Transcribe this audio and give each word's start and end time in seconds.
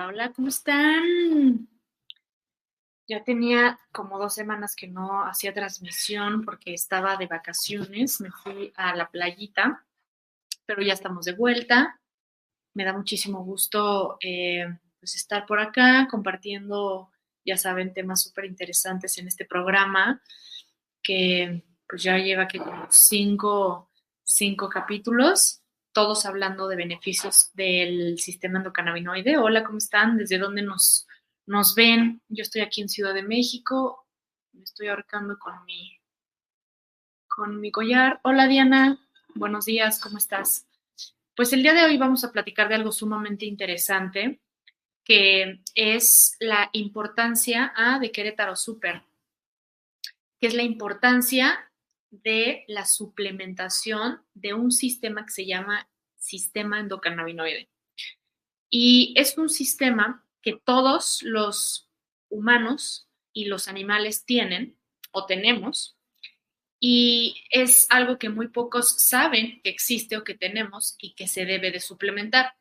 Hola, 0.00 0.32
¿cómo 0.32 0.46
están? 0.46 1.68
Ya 3.08 3.24
tenía 3.24 3.80
como 3.90 4.16
dos 4.16 4.32
semanas 4.32 4.76
que 4.76 4.86
no 4.86 5.24
hacía 5.24 5.52
transmisión 5.52 6.44
porque 6.44 6.72
estaba 6.72 7.16
de 7.16 7.26
vacaciones, 7.26 8.20
me 8.20 8.30
fui 8.30 8.72
a 8.76 8.94
la 8.94 9.10
playita, 9.10 9.84
pero 10.66 10.82
ya 10.82 10.92
estamos 10.92 11.24
de 11.24 11.34
vuelta. 11.34 12.00
Me 12.74 12.84
da 12.84 12.92
muchísimo 12.92 13.42
gusto 13.42 14.18
eh, 14.22 14.66
pues 15.00 15.16
estar 15.16 15.46
por 15.46 15.58
acá 15.58 16.06
compartiendo, 16.08 17.10
ya 17.44 17.56
saben, 17.56 17.92
temas 17.92 18.22
súper 18.22 18.44
interesantes 18.44 19.18
en 19.18 19.26
este 19.26 19.46
programa 19.46 20.22
que 21.02 21.64
pues 21.88 22.04
ya 22.04 22.18
lleva 22.18 22.46
como 22.46 22.86
cinco, 22.88 23.90
cinco 24.22 24.68
capítulos 24.68 25.60
todos 25.92 26.26
hablando 26.26 26.68
de 26.68 26.76
beneficios 26.76 27.50
del 27.54 28.18
sistema 28.18 28.58
endocannabinoide. 28.58 29.38
Hola, 29.38 29.64
¿cómo 29.64 29.78
están? 29.78 30.16
¿Desde 30.16 30.38
dónde 30.38 30.62
nos, 30.62 31.06
nos 31.46 31.74
ven? 31.74 32.22
Yo 32.28 32.42
estoy 32.42 32.62
aquí 32.62 32.80
en 32.82 32.88
Ciudad 32.88 33.14
de 33.14 33.22
México. 33.22 34.06
Me 34.52 34.64
estoy 34.64 34.88
ahorcando 34.88 35.38
con 35.38 35.64
mi, 35.64 35.98
con 37.26 37.60
mi 37.60 37.70
collar. 37.70 38.20
Hola, 38.22 38.46
Diana. 38.46 38.98
Buenos 39.34 39.64
días, 39.66 40.00
¿cómo 40.00 40.18
estás? 40.18 40.66
Pues 41.36 41.52
el 41.52 41.62
día 41.62 41.74
de 41.74 41.84
hoy 41.84 41.96
vamos 41.96 42.24
a 42.24 42.32
platicar 42.32 42.68
de 42.68 42.74
algo 42.74 42.90
sumamente 42.90 43.46
interesante, 43.46 44.40
que 45.04 45.60
es 45.74 46.36
la 46.40 46.68
importancia 46.72 47.72
ah, 47.76 47.98
de 48.00 48.10
Querétaro 48.10 48.56
Super, 48.56 49.04
que 50.40 50.48
es 50.48 50.54
la 50.54 50.64
importancia 50.64 51.67
de 52.10 52.64
la 52.68 52.86
suplementación 52.86 54.22
de 54.34 54.54
un 54.54 54.70
sistema 54.72 55.24
que 55.24 55.32
se 55.32 55.46
llama 55.46 55.88
sistema 56.16 56.80
endocannabinoide. 56.80 57.68
Y 58.70 59.14
es 59.16 59.38
un 59.38 59.48
sistema 59.48 60.26
que 60.42 60.60
todos 60.64 61.22
los 61.22 61.90
humanos 62.28 63.08
y 63.32 63.46
los 63.46 63.68
animales 63.68 64.24
tienen 64.24 64.78
o 65.10 65.26
tenemos, 65.26 65.98
y 66.80 67.42
es 67.50 67.86
algo 67.90 68.18
que 68.18 68.28
muy 68.28 68.48
pocos 68.48 68.96
saben 68.98 69.60
que 69.62 69.70
existe 69.70 70.16
o 70.16 70.24
que 70.24 70.34
tenemos 70.34 70.96
y 70.98 71.14
que 71.14 71.26
se 71.26 71.44
debe 71.44 71.70
de 71.72 71.80
suplementar. 71.80 72.54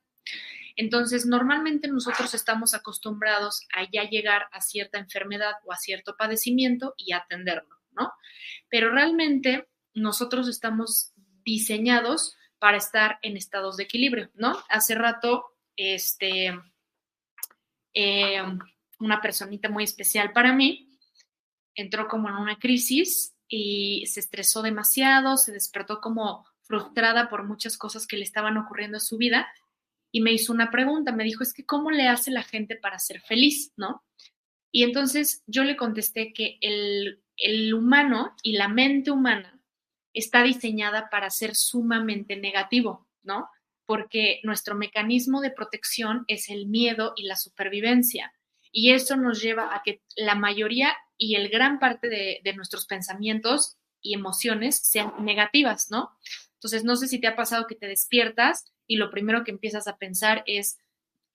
Entonces, 0.76 1.26
normalmente 1.26 1.88
nosotros 1.88 2.34
estamos 2.34 2.74
acostumbrados 2.74 3.66
a 3.74 3.90
ya 3.92 4.10
llegar 4.10 4.48
a 4.52 4.62
cierta 4.62 5.00
enfermedad 5.00 5.54
o 5.66 5.74
a 5.74 5.78
cierto 5.78 6.16
padecimiento 6.18 6.94
y 6.98 7.14
atenderlo. 7.14 7.77
¿No? 7.98 8.14
Pero 8.70 8.92
realmente 8.92 9.68
nosotros 9.94 10.48
estamos 10.48 11.14
diseñados 11.44 12.36
para 12.60 12.78
estar 12.78 13.20
en 13.22 13.38
estados 13.38 13.78
de 13.78 13.84
equilibrio, 13.84 14.30
¿no? 14.36 14.58
Hace 14.70 14.96
rato, 14.96 15.46
este, 15.76 16.58
eh, 17.94 18.42
una 19.00 19.22
personita 19.22 19.70
muy 19.70 19.84
especial 19.84 20.32
para 20.32 20.54
mí 20.54 20.88
entró 21.76 22.08
como 22.08 22.28
en 22.28 22.36
una 22.36 22.58
crisis 22.58 23.36
y 23.48 24.06
se 24.08 24.20
estresó 24.20 24.62
demasiado, 24.62 25.38
se 25.38 25.52
despertó 25.52 26.02
como 26.02 26.46
frustrada 26.64 27.30
por 27.30 27.44
muchas 27.44 27.78
cosas 27.78 28.08
que 28.08 28.18
le 28.18 28.24
estaban 28.24 28.58
ocurriendo 28.58 28.98
en 28.98 29.02
su 29.02 29.18
vida 29.18 29.48
y 30.12 30.22
me 30.22 30.34
hizo 30.34 30.52
una 30.52 30.72
pregunta, 30.72 31.12
me 31.12 31.24
dijo, 31.24 31.44
es 31.44 31.54
que 31.54 31.66
¿cómo 31.66 31.92
le 31.92 32.08
hace 32.08 32.32
la 32.32 32.44
gente 32.44 32.76
para 32.76 33.00
ser 33.00 33.22
feliz, 33.22 33.72
no? 33.78 34.04
Y 34.72 34.84
entonces 34.84 35.44
yo 35.48 35.64
le 35.64 35.78
contesté 35.78 36.34
que 36.34 36.58
el 36.62 37.24
el 37.38 37.74
humano 37.74 38.36
y 38.44 38.54
la 38.54 38.68
mente 38.68 39.12
humana 39.12 39.60
está 40.14 40.44
diseñada 40.44 41.10
para 41.10 41.30
ser 41.30 41.56
sumamente 41.56 42.36
negativo, 42.36 43.08
¿no? 43.24 43.50
Porque 43.86 44.42
nuestro 44.44 44.76
mecanismo 44.76 45.42
de 45.42 45.52
protección 45.52 46.26
es 46.28 46.50
el 46.50 46.66
miedo 46.66 47.14
y 47.16 47.24
la 47.24 47.36
supervivencia. 47.36 48.34
Y 48.72 48.92
eso 48.92 49.16
nos 49.16 49.42
lleva 49.42 49.76
a 49.76 49.84
que 49.84 50.02
la 50.16 50.36
mayoría 50.36 50.96
y 51.18 51.36
el 51.36 51.50
gran 51.50 51.80
parte 51.80 52.10
de, 52.10 52.54
nuestros 52.54 52.86
pensamientos 52.86 53.78
y 54.02 54.14
emociones 54.14 54.78
sean 54.78 55.14
negativas, 55.20 55.90
¿no? 55.90 56.12
Entonces, 56.54 56.84
no 56.84 56.96
sé 56.96 57.08
si 57.08 57.20
te 57.20 57.28
ha 57.28 57.36
pasado 57.36 57.68
que 57.68 57.76
te 57.76 57.88
despiertas 57.88 58.72
y 58.88 58.98
lo 58.98 59.12
primero 59.12 59.44
que 59.44 59.52
empiezas 59.52 59.88
a 59.88 59.98
pensar 59.98 60.44
es 60.48 60.80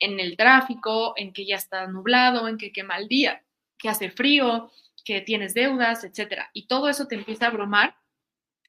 en 0.01 0.19
el 0.19 0.37
tráfico, 0.37 1.15
en 1.17 1.33
que 1.33 1.47
ya 1.47 1.57
está 1.57 1.87
nublado, 1.87 2.49
en 2.49 2.59
que 2.59 2.73
qué 2.73 2.83
mal 2.83 3.07
día, 3.07 3.45
que 3.79 3.89
hace 3.89 4.11
frío, 4.11 4.71
que 5.05 5.21
tienes 5.21 5.55
deudas, 5.55 6.05
etcétera. 6.05 6.51
Y 6.53 6.67
todo 6.67 6.89
eso 6.89 7.07
te 7.07 7.15
empieza 7.15 7.47
a 7.47 7.49
abrumar 7.49 7.97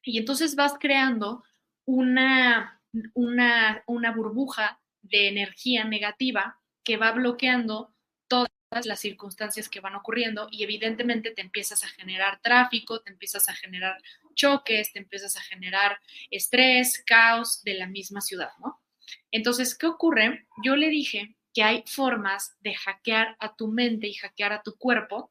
y 0.02 0.18
entonces 0.18 0.54
vas 0.54 0.74
creando 0.78 1.44
una, 1.84 2.80
una, 3.14 3.82
una 3.86 4.12
burbuja 4.12 4.80
de 5.02 5.28
energía 5.28 5.84
negativa 5.84 6.60
que 6.82 6.96
va 6.96 7.12
bloqueando 7.12 7.94
todas 8.28 8.50
las 8.84 9.00
circunstancias 9.00 9.68
que 9.68 9.80
van 9.80 9.94
ocurriendo 9.94 10.48
y 10.50 10.64
evidentemente 10.64 11.30
te 11.30 11.40
empiezas 11.40 11.84
a 11.84 11.88
generar 11.88 12.40
tráfico, 12.42 13.00
te 13.00 13.12
empiezas 13.12 13.48
a 13.48 13.54
generar 13.54 14.00
choques, 14.34 14.92
te 14.92 14.98
empiezas 14.98 15.36
a 15.36 15.42
generar 15.42 15.98
estrés, 16.30 17.02
caos 17.06 17.62
de 17.62 17.74
la 17.74 17.86
misma 17.86 18.20
ciudad, 18.20 18.50
¿no? 18.58 18.82
Entonces, 19.30 19.76
¿qué 19.76 19.86
ocurre? 19.86 20.46
Yo 20.64 20.76
le 20.76 20.88
dije 20.88 21.36
que 21.52 21.62
hay 21.62 21.84
formas 21.86 22.56
de 22.60 22.74
hackear 22.74 23.36
a 23.38 23.54
tu 23.54 23.68
mente 23.68 24.08
y 24.08 24.14
hackear 24.14 24.52
a 24.52 24.62
tu 24.62 24.76
cuerpo 24.76 25.30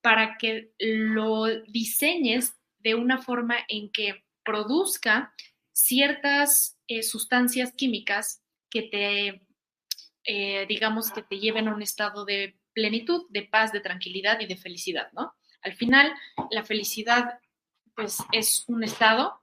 para 0.00 0.36
que 0.38 0.72
lo 0.78 1.46
diseñes 1.68 2.54
de 2.78 2.94
una 2.94 3.18
forma 3.18 3.56
en 3.68 3.90
que 3.90 4.24
produzca 4.44 5.34
ciertas 5.72 6.78
eh, 6.88 7.02
sustancias 7.02 7.72
químicas 7.72 8.42
que 8.70 8.82
te, 8.82 9.46
eh, 10.24 10.66
digamos, 10.66 11.10
que 11.10 11.22
te 11.22 11.38
lleven 11.38 11.68
a 11.68 11.74
un 11.74 11.82
estado 11.82 12.24
de 12.24 12.58
plenitud, 12.72 13.26
de 13.30 13.42
paz, 13.42 13.72
de 13.72 13.80
tranquilidad 13.80 14.40
y 14.40 14.46
de 14.46 14.56
felicidad, 14.56 15.10
¿no? 15.12 15.34
Al 15.62 15.74
final, 15.74 16.12
la 16.50 16.64
felicidad, 16.64 17.38
pues, 17.94 18.18
es 18.32 18.64
un 18.68 18.82
estado 18.84 19.40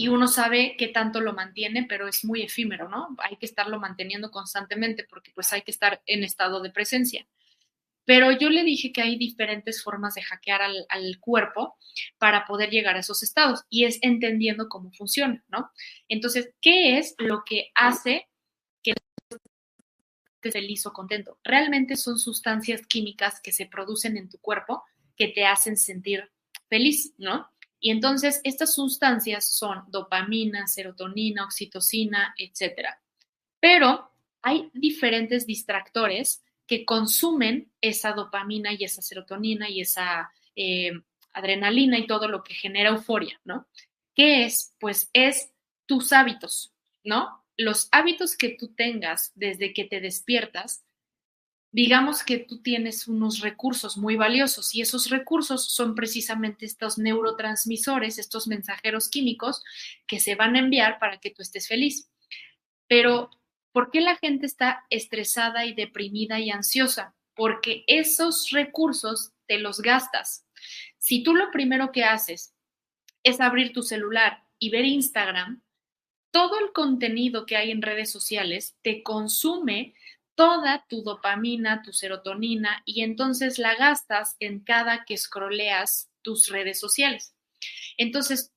y 0.00 0.08
uno 0.08 0.28
sabe 0.28 0.76
qué 0.78 0.88
tanto 0.88 1.20
lo 1.20 1.34
mantiene, 1.34 1.84
pero 1.86 2.08
es 2.08 2.24
muy 2.24 2.42
efímero, 2.42 2.88
¿no? 2.88 3.14
Hay 3.18 3.36
que 3.36 3.44
estarlo 3.44 3.78
manteniendo 3.78 4.30
constantemente 4.30 5.04
porque 5.04 5.30
pues 5.34 5.52
hay 5.52 5.60
que 5.60 5.70
estar 5.70 6.00
en 6.06 6.24
estado 6.24 6.62
de 6.62 6.70
presencia. 6.70 7.26
Pero 8.04 8.32
yo 8.32 8.48
le 8.50 8.64
dije 8.64 8.92
que 8.92 9.02
hay 9.02 9.16
diferentes 9.16 9.82
formas 9.82 10.14
de 10.14 10.22
hackear 10.22 10.62
al, 10.62 11.20
cuerpo 11.20 11.76
para 12.18 12.44
poder 12.46 12.70
llegar 12.70 12.96
a 12.96 13.00
esos 13.00 13.22
estados 13.22 13.64
y 13.68 13.84
es 13.84 13.98
entendiendo 14.02 14.68
cómo 14.68 14.90
funciona, 14.92 15.44
¿no? 15.48 15.70
Entonces, 16.08 16.50
¿qué 16.60 16.98
es 16.98 17.14
lo 17.18 17.44
que 17.44 17.70
hace 17.74 18.28
que 18.82 18.94
estés 20.34 20.52
feliz 20.52 20.86
o 20.86 20.92
contento? 20.92 21.38
Realmente 21.44 21.96
son 21.96 22.18
sustancias 22.18 22.86
químicas 22.86 23.40
que 23.40 23.52
se 23.52 23.66
producen 23.66 24.16
en 24.16 24.28
tu 24.28 24.38
cuerpo 24.38 24.82
que 25.16 25.28
te 25.28 25.44
hacen 25.44 25.76
sentir 25.76 26.30
feliz, 26.68 27.12
¿no? 27.18 27.48
Y 27.80 27.90
entonces 27.90 28.40
estas 28.44 28.74
sustancias 28.74 29.56
son 29.56 29.84
dopamina, 29.88 30.66
serotonina, 30.66 31.44
oxitocina, 31.44 32.34
etcétera. 32.36 33.00
Pero 33.58 34.10
hay 34.42 34.70
diferentes 34.74 35.46
distractores 35.46 36.42
que 36.70 36.84
consumen 36.84 37.72
esa 37.80 38.12
dopamina 38.12 38.72
y 38.72 38.84
esa 38.84 39.02
serotonina 39.02 39.68
y 39.68 39.80
esa 39.80 40.30
eh, 40.54 40.92
adrenalina 41.32 41.98
y 41.98 42.06
todo 42.06 42.28
lo 42.28 42.44
que 42.44 42.54
genera 42.54 42.90
euforia, 42.90 43.40
¿no? 43.44 43.66
¿Qué 44.14 44.44
es? 44.44 44.76
Pues 44.78 45.10
es 45.12 45.52
tus 45.86 46.12
hábitos, 46.12 46.72
¿no? 47.02 47.44
Los 47.56 47.88
hábitos 47.90 48.36
que 48.36 48.50
tú 48.50 48.72
tengas 48.72 49.32
desde 49.34 49.72
que 49.74 49.82
te 49.82 50.00
despiertas, 50.00 50.84
digamos 51.72 52.22
que 52.22 52.38
tú 52.38 52.62
tienes 52.62 53.08
unos 53.08 53.40
recursos 53.40 53.96
muy 53.98 54.14
valiosos 54.14 54.72
y 54.72 54.80
esos 54.80 55.10
recursos 55.10 55.72
son 55.74 55.96
precisamente 55.96 56.66
estos 56.66 56.98
neurotransmisores, 56.98 58.16
estos 58.16 58.46
mensajeros 58.46 59.08
químicos 59.08 59.64
que 60.06 60.20
se 60.20 60.36
van 60.36 60.54
a 60.54 60.60
enviar 60.60 61.00
para 61.00 61.18
que 61.18 61.32
tú 61.32 61.42
estés 61.42 61.66
feliz. 61.66 62.08
Pero 62.86 63.30
¿Por 63.72 63.90
qué 63.90 64.00
la 64.00 64.16
gente 64.16 64.46
está 64.46 64.84
estresada 64.90 65.64
y 65.64 65.74
deprimida 65.74 66.40
y 66.40 66.50
ansiosa? 66.50 67.14
Porque 67.34 67.84
esos 67.86 68.50
recursos 68.50 69.32
te 69.46 69.58
los 69.58 69.80
gastas. 69.80 70.46
Si 70.98 71.22
tú 71.22 71.34
lo 71.34 71.50
primero 71.50 71.92
que 71.92 72.04
haces 72.04 72.54
es 73.22 73.40
abrir 73.40 73.72
tu 73.72 73.82
celular 73.82 74.44
y 74.58 74.70
ver 74.70 74.84
Instagram, 74.84 75.62
todo 76.30 76.58
el 76.58 76.72
contenido 76.72 77.46
que 77.46 77.56
hay 77.56 77.70
en 77.70 77.82
redes 77.82 78.10
sociales 78.10 78.76
te 78.82 79.02
consume 79.02 79.94
toda 80.34 80.86
tu 80.88 81.02
dopamina, 81.02 81.82
tu 81.82 81.92
serotonina 81.92 82.82
y 82.84 83.02
entonces 83.02 83.58
la 83.58 83.74
gastas 83.74 84.36
en 84.40 84.60
cada 84.60 85.04
que 85.04 85.16
scrolleas 85.16 86.10
tus 86.22 86.48
redes 86.48 86.78
sociales. 86.78 87.34
Entonces, 87.98 88.52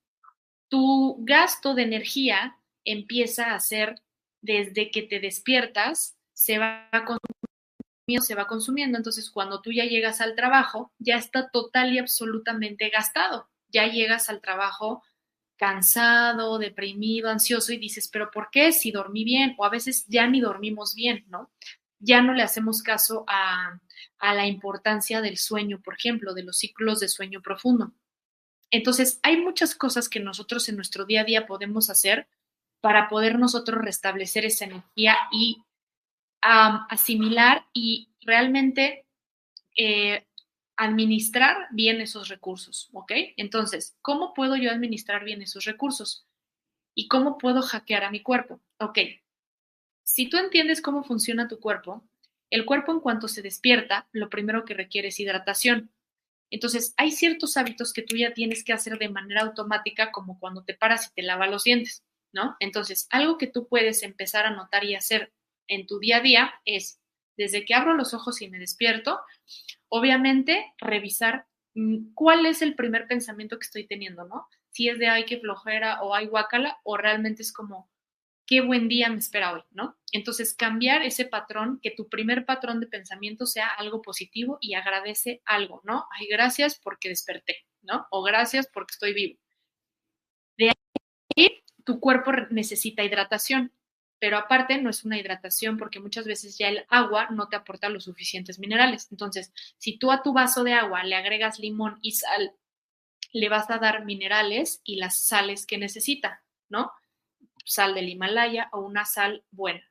tu 0.70 1.18
gasto 1.20 1.76
de 1.76 1.84
energía 1.84 2.58
empieza 2.86 3.54
a 3.54 3.60
ser 3.60 4.02
desde 4.44 4.92
que 4.92 5.02
te 5.02 5.20
despiertas, 5.20 6.18
se 6.34 6.60
va 6.60 6.90
consumiendo, 6.92 8.26
se 8.26 8.36
va 8.36 8.46
consumiendo. 8.46 8.98
Entonces, 8.98 9.32
cuando 9.32 9.62
tú 9.62 9.72
ya 9.72 9.86
llegas 9.86 10.22
al 10.22 10.36
trabajo, 10.36 10.92
ya 11.00 11.16
está 11.16 11.50
total 11.50 11.94
y 11.94 12.00
absolutamente 12.00 12.90
gastado. 12.90 13.50
Ya 13.70 13.88
llegas 13.88 14.30
al 14.30 14.42
trabajo 14.42 15.02
cansado, 15.56 16.58
deprimido, 16.58 17.30
ansioso 17.30 17.72
y 17.72 17.78
dices, 17.78 18.10
pero 18.12 18.30
¿por 18.32 18.50
qué? 18.52 18.74
Si 18.74 18.92
dormí 18.92 19.24
bien 19.24 19.56
o 19.58 19.66
a 19.66 19.70
veces 19.70 20.06
ya 20.08 20.28
ni 20.28 20.42
dormimos 20.42 20.94
bien, 20.94 21.24
¿no? 21.30 21.50
Ya 22.00 22.22
no 22.22 22.34
le 22.34 22.44
hacemos 22.44 22.84
caso 22.84 23.24
a, 23.28 23.80
a 24.20 24.34
la 24.34 24.46
importancia 24.46 25.22
del 25.22 25.38
sueño, 25.38 25.82
por 25.82 25.94
ejemplo, 25.94 26.34
de 26.34 26.44
los 26.44 26.58
ciclos 26.58 27.00
de 27.00 27.08
sueño 27.08 27.42
profundo. 27.42 27.94
Entonces, 28.72 29.20
hay 29.24 29.38
muchas 29.38 29.74
cosas 29.74 30.10
que 30.10 30.20
nosotros 30.20 30.68
en 30.68 30.76
nuestro 30.76 31.06
día 31.06 31.22
a 31.22 31.26
día 31.26 31.46
podemos 31.46 31.90
hacer 31.90 32.28
para 32.84 33.08
poder 33.08 33.40
nosotros 33.40 33.82
restablecer 33.82 34.44
esa 34.44 34.66
energía 34.66 35.16
y 35.32 35.64
asimilar 36.42 37.66
y 37.72 38.10
realmente 38.20 39.06
eh, 39.78 40.28
administrar 40.76 41.70
bien 41.72 42.02
esos 42.02 42.28
recursos, 42.28 42.90
¿ok? 42.92 43.14
Entonces, 43.38 43.96
¿cómo 44.02 44.34
puedo 44.34 44.58
yo 44.58 44.70
administrar 44.70 45.24
bien 45.24 45.42
esos 45.42 45.64
recursos? 45.64 46.28
¿Y 46.94 47.08
cómo 47.08 47.38
puedo 47.38 47.62
hackear 47.62 48.04
a 48.04 48.12
mi 48.12 48.22
cuerpo? 48.22 48.60
Ok, 48.82 49.00
si 50.04 50.28
tú 50.28 50.36
entiendes 50.36 50.82
cómo 50.82 51.06
funciona 51.06 51.48
tu 51.48 51.62
cuerpo, 51.62 52.04
el 52.50 52.66
cuerpo 52.66 52.92
en 52.92 53.00
cuanto 53.00 53.30
se 53.30 53.42
despierta, 53.42 54.10
lo 54.12 54.30
primero 54.30 54.66
que 54.66 54.74
requiere 54.74 55.08
es 55.08 55.22
hidratación. 55.22 55.90
Entonces, 56.50 56.94
hay 56.98 57.12
ciertos 57.12 57.56
hábitos 57.56 57.94
que 57.94 58.02
tú 58.02 58.18
ya 58.18 58.34
tienes 58.34 58.62
que 58.66 58.74
hacer 58.74 59.00
de 59.00 59.08
manera 59.08 59.44
automática, 59.44 60.12
como 60.12 60.38
cuando 60.38 60.66
te 60.66 60.74
paras 60.74 61.08
y 61.08 61.14
te 61.14 61.22
lavas 61.22 61.50
los 61.50 61.64
dientes. 61.64 62.04
¿No? 62.34 62.58
Entonces, 62.60 63.08
algo 63.12 63.38
que 63.38 63.48
tú 63.48 63.68
puedes 63.68 64.04
empezar 64.04 64.46
a 64.46 64.52
notar 64.52 64.84
y 64.84 64.96
hacer 64.96 65.32
en 65.68 65.88
tu 65.88 66.00
día 66.00 66.18
a 66.18 66.22
día 66.22 66.54
es, 66.66 67.00
desde 67.38 67.66
que 67.66 67.74
abro 67.74 67.96
los 67.96 68.14
ojos 68.14 68.42
y 68.42 68.50
me 68.50 68.60
despierto, 68.60 69.22
obviamente 69.88 70.74
revisar 70.80 71.48
mm, 71.76 72.14
cuál 72.14 72.46
es 72.46 72.62
el 72.62 72.76
primer 72.76 73.08
pensamiento 73.08 73.58
que 73.58 73.66
estoy 73.66 73.88
teniendo, 73.88 74.26
¿no? 74.26 74.48
Si 74.72 74.90
es 74.90 75.00
de 75.00 75.08
ay, 75.08 75.26
qué 75.26 75.40
flojera 75.40 76.02
o 76.02 76.16
ay, 76.16 76.28
guácala, 76.28 76.80
o 76.84 76.98
realmente 76.98 77.44
es 77.44 77.54
como, 77.54 77.90
qué 78.46 78.62
buen 78.62 78.88
día 78.88 79.10
me 79.10 79.20
espera 79.20 79.54
hoy, 79.54 79.62
¿no? 79.72 79.96
Entonces, 80.12 80.54
cambiar 80.54 81.04
ese 81.04 81.26
patrón, 81.26 81.80
que 81.82 81.92
tu 81.92 82.10
primer 82.10 82.46
patrón 82.46 82.80
de 82.80 82.88
pensamiento 82.88 83.46
sea 83.46 83.68
algo 83.68 84.02
positivo 84.02 84.58
y 84.62 84.74
agradece 84.74 85.42
algo, 85.46 85.82
¿no? 85.84 86.08
Ay, 86.12 86.28
gracias 86.28 86.80
porque 86.84 87.10
desperté, 87.10 87.58
¿no? 87.82 88.08
O 88.12 88.24
gracias 88.24 88.68
porque 88.74 88.92
estoy 88.94 89.14
vivo. 89.14 89.40
De 90.58 90.70
ahí 91.36 91.63
tu 91.84 92.00
cuerpo 92.00 92.32
necesita 92.50 93.04
hidratación, 93.04 93.72
pero 94.20 94.38
aparte 94.38 94.82
no 94.82 94.90
es 94.90 95.04
una 95.04 95.18
hidratación 95.18 95.78
porque 95.78 96.00
muchas 96.00 96.26
veces 96.26 96.58
ya 96.58 96.70
el 96.70 96.86
agua 96.88 97.28
no 97.30 97.50
te 97.50 97.58
aporta 97.58 97.90
los 97.90 98.06
suficientes 98.06 98.58
minerales. 98.58 99.10
Entonces, 99.12 99.52
si 99.78 99.98
tú 99.98 100.12
a 100.12 100.24
tu 100.24 100.32
vaso 100.32 100.64
de 100.64 100.74
agua 100.74 101.04
le 101.04 101.16
agregas 101.16 101.60
limón 101.60 102.00
y 102.02 102.14
sal, 102.14 102.54
le 103.34 103.50
vas 103.50 103.70
a 103.70 103.80
dar 103.80 104.06
minerales 104.06 104.82
y 104.86 104.96
las 104.96 105.20
sales 105.20 105.66
que 105.66 105.78
necesita, 105.78 106.44
¿no? 106.70 106.92
Sal 107.66 107.96
del 107.96 108.08
Himalaya 108.08 108.70
o 108.72 108.80
una 108.80 109.06
sal 109.06 109.44
buena. 109.52 109.84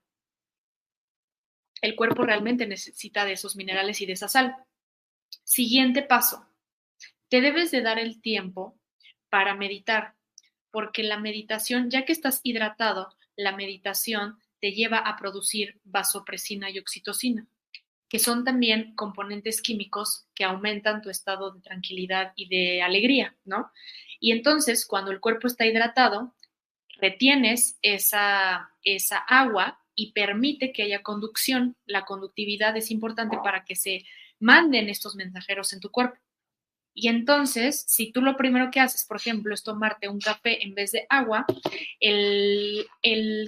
El 1.83 1.97
cuerpo 1.97 2.23
realmente 2.23 2.67
necesita 2.67 3.25
de 3.25 3.33
esos 3.33 3.57
minerales 3.57 4.01
y 4.01 4.07
de 4.07 4.13
esa 4.13 4.29
sal. 4.29 4.57
Siguiente 5.43 6.03
paso. 6.03 6.49
Te 7.29 7.41
debes 7.41 7.71
de 7.71 7.83
dar 7.83 7.99
el 7.99 8.21
tiempo 8.23 8.79
para 9.29 9.55
meditar 9.55 10.15
porque 10.73 11.05
la 11.05 11.21
meditación, 11.21 11.91
ya 11.91 12.05
que 12.05 12.13
estás 12.13 12.41
hidratado, 12.43 13.15
la 13.37 13.55
meditación 13.55 14.39
te 14.61 14.73
lleva 14.73 14.99
a 14.99 15.17
producir 15.17 15.81
vasopresina 15.85 16.71
y 16.71 16.79
oxitocina, 16.79 17.47
que 18.09 18.19
son 18.19 18.45
también 18.45 18.95
componentes 18.97 19.63
químicos 19.63 20.27
que 20.35 20.45
aumentan 20.45 21.03
tu 21.03 21.11
estado 21.11 21.53
de 21.53 21.61
tranquilidad 21.61 22.33
y 22.35 22.49
de 22.49 22.83
alegría, 22.83 23.37
¿no? 23.45 23.71
Y 24.19 24.33
entonces, 24.33 24.87
cuando 24.87 25.11
el 25.11 25.21
cuerpo 25.21 25.47
está 25.47 25.67
hidratado, 25.67 26.35
retienes 26.97 27.79
esa, 27.83 28.71
esa 28.85 29.19
agua 29.19 29.81
y 29.95 30.13
permite 30.13 30.73
que 30.73 30.85
haya 30.85 31.03
conducción. 31.03 31.77
La 31.85 32.05
conductividad 32.05 32.77
es 32.77 32.91
importante 32.91 33.37
para 33.43 33.65
que 33.65 33.77
se 33.77 34.05
manden 34.39 34.89
estos 34.89 35.17
mensajeros 35.17 35.73
en 35.73 35.81
tu 35.81 35.91
cuerpo. 35.91 36.19
Y 36.95 37.09
entonces, 37.09 37.85
si 37.87 38.13
tú 38.13 38.21
lo 38.21 38.37
primero 38.37 38.71
que 38.71 38.81
haces, 38.81 39.07
por 39.07 39.17
ejemplo, 39.17 39.55
es 39.55 39.63
tomarte 39.63 40.09
un 40.09 40.21
café 40.21 40.63
en 40.63 40.75
vez 40.75 40.93
de 40.93 41.07
agua, 41.09 41.47
el, 42.01 42.87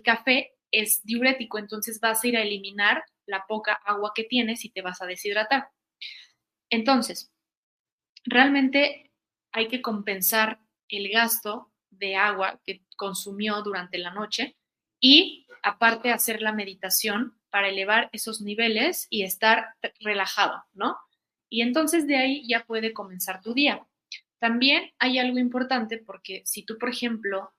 café 0.04 0.54
es 0.70 1.02
diurético, 1.04 1.58
entonces 1.58 2.00
vas 2.00 2.24
a 2.24 2.26
ir 2.26 2.36
a 2.36 2.42
eliminar 2.42 3.04
la 3.26 3.46
poca 3.46 3.74
agua 3.84 4.12
que 4.14 4.24
tienes 4.24 4.64
y 4.64 4.70
te 4.70 4.82
vas 4.82 5.02
a 5.02 5.06
deshidratar. 5.06 5.68
Entonces, 6.70 7.32
realmente 8.24 9.12
hay 9.52 9.68
que 9.68 9.82
compensar 9.82 10.60
el 10.88 11.08
gasto 11.10 11.70
de 11.90 12.16
agua 12.16 12.60
que 12.64 12.82
consumió 12.96 13.62
durante 13.62 13.98
la 13.98 14.12
noche 14.12 14.56
y 15.00 15.46
aparte 15.62 16.10
hacer 16.10 16.42
la 16.42 16.52
meditación 16.52 17.38
para 17.50 17.68
elevar 17.68 18.08
esos 18.12 18.40
niveles 18.40 19.06
y 19.10 19.22
estar 19.22 19.74
relajado, 20.00 20.64
¿no? 20.72 20.96
Y 21.54 21.62
entonces 21.62 22.08
de 22.08 22.16
ahí 22.16 22.44
ya 22.48 22.64
puede 22.66 22.92
comenzar 22.92 23.40
tu 23.40 23.54
día. 23.54 23.86
También 24.40 24.90
hay 24.98 25.20
algo 25.20 25.38
importante 25.38 25.98
porque 25.98 26.42
si 26.44 26.64
tú, 26.64 26.78
por 26.78 26.88
ejemplo, 26.88 27.52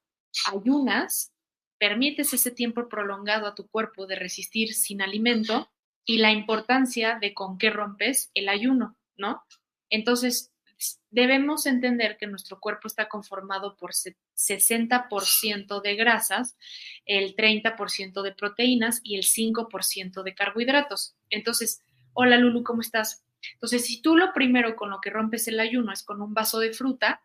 ayunas, 0.51 1.31
permites 1.77 2.33
ese 2.33 2.51
tiempo 2.51 2.89
prolongado 2.89 3.47
a 3.47 3.55
tu 3.55 3.69
cuerpo 3.69 4.05
de 4.05 4.17
resistir 4.17 4.73
sin 4.73 5.01
alimento 5.01 5.71
y 6.03 6.17
la 6.17 6.33
importancia 6.33 7.19
de 7.21 7.33
con 7.33 7.57
qué 7.57 7.69
rompes 7.69 8.31
el 8.33 8.49
ayuno, 8.49 8.97
¿no? 9.15 9.41
Entonces, 9.89 10.51
debemos 11.09 11.65
entender 11.65 12.17
que 12.17 12.27
nuestro 12.27 12.59
cuerpo 12.59 12.89
está 12.89 13.07
conformado 13.07 13.77
por 13.77 13.91
60% 13.93 15.81
de 15.81 15.95
grasas, 15.95 16.57
el 17.05 17.33
30% 17.37 18.23
de 18.23 18.33
proteínas 18.33 18.99
y 19.05 19.15
el 19.15 19.23
5% 19.23 20.21
de 20.21 20.35
carbohidratos. 20.35 21.15
Entonces, 21.29 21.81
hola 22.11 22.35
Lulu, 22.37 22.65
¿cómo 22.65 22.81
estás? 22.81 23.24
Entonces, 23.53 23.85
si 23.85 24.01
tú 24.01 24.15
lo 24.15 24.33
primero 24.33 24.75
con 24.75 24.89
lo 24.89 24.99
que 25.01 25.09
rompes 25.09 25.47
el 25.47 25.59
ayuno 25.59 25.91
es 25.91 26.03
con 26.03 26.21
un 26.21 26.33
vaso 26.33 26.59
de 26.59 26.73
fruta, 26.73 27.21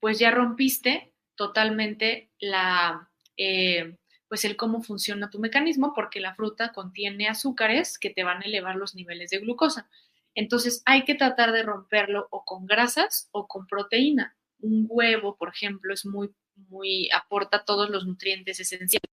pues 0.00 0.18
ya 0.18 0.30
rompiste 0.30 1.14
totalmente 1.34 2.30
la, 2.38 3.10
eh, 3.36 3.96
pues 4.28 4.44
el 4.44 4.56
cómo 4.56 4.82
funciona 4.82 5.30
tu 5.30 5.38
mecanismo, 5.38 5.92
porque 5.94 6.20
la 6.20 6.34
fruta 6.34 6.72
contiene 6.72 7.28
azúcares 7.28 7.98
que 7.98 8.10
te 8.10 8.24
van 8.24 8.42
a 8.42 8.46
elevar 8.46 8.76
los 8.76 8.94
niveles 8.94 9.30
de 9.30 9.38
glucosa. 9.38 9.88
Entonces 10.34 10.82
hay 10.86 11.04
que 11.04 11.14
tratar 11.14 11.52
de 11.52 11.62
romperlo 11.62 12.28
o 12.30 12.44
con 12.44 12.66
grasas 12.66 13.28
o 13.32 13.48
con 13.48 13.66
proteína. 13.66 14.36
Un 14.60 14.86
huevo, 14.88 15.36
por 15.36 15.48
ejemplo, 15.48 15.92
es 15.92 16.06
muy, 16.06 16.30
muy, 16.68 17.10
aporta 17.10 17.64
todos 17.64 17.90
los 17.90 18.06
nutrientes 18.06 18.60
esenciales. 18.60 19.08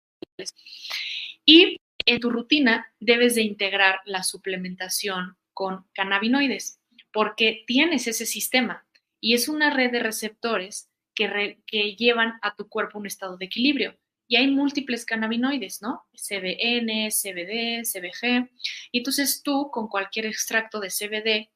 Y 1.46 1.78
en 2.06 2.20
tu 2.20 2.30
rutina 2.30 2.94
debes 3.00 3.36
de 3.36 3.42
integrar 3.42 4.02
la 4.06 4.24
suplementación 4.24 5.36
con 5.58 5.88
cannabinoides, 5.94 6.80
porque 7.12 7.64
tienes 7.66 8.06
ese 8.06 8.28
sistema 8.28 8.86
y 9.20 9.34
es 9.34 9.50
una 9.50 9.72
red 9.72 9.92
de 9.92 9.98
receptores 9.98 10.92
que, 11.16 11.58
llevan 11.98 12.34
a 12.44 12.54
tu 12.56 12.70
cuerpo 12.70 13.00
un 13.00 13.08
estado 13.08 13.38
de 13.38 13.46
equilibrio 13.46 13.98
y 14.28 14.36
hay 14.36 14.52
múltiples 14.52 15.04
cannabinoides, 15.04 15.82
¿no? 15.82 16.04
CBN, 16.14 17.10
CBD, 17.10 17.82
CBG. 17.92 18.52
Y 18.92 19.00
entonces 19.00 19.42
tú 19.42 19.72
con 19.72 19.88
cualquier 19.88 20.28
extracto 20.28 20.80
de 20.80 20.90
CBD, 20.90 21.50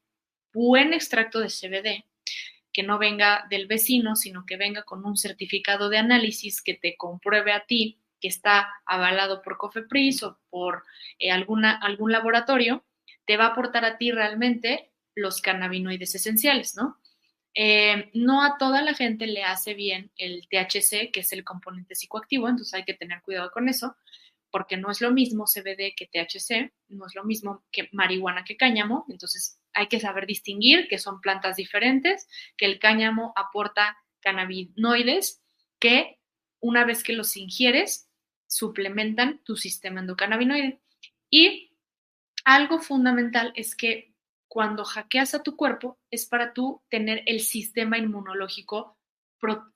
buen 0.52 0.94
extracto 0.94 1.38
de 1.38 1.46
CBD, 1.46 2.04
que 2.72 2.82
no 2.82 2.98
venga 2.98 3.46
del 3.50 3.68
vecino, 3.68 4.16
sino 4.16 4.44
que 4.46 4.56
venga 4.56 4.82
con 4.82 5.06
un 5.06 5.16
certificado 5.16 5.90
de 5.90 5.98
análisis 5.98 6.60
que 6.60 6.74
te 6.74 6.96
compruebe 6.96 7.52
a 7.52 7.66
ti 7.66 8.00
que 8.20 8.26
está 8.26 8.68
avalado 8.84 9.42
por 9.42 9.58
COFEPRIS 9.58 10.24
o 10.24 10.40
por 10.50 10.82
eh, 11.20 11.30
alguna, 11.30 11.76
algún 11.76 12.10
laboratorio, 12.10 12.84
te 13.26 13.36
va 13.36 13.46
a 13.46 13.48
aportar 13.48 13.84
a 13.84 13.98
ti 13.98 14.10
realmente 14.10 14.92
los 15.14 15.40
cannabinoides 15.40 16.14
esenciales, 16.14 16.76
¿no? 16.76 16.98
Eh, 17.54 18.10
no 18.14 18.42
a 18.42 18.56
toda 18.56 18.80
la 18.82 18.94
gente 18.94 19.26
le 19.26 19.44
hace 19.44 19.74
bien 19.74 20.10
el 20.16 20.48
THC, 20.48 21.10
que 21.12 21.20
es 21.20 21.32
el 21.32 21.44
componente 21.44 21.94
psicoactivo, 21.94 22.48
entonces 22.48 22.72
hay 22.72 22.84
que 22.84 22.94
tener 22.94 23.20
cuidado 23.22 23.50
con 23.50 23.68
eso, 23.68 23.94
porque 24.50 24.76
no 24.76 24.90
es 24.90 25.00
lo 25.00 25.10
mismo 25.10 25.44
CBD 25.44 25.94
que 25.94 26.06
THC, 26.06 26.72
no 26.88 27.06
es 27.06 27.14
lo 27.14 27.24
mismo 27.24 27.64
que 27.70 27.88
marihuana 27.92 28.44
que 28.44 28.56
cáñamo, 28.56 29.04
entonces 29.08 29.58
hay 29.74 29.88
que 29.88 30.00
saber 30.00 30.26
distinguir 30.26 30.88
que 30.88 30.98
son 30.98 31.20
plantas 31.20 31.56
diferentes, 31.56 32.26
que 32.56 32.66
el 32.66 32.78
cáñamo 32.78 33.32
aporta 33.36 33.96
cannabinoides 34.20 35.42
que 35.78 36.18
una 36.60 36.84
vez 36.84 37.02
que 37.02 37.12
los 37.12 37.36
ingieres 37.36 38.08
suplementan 38.46 39.42
tu 39.44 39.56
sistema 39.56 40.00
endocannabinoide. 40.00 40.80
Y 41.30 41.71
algo 42.44 42.80
fundamental 42.80 43.52
es 43.56 43.74
que 43.76 44.12
cuando 44.48 44.84
hackeas 44.84 45.34
a 45.34 45.42
tu 45.42 45.56
cuerpo 45.56 45.98
es 46.10 46.26
para 46.26 46.52
tú 46.52 46.82
tener 46.88 47.22
el 47.26 47.40
sistema 47.40 47.98
inmunológico 47.98 48.98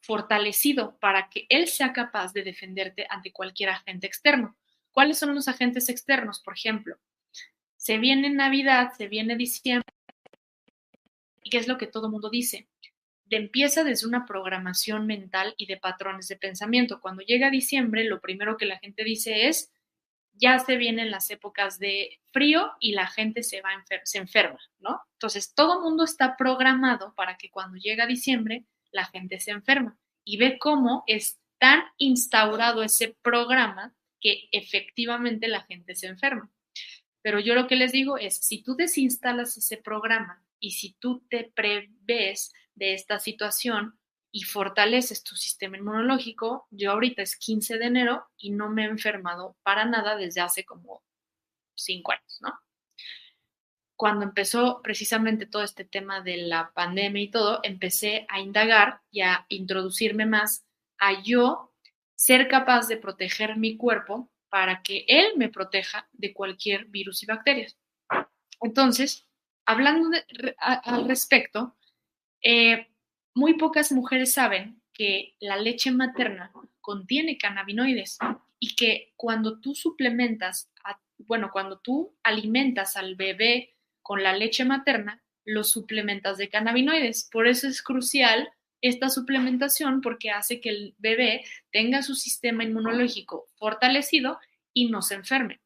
fortalecido 0.03 0.97
para 0.99 1.29
que 1.29 1.47
él 1.49 1.67
sea 1.67 1.93
capaz 1.93 2.33
de 2.33 2.43
defenderte 2.43 3.07
ante 3.11 3.33
cualquier 3.33 3.71
agente 3.71 4.07
externo. 4.07 4.57
¿Cuáles 4.93 5.19
son 5.19 5.35
los 5.35 5.49
agentes 5.49 5.89
externos? 5.89 6.41
Por 6.41 6.55
ejemplo, 6.55 6.99
se 7.77 7.99
viene 7.99 8.31
Navidad, 8.31 8.93
se 8.97 9.09
viene 9.09 9.37
diciembre, 9.37 9.93
¿y 11.43 11.51
qué 11.51 11.59
es 11.59 11.69
lo 11.69 11.79
que 11.79 11.87
todo 11.87 12.11
mundo 12.11 12.31
dice? 12.31 12.69
De 13.25 13.37
empieza 13.37 13.83
desde 13.83 14.07
una 14.07 14.25
programación 14.25 15.07
mental 15.07 15.55
y 15.57 15.67
de 15.67 15.77
patrones 15.77 16.29
de 16.29 16.37
pensamiento. 16.37 17.01
Cuando 17.01 17.23
llega 17.23 17.51
diciembre, 17.51 18.05
lo 18.05 18.21
primero 18.21 18.57
que 18.57 18.67
la 18.67 18.79
gente 18.79 19.05
dice 19.05 19.49
es, 19.49 19.73
ya 20.39 20.59
se 20.59 20.77
vienen 20.77 21.11
las 21.11 21.31
épocas 21.31 21.79
de 21.79 22.21
frío 22.33 22.73
y 22.81 22.93
la 22.93 23.07
gente 23.07 23.43
se 23.43 23.61
va 23.63 23.71
se 24.05 24.19
enferma, 24.19 24.59
¿no? 24.79 25.01
Entonces, 25.13 25.55
todo 25.55 25.81
mundo 25.81 26.05
está 26.05 26.37
programado 26.37 27.15
para 27.15 27.37
que 27.37 27.51
cuando 27.51 27.79
llega 27.79 28.07
diciembre 28.07 28.65
la 28.93 29.07
gente 29.07 29.41
se 29.41 29.51
enferma 29.51 29.99
y 30.25 30.37
ve 30.39 30.59
cómo 30.59 31.05
es 31.07 31.39
tan 31.59 31.85
instaurado 31.99 32.83
ese 32.83 33.17
programa 33.23 33.95
que 34.21 34.49
efectivamente 34.53 35.49
la 35.49 35.63
gente 35.63 35.95
se 35.95 36.07
enferma. 36.07 36.51
Pero 37.23 37.41
yo 37.41 37.55
lo 37.55 37.67
que 37.67 37.77
les 37.77 37.93
digo 37.93 38.19
es, 38.19 38.37
si 38.37 38.63
tú 38.63 38.77
desinstalas 38.77 39.57
ese 39.57 39.77
programa 39.77 40.45
y 40.61 40.73
si 40.73 40.95
tú 40.95 41.25
te 41.29 41.51
prevés 41.55 42.53
de 42.75 42.95
esta 42.95 43.19
situación, 43.19 43.99
y 44.31 44.43
fortaleces 44.43 45.23
tu 45.23 45.37
sistema 45.37 45.77
inmunológico. 45.77 46.67
Yo 46.71 46.93
ahorita 46.93 47.23
es 47.23 47.37
15 47.37 47.79
de 47.79 47.87
enero 47.87 48.27
y 48.37 48.51
no 48.51 48.69
me 48.69 48.85
he 48.85 48.87
enfermado 48.87 49.57
para 49.63 49.85
nada 49.85 50.17
desde 50.17 50.41
hace 50.41 50.65
como 50.65 51.03
5 51.75 52.13
años, 52.13 52.39
¿no? 52.41 52.59
Cuando 53.97 54.25
empezó 54.25 54.83
precisamente 54.83 55.47
todo 55.47 55.63
este 55.63 55.85
tema 55.85 56.21
de 56.21 56.37
la 56.37 56.71
pandemia 56.75 57.23
y 57.23 57.31
todo, 57.31 57.61
empecé 57.63 58.27
a 58.29 58.41
indagar 58.41 59.01
y 59.11 59.23
a 59.23 59.47
introducirme 59.49 60.27
más 60.27 60.67
a 60.99 61.23
yo 61.23 61.73
ser 62.15 62.49
capaz 62.49 62.89
de 62.89 62.99
proteger 62.99 63.57
mi 63.57 63.77
cuerpo 63.77 64.31
para 64.49 64.83
que 64.83 65.05
él 65.09 65.33
me 65.37 65.49
proteja 65.49 66.09
de 66.13 66.33
cualquier 66.33 66.87
virus 66.87 67.23
y 67.23 67.27
bacterias. 67.27 67.79
Entonces, 68.61 69.27
hablando 69.67 70.11
al 70.59 71.09
respecto, 71.09 71.77
eh, 72.43 72.89
muy 73.37 73.55
pocas 73.55 73.93
mujeres 73.93 74.33
saben 74.33 74.81
que 74.95 75.37
la 75.41 75.59
leche 75.59 75.91
materna 75.91 76.51
contiene 76.81 77.37
cannabinoides 77.37 78.17
y 78.59 78.75
que 78.77 79.13
cuando 79.15 79.61
tú 79.61 79.75
suplementas, 79.75 80.71
bueno, 81.19 81.51
cuando 81.53 81.79
tú 81.79 82.17
alimentas 82.23 82.97
al 82.97 83.15
bebé 83.15 83.75
con 84.01 84.23
la 84.23 84.35
leche 84.35 84.65
materna, 84.65 85.23
lo 85.45 85.65
suplementas 85.65 86.39
de 86.39 86.49
cannabinoides. 86.49 87.29
Por 87.31 87.47
eso 87.47 87.69
es 87.69 87.83
crucial 87.83 88.49
esta 88.81 89.11
suplementación 89.11 90.01
porque 90.01 90.31
hace 90.31 90.63
que 90.63 90.71
el 90.71 90.95
bebé 90.97 91.45
tenga 91.71 92.03
su 92.03 92.15
sistema 92.15 92.65
inmunológico 92.65 93.49
fortalecido 93.57 94.41
y 94.73 94.89
no 94.89 95.03
se 95.03 95.15
enferme. 95.15 95.61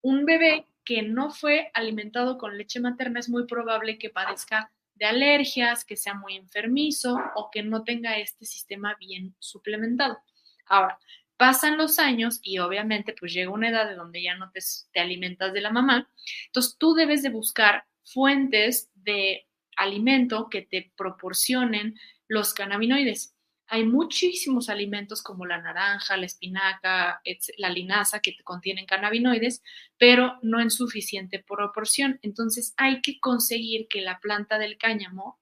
Un 0.00 0.24
bebé 0.24 0.64
que 0.84 1.02
no 1.02 1.30
fue 1.30 1.70
alimentado 1.74 2.38
con 2.38 2.56
leche 2.56 2.80
materna 2.80 3.20
es 3.20 3.28
muy 3.28 3.46
probable 3.46 3.98
que 3.98 4.08
padezca 4.08 4.72
de 5.00 5.06
alergias, 5.06 5.84
que 5.84 5.96
sea 5.96 6.14
muy 6.14 6.36
enfermizo 6.36 7.18
o 7.34 7.50
que 7.50 7.62
no 7.62 7.82
tenga 7.82 8.18
este 8.18 8.44
sistema 8.44 8.94
bien 9.00 9.34
suplementado. 9.38 10.18
Ahora, 10.66 10.98
pasan 11.38 11.78
los 11.78 11.98
años 11.98 12.38
y 12.42 12.58
obviamente 12.58 13.14
pues 13.18 13.32
llega 13.32 13.50
una 13.50 13.70
edad 13.70 13.88
de 13.88 13.94
donde 13.94 14.22
ya 14.22 14.36
no 14.36 14.52
te, 14.52 15.00
alimentas 15.00 15.54
de 15.54 15.62
la 15.62 15.70
mamá, 15.70 16.10
entonces 16.46 16.76
tú 16.78 16.92
debes 16.92 17.22
de 17.22 17.30
buscar 17.30 17.86
fuentes 18.04 18.90
de 18.94 19.48
alimento 19.74 20.48
que 20.50 20.62
te 20.62 20.92
proporcionen 20.96 21.98
los 22.28 22.52
cannabinoides. 22.52 23.34
Hay 23.72 23.84
muchísimos 23.84 24.68
alimentos 24.68 25.22
como 25.22 25.46
la 25.46 25.62
naranja, 25.62 26.16
la 26.16 26.26
espinaca, 26.26 27.22
la 27.56 27.68
linaza 27.68 28.18
que 28.18 28.36
contienen 28.42 28.84
cannabinoides, 28.84 29.62
pero 29.96 30.38
no 30.42 30.60
en 30.60 30.72
suficiente 30.72 31.38
proporción. 31.38 32.18
Entonces 32.22 32.74
hay 32.76 33.00
que 33.00 33.20
conseguir 33.20 33.86
que 33.86 34.00
la 34.00 34.18
planta 34.18 34.58
del 34.58 34.76
cáñamo, 34.76 35.38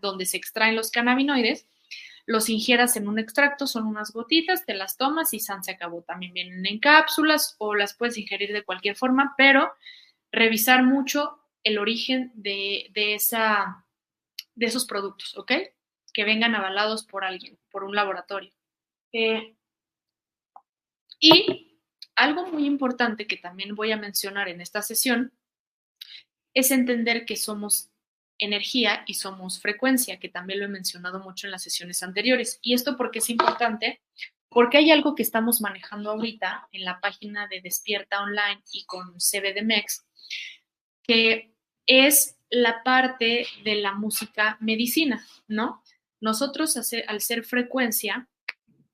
donde 0.00 0.24
se 0.24 0.38
extraen 0.38 0.74
los 0.74 0.90
cannabinoides, 0.90 1.68
los 2.24 2.48
ingieras 2.48 2.96
en 2.96 3.08
un 3.08 3.18
extracto, 3.18 3.66
son 3.66 3.86
unas 3.86 4.10
gotitas, 4.12 4.64
te 4.64 4.72
las 4.72 4.96
tomas 4.96 5.34
y 5.34 5.38
san 5.38 5.62
se 5.62 5.72
acabó. 5.72 6.00
También 6.00 6.32
vienen 6.32 6.64
en 6.64 6.78
cápsulas 6.78 7.56
o 7.58 7.74
las 7.74 7.92
puedes 7.92 8.16
ingerir 8.16 8.54
de 8.54 8.64
cualquier 8.64 8.96
forma, 8.96 9.34
pero 9.36 9.70
revisar 10.32 10.82
mucho 10.82 11.38
el 11.62 11.78
origen 11.78 12.32
de, 12.34 12.90
de 12.94 13.16
esos 14.66 14.86
productos, 14.86 15.36
¿ok? 15.36 15.52
Que 16.14 16.24
vengan 16.24 16.54
avalados 16.54 17.04
por 17.04 17.24
alguien, 17.24 17.58
por 17.70 17.84
un 17.84 17.94
laboratorio. 17.94 18.52
Eh, 19.12 19.54
y 21.20 21.80
algo 22.14 22.46
muy 22.46 22.64
importante 22.64 23.26
que 23.26 23.36
también 23.36 23.74
voy 23.74 23.92
a 23.92 23.96
mencionar 23.96 24.48
en 24.48 24.60
esta 24.60 24.80
sesión 24.80 25.32
es 26.54 26.70
entender 26.70 27.26
que 27.26 27.36
somos 27.36 27.90
energía 28.38 29.04
y 29.06 29.14
somos 29.14 29.60
frecuencia, 29.60 30.18
que 30.18 30.28
también 30.28 30.60
lo 30.60 30.66
he 30.66 30.68
mencionado 30.68 31.20
mucho 31.20 31.46
en 31.46 31.50
las 31.50 31.62
sesiones 31.62 32.02
anteriores. 32.02 32.58
Y 32.62 32.74
esto 32.74 32.96
porque 32.96 33.18
es 33.18 33.28
importante, 33.30 34.00
porque 34.48 34.78
hay 34.78 34.92
algo 34.92 35.14
que 35.14 35.22
estamos 35.22 35.60
manejando 35.60 36.10
ahorita 36.10 36.68
en 36.70 36.84
la 36.84 37.00
página 37.00 37.48
de 37.48 37.60
Despierta 37.60 38.22
Online 38.22 38.62
y 38.72 38.84
con 38.84 39.14
CBDMEX, 39.18 40.06
que 41.02 41.54
es 41.86 42.36
la 42.50 42.82
parte 42.84 43.46
de 43.64 43.74
la 43.76 43.94
música 43.94 44.56
medicina, 44.60 45.26
¿no? 45.48 45.82
Nosotros, 46.20 46.76
al 47.06 47.20
ser 47.20 47.44
frecuencia, 47.44 48.28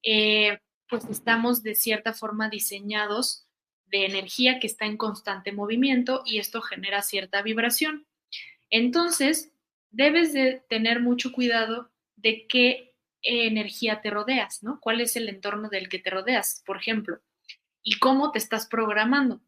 eh, 0.03 0.59
pues 0.89 1.05
estamos 1.05 1.63
de 1.63 1.75
cierta 1.75 2.13
forma 2.13 2.49
diseñados 2.49 3.47
de 3.87 4.07
energía 4.07 4.59
que 4.59 4.67
está 4.67 4.87
en 4.87 4.97
constante 4.97 5.53
movimiento 5.53 6.23
y 6.25 6.39
esto 6.39 6.61
genera 6.63 7.03
cierta 7.03 7.43
vibración. 7.43 8.07
Entonces, 8.71 9.53
debes 9.91 10.33
de 10.33 10.63
tener 10.69 11.01
mucho 11.01 11.33
cuidado 11.33 11.91
de 12.17 12.47
qué 12.47 12.95
energía 13.23 14.01
te 14.01 14.11
rodeas, 14.11 14.63
¿no? 14.63 14.81
¿Cuál 14.81 15.01
es 15.01 15.17
el 15.17 15.29
entorno 15.29 15.69
del 15.69 15.89
que 15.89 15.99
te 15.99 16.11
rodeas, 16.11 16.63
por 16.65 16.79
ejemplo? 16.79 17.21
Y 17.83 17.99
cómo 17.99 18.31
te 18.31 18.39
estás 18.39 18.67
programando. 18.67 19.41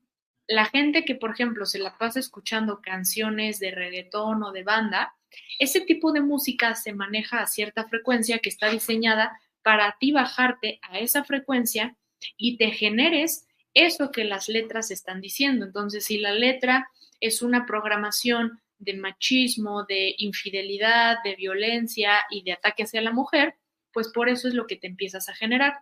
La 0.47 0.67
gente 0.67 1.05
que, 1.05 1.15
por 1.15 1.31
ejemplo, 1.31 1.65
se 1.67 1.79
la 1.79 1.97
pasa 1.97 2.19
escuchando 2.19 2.83
canciones 2.83 3.61
de 3.61 3.71
reggaetón 3.71 4.43
o 4.43 4.53
de 4.53 4.65
banda, 4.65 5.15
ese 5.59 5.81
tipo 5.81 6.13
de 6.13 6.21
música 6.21 6.75
se 6.75 6.93
maneja 6.93 7.41
a 7.41 7.47
cierta 7.47 7.89
frecuencia 7.89 8.39
que 8.39 8.49
está 8.49 8.69
diseñada 8.71 9.33
para 9.63 9.97
ti 9.99 10.13
bajarte 10.13 10.81
a 10.83 10.99
esa 10.99 11.25
frecuencia 11.25 11.97
y 12.37 12.57
te 12.57 12.71
generes 12.71 13.47
eso 13.75 14.11
que 14.11 14.25
las 14.25 14.49
letras 14.49 14.91
están 14.91 15.21
diciendo. 15.21 15.65
Entonces, 15.65 16.05
si 16.05 16.19
la 16.19 16.33
letra 16.33 16.89
es 17.21 17.43
una 17.43 17.67
programación 17.67 18.61
de 18.79 18.95
machismo, 18.95 19.85
de 19.85 20.15
infidelidad, 20.19 21.19
de 21.23 21.37
violencia 21.37 22.25
y 22.31 22.43
de 22.43 22.53
ataque 22.53 22.83
hacia 22.83 23.01
la 23.01 23.13
mujer, 23.13 23.55
pues 23.93 24.09
por 24.09 24.29
eso 24.29 24.49
es 24.49 24.55
lo 24.55 24.67
que 24.67 24.77
te 24.77 24.89
empiezas 24.89 25.29
a 25.29 25.35
generar. 25.35 25.75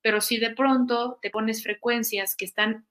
Pero 0.00 0.20
si 0.20 0.38
de 0.38 0.54
pronto 0.54 1.18
te 1.20 1.30
pones 1.30 1.62
frecuencias 1.62 2.34
que 2.34 2.46
están 2.46 2.86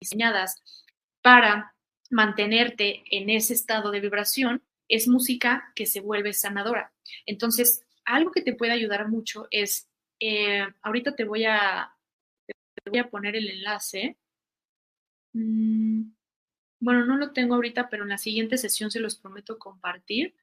diseñadas 0.00 0.62
para 1.22 1.73
mantenerte 2.14 3.02
en 3.10 3.30
ese 3.30 3.54
estado 3.54 3.90
de 3.90 4.00
vibración, 4.00 4.62
es 4.88 5.08
música 5.08 5.72
que 5.74 5.86
se 5.86 6.00
vuelve 6.00 6.32
sanadora. 6.32 6.92
Entonces, 7.26 7.82
algo 8.04 8.32
que 8.32 8.42
te 8.42 8.54
puede 8.54 8.72
ayudar 8.72 9.08
mucho 9.08 9.48
es, 9.50 9.88
eh, 10.20 10.66
ahorita 10.82 11.16
te 11.16 11.24
voy 11.24 11.44
a, 11.44 11.90
te 12.46 12.90
voy 12.90 12.98
a 12.98 13.10
poner 13.10 13.36
el 13.36 13.50
enlace 13.50 14.18
Mm, 15.34 16.12
bueno, 16.80 17.04
no 17.06 17.16
lo 17.16 17.32
tengo 17.32 17.54
ahorita, 17.56 17.88
pero 17.90 18.04
en 18.04 18.10
la 18.10 18.18
siguiente 18.18 18.56
sesión 18.58 18.90
se 18.90 19.00
los 19.00 19.16
prometo 19.16 19.58
compartir 19.58 20.34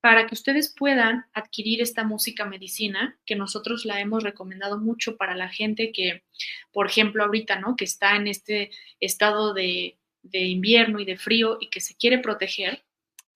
para 0.00 0.26
que 0.26 0.34
ustedes 0.34 0.74
puedan 0.74 1.26
adquirir 1.34 1.82
esta 1.82 2.04
música 2.04 2.46
medicina, 2.46 3.18
que 3.26 3.36
nosotros 3.36 3.84
la 3.84 4.00
hemos 4.00 4.22
recomendado 4.24 4.78
mucho 4.78 5.16
para 5.16 5.36
la 5.36 5.50
gente 5.50 5.92
que, 5.92 6.24
por 6.72 6.86
ejemplo, 6.86 7.24
ahorita, 7.24 7.60
¿no? 7.60 7.76
Que 7.76 7.84
está 7.84 8.16
en 8.16 8.28
este 8.28 8.70
estado 9.00 9.52
de, 9.54 9.98
de 10.22 10.40
invierno 10.40 11.00
y 11.00 11.04
de 11.04 11.16
frío 11.16 11.58
y 11.60 11.70
que 11.70 11.80
se 11.80 11.96
quiere 11.96 12.18
proteger. 12.18 12.84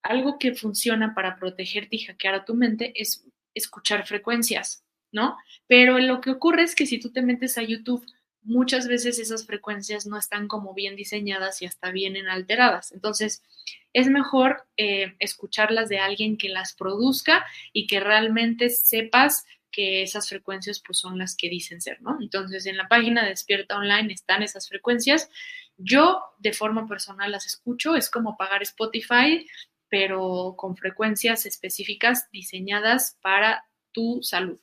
Algo 0.03 0.37
que 0.37 0.53
funciona 0.53 1.15
para 1.15 1.35
protegerte 1.37 1.95
y 1.95 2.05
hackear 2.05 2.35
a 2.35 2.45
tu 2.45 2.53
mente 2.53 2.93
es 2.95 3.25
escuchar 3.53 4.05
frecuencias, 4.05 4.83
¿no? 5.11 5.37
Pero 5.67 5.97
lo 5.99 6.21
que 6.21 6.31
ocurre 6.31 6.63
es 6.63 6.75
que 6.75 6.85
si 6.85 6.99
tú 6.99 7.11
te 7.11 7.21
metes 7.21 7.57
a 7.57 7.63
YouTube 7.63 8.05
muchas 8.45 8.87
veces 8.87 9.19
esas 9.19 9.45
frecuencias 9.45 10.05
no 10.05 10.17
están 10.17 10.47
como 10.47 10.73
bien 10.73 10.95
diseñadas 10.95 11.61
y 11.61 11.65
hasta 11.65 11.91
vienen 11.91 12.27
alteradas. 12.27 12.91
Entonces, 12.91 13.43
es 13.91 14.07
mejor 14.07 14.67
eh, 14.77 15.15
escucharlas 15.19 15.89
de 15.89 15.97
alguien 15.97 16.37
que 16.37 16.49
las 16.49 16.73
produzca 16.73 17.45
y 17.73 17.87
que 17.87 17.99
realmente 17.99 18.69
sepas 18.69 19.45
que 19.71 20.03
esas 20.03 20.29
frecuencias 20.29 20.81
pues 20.85 20.99
son 20.99 21.17
las 21.17 21.35
que 21.35 21.49
dicen 21.49 21.81
ser, 21.81 22.01
¿no? 22.01 22.17
Entonces, 22.21 22.65
en 22.65 22.77
la 22.77 22.87
página 22.87 23.23
de 23.23 23.29
Despierta 23.29 23.77
Online 23.77 24.13
están 24.13 24.43
esas 24.43 24.69
frecuencias. 24.69 25.29
Yo 25.77 26.21
de 26.37 26.53
forma 26.53 26.87
personal 26.87 27.31
las 27.31 27.45
escucho, 27.45 27.95
es 27.95 28.09
como 28.09 28.37
pagar 28.37 28.61
Spotify, 28.63 29.45
pero 29.89 30.55
con 30.57 30.75
frecuencias 30.75 31.45
específicas 31.45 32.29
diseñadas 32.31 33.17
para 33.21 33.65
tu 33.91 34.21
salud. 34.21 34.59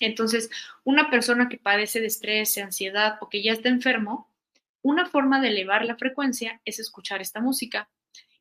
Entonces, 0.00 0.50
una 0.84 1.10
persona 1.10 1.48
que 1.48 1.58
padece 1.58 2.00
de 2.00 2.06
estrés, 2.06 2.54
de 2.54 2.62
ansiedad 2.62 3.18
o 3.20 3.28
que 3.28 3.42
ya 3.42 3.52
está 3.52 3.68
enfermo, 3.68 4.28
una 4.82 5.06
forma 5.06 5.40
de 5.40 5.48
elevar 5.48 5.84
la 5.84 5.96
frecuencia 5.96 6.60
es 6.64 6.80
escuchar 6.80 7.20
esta 7.20 7.40
música. 7.40 7.88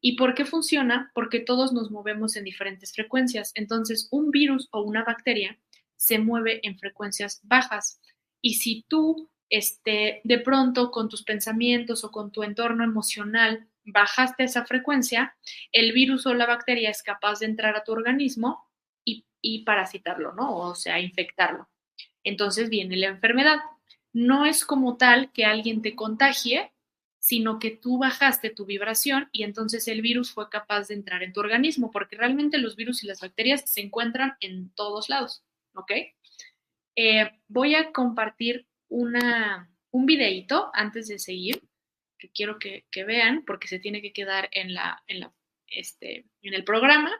¿Y 0.02 0.16
por 0.16 0.34
qué 0.34 0.46
funciona? 0.46 1.12
Porque 1.14 1.40
todos 1.40 1.72
nos 1.72 1.92
movemos 1.92 2.36
en 2.36 2.44
diferentes 2.44 2.94
frecuencias. 2.94 3.52
Entonces, 3.54 4.08
un 4.10 4.32
virus 4.32 4.68
o 4.72 4.82
una 4.82 5.04
bacteria 5.04 5.60
se 5.98 6.18
mueve 6.18 6.60
en 6.64 6.80
frecuencias 6.80 7.42
bajas. 7.44 8.00
Y 8.42 8.56
si 8.56 8.84
tú, 8.88 9.30
este, 9.52 10.22
de 10.24 10.40
pronto, 10.40 10.90
con 10.90 11.10
tus 11.10 11.24
pensamientos 11.24 12.04
o 12.04 12.10
con 12.10 12.32
tu 12.32 12.42
entorno 12.42 12.84
emocional, 12.84 13.68
bajaste 13.84 14.46
esa 14.46 14.66
frecuencia, 14.66 15.36
el 15.72 15.92
virus 15.92 16.26
o 16.26 16.34
la 16.34 16.48
bacteria 16.48 16.90
es 16.90 17.04
capaz 17.04 17.40
de 17.40 17.48
entrar 17.48 17.76
a 17.76 17.84
tu 17.84 17.92
organismo 17.92 18.68
y 19.44 19.64
parasitarlo, 19.64 20.34
¿no? 20.34 20.56
O 20.56 20.76
sea, 20.76 21.00
infectarlo. 21.00 21.68
Entonces 22.24 22.70
viene 22.70 22.96
la 22.96 23.08
enfermedad. 23.08 23.58
No 24.14 24.46
es 24.46 24.66
como 24.66 24.98
tal 24.98 25.32
que 25.32 25.46
alguien 25.46 25.82
te 25.82 25.96
contagie, 25.96 26.72
sino 27.20 27.60
que 27.60 27.72
tú 27.72 27.98
bajaste 27.98 28.50
tu 28.50 28.66
vibración 28.66 29.30
y 29.32 29.44
entonces 29.44 29.88
el 29.88 30.02
virus 30.02 30.32
fue 30.32 30.50
capaz 30.50 30.88
de 30.88 30.96
entrar 30.96 31.24
en 31.24 31.34
tu 31.34 31.40
organismo, 31.40 31.92
porque 31.92 32.16
realmente 32.16 32.58
los 32.58 32.76
virus 32.76 33.04
y 33.04 33.08
las 33.08 33.22
bacterias 33.22 33.64
se 33.66 33.82
encuentran 33.82 34.36
en 34.42 34.72
todos 34.74 35.08
lados, 35.08 35.44
¿ok? 35.76 35.92
Eh, 36.96 37.32
voy 37.48 37.76
a 37.76 37.92
compartir 37.92 38.68
un 38.92 40.06
videíto 40.06 40.70
antes 40.74 41.08
de 41.08 41.18
seguir, 41.18 41.64
que 42.20 42.30
quiero 42.30 42.60
que, 42.60 42.86
vean, 43.04 43.44
porque 43.46 43.68
se 43.68 43.80
tiene 43.80 44.02
que 44.02 44.14
quedar 44.14 44.48
en, 44.52 44.74
la, 44.74 45.02
en, 45.08 45.22
la, 45.22 45.34
este, 45.68 46.26
en 46.44 46.54
el 46.54 46.64
programa 46.64 47.12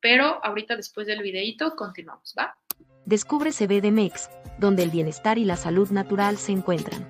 pero 0.00 0.44
ahorita 0.44 0.76
después 0.76 1.06
del 1.06 1.22
videito 1.22 1.74
continuamos, 1.76 2.34
¿va? 2.38 2.56
Descubre 3.04 3.52
CBDMEX, 3.52 4.28
donde 4.58 4.82
el 4.82 4.90
bienestar 4.90 5.38
y 5.38 5.44
la 5.44 5.56
salud 5.56 5.90
natural 5.90 6.36
se 6.36 6.52
encuentran. 6.52 7.08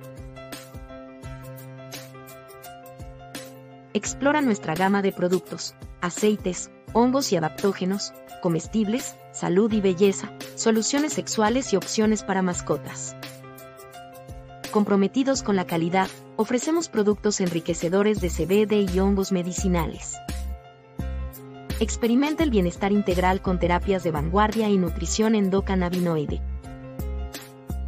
Explora 3.94 4.40
nuestra 4.40 4.74
gama 4.74 5.02
de 5.02 5.12
productos, 5.12 5.74
aceites, 6.00 6.70
hongos 6.92 7.32
y 7.32 7.36
adaptógenos, 7.36 8.12
comestibles, 8.42 9.16
salud 9.32 9.72
y 9.72 9.80
belleza, 9.80 10.32
soluciones 10.54 11.12
sexuales 11.14 11.72
y 11.72 11.76
opciones 11.76 12.22
para 12.22 12.42
mascotas. 12.42 13.16
Comprometidos 14.70 15.42
con 15.42 15.56
la 15.56 15.66
calidad, 15.66 16.10
ofrecemos 16.36 16.90
productos 16.90 17.40
enriquecedores 17.40 18.20
de 18.20 18.28
CBD 18.28 18.92
y 18.94 18.98
hongos 18.98 19.32
medicinales. 19.32 20.18
Experimenta 21.80 22.44
el 22.44 22.50
bienestar 22.50 22.92
integral 22.92 23.40
con 23.40 23.58
terapias 23.58 24.04
de 24.04 24.10
vanguardia 24.10 24.68
y 24.68 24.76
nutrición 24.76 25.34
endocannabinoide. 25.34 26.42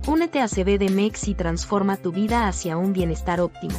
Únete 0.07 0.41
a 0.41 0.49
CBDMEX 0.49 1.29
y 1.29 1.35
transforma 1.35 1.99
tu 1.99 2.13
vida 2.13 2.49
hacia 2.49 2.79
un 2.79 2.95
bienestar 2.95 3.43
óptimo. 3.43 3.79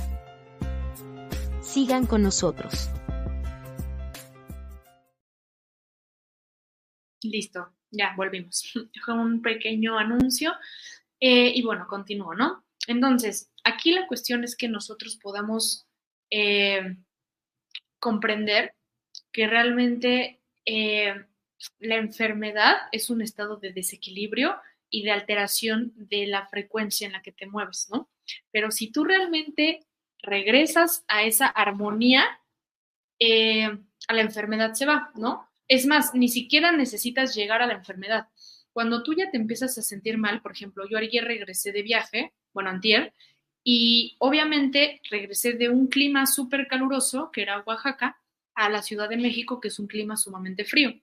Sigan 1.61 2.05
con 2.05 2.21
nosotros. 2.21 2.91
Listo, 7.23 7.73
ya 7.89 8.13
volvimos. 8.15 8.71
Fue 9.05 9.15
un 9.15 9.41
pequeño 9.41 9.97
anuncio 9.97 10.51
eh, 11.19 11.51
y 11.55 11.63
bueno, 11.63 11.87
continúo, 11.87 12.35
¿no? 12.35 12.63
Entonces, 12.91 13.49
aquí 13.63 13.91
la 13.91 14.07
cuestión 14.07 14.43
es 14.43 14.55
que 14.55 14.67
nosotros 14.67 15.17
podamos 15.17 15.87
eh, 16.29 16.97
comprender 17.99 18.73
que 19.31 19.47
realmente 19.47 20.41
eh, 20.65 21.15
la 21.79 21.95
enfermedad 21.95 22.75
es 22.91 23.09
un 23.09 23.21
estado 23.21 23.57
de 23.57 23.71
desequilibrio 23.71 24.55
y 24.89 25.03
de 25.03 25.11
alteración 25.11 25.93
de 25.95 26.27
la 26.27 26.47
frecuencia 26.47 27.07
en 27.07 27.13
la 27.13 27.21
que 27.21 27.31
te 27.31 27.47
mueves, 27.47 27.87
¿no? 27.89 28.09
Pero 28.51 28.71
si 28.71 28.91
tú 28.91 29.05
realmente 29.05 29.85
regresas 30.21 31.05
a 31.07 31.23
esa 31.23 31.47
armonía, 31.47 32.25
eh, 33.19 33.69
a 34.07 34.13
la 34.13 34.21
enfermedad 34.21 34.73
se 34.73 34.85
va, 34.85 35.11
¿no? 35.15 35.49
Es 35.67 35.85
más, 35.85 36.13
ni 36.13 36.27
siquiera 36.27 36.73
necesitas 36.73 37.33
llegar 37.35 37.61
a 37.61 37.67
la 37.67 37.75
enfermedad. 37.75 38.27
Cuando 38.73 39.03
tú 39.03 39.13
ya 39.13 39.31
te 39.31 39.37
empiezas 39.37 39.77
a 39.77 39.81
sentir 39.81 40.17
mal, 40.17 40.41
por 40.41 40.51
ejemplo, 40.51 40.85
yo 40.89 40.97
ayer 40.97 41.23
regresé 41.23 41.71
de 41.71 41.83
viaje, 41.83 42.33
bueno, 42.53 42.69
antier, 42.69 43.13
y 43.63 44.15
obviamente 44.19 45.01
regresé 45.09 45.53
de 45.53 45.69
un 45.69 45.87
clima 45.87 46.25
súper 46.25 46.67
caluroso, 46.67 47.31
que 47.31 47.43
era 47.43 47.63
Oaxaca, 47.65 48.17
a 48.55 48.69
la 48.69 48.81
Ciudad 48.81 49.09
de 49.09 49.17
México, 49.17 49.59
que 49.59 49.69
es 49.69 49.79
un 49.79 49.87
clima 49.87 50.17
sumamente 50.17 50.65
frío. 50.65 50.93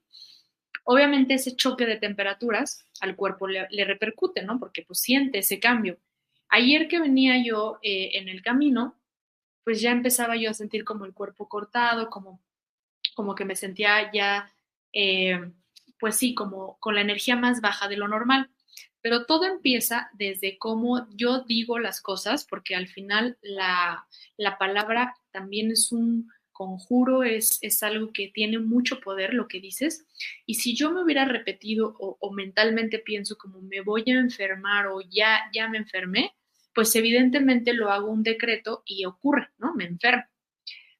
Obviamente 0.83 1.35
ese 1.35 1.55
choque 1.55 1.85
de 1.85 1.97
temperaturas 1.97 2.85
al 2.99 3.15
cuerpo 3.15 3.47
le, 3.47 3.67
repercute, 3.85 4.43
¿no? 4.43 4.59
Porque 4.59 4.83
pues 4.83 4.99
siente 4.99 5.39
ese 5.39 5.59
cambio. 5.59 5.97
Ayer 6.49 6.87
que 6.87 6.99
venía 6.99 7.43
yo 7.43 7.79
eh, 7.81 8.11
en 8.13 8.27
el 8.27 8.41
camino, 8.41 8.95
pues 9.63 9.81
ya 9.81 9.91
empezaba 9.91 10.35
yo 10.35 10.49
a 10.49 10.53
sentir 10.53 10.83
como 10.83 11.05
el 11.05 11.13
cuerpo 11.13 11.47
cortado, 11.47 12.09
como, 12.09 12.41
como 13.15 13.35
que 13.35 13.45
me 13.45 13.55
sentía 13.55 14.11
ya, 14.11 14.51
eh, 14.93 15.51
pues 15.99 16.15
sí, 16.15 16.33
como 16.33 16.77
con 16.79 16.95
la 16.95 17.01
energía 17.01 17.35
más 17.35 17.61
baja 17.61 17.87
de 17.87 17.97
lo 17.97 18.07
normal. 18.07 18.49
Pero 19.01 19.25
todo 19.25 19.45
empieza 19.45 20.09
desde 20.13 20.57
cómo 20.57 21.07
yo 21.11 21.43
digo 21.43 21.79
las 21.79 22.01
cosas, 22.01 22.45
porque 22.45 22.75
al 22.75 22.87
final 22.87 23.37
la, 23.41 24.05
la 24.37 24.57
palabra 24.57 25.15
también 25.31 25.71
es 25.71 25.91
un, 25.91 26.29
conjuro 26.59 27.23
es, 27.23 27.57
es, 27.61 27.83
algo 27.83 28.11
que 28.11 28.31
tiene 28.33 28.59
mucho 28.59 28.99
poder 28.99 29.33
lo 29.33 29.47
que 29.47 29.61
dices. 29.61 30.05
Y 30.45 30.55
si 30.55 30.75
yo 30.75 30.91
me 30.91 31.01
hubiera 31.01 31.23
repetido 31.23 31.95
o, 31.97 32.33
mentalmente 32.33 32.99
pienso 32.99 33.37
como 33.37 33.61
me 33.61 33.79
voy 33.79 34.03
a 34.07 34.19
enfermar 34.19 34.87
o 34.87 34.99
ya, 34.99 35.39
ya 35.53 35.69
me 35.69 35.77
enfermé, 35.77 36.35
pues 36.75 36.93
evidentemente 36.97 37.71
lo 37.71 37.89
hago 37.89 38.11
un 38.11 38.23
decreto 38.23 38.83
y 38.85 39.05
ocurre, 39.05 39.47
¿no? 39.57 39.73
Me 39.73 39.85
enfermo. 39.85 40.25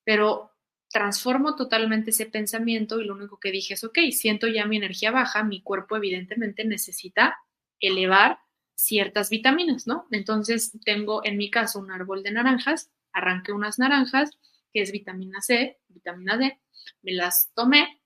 Pero 0.05 0.53
transformo 0.89 1.57
totalmente 1.57 2.11
ese 2.11 2.27
pensamiento 2.27 3.01
y 3.01 3.03
lo 3.03 3.15
único 3.15 3.37
que 3.37 3.51
dije 3.51 3.73
es, 3.73 3.83
ok, 3.83 3.99
siento 4.13 4.47
ya 4.47 4.65
mi 4.65 4.77
energía 4.77 5.11
baja, 5.11 5.43
mi 5.43 5.61
cuerpo 5.61 5.97
evidentemente 5.97 6.63
necesita 6.63 7.37
elevar 7.79 8.39
ciertas 8.75 9.29
vitaminas, 9.29 9.87
¿no? 9.87 10.07
Entonces 10.11 10.71
tengo 10.85 11.21
en 11.25 11.37
mi 11.37 11.51
caso 11.51 11.79
un 11.79 11.91
árbol 11.91 12.23
de 12.23 12.31
naranjas, 12.31 12.91
arranqué 13.11 13.51
unas 13.51 13.77
naranjas, 13.77 14.31
que 14.71 14.81
es 14.81 14.91
vitamina 14.91 15.41
C, 15.41 15.79
vitamina 15.89 16.37
D, 16.37 16.59
me 17.01 17.11
las 17.11 17.51
tomé, 17.53 18.01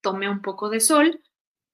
tomé 0.00 0.28
un 0.28 0.42
poco 0.42 0.68
de 0.68 0.80
sol 0.80 1.22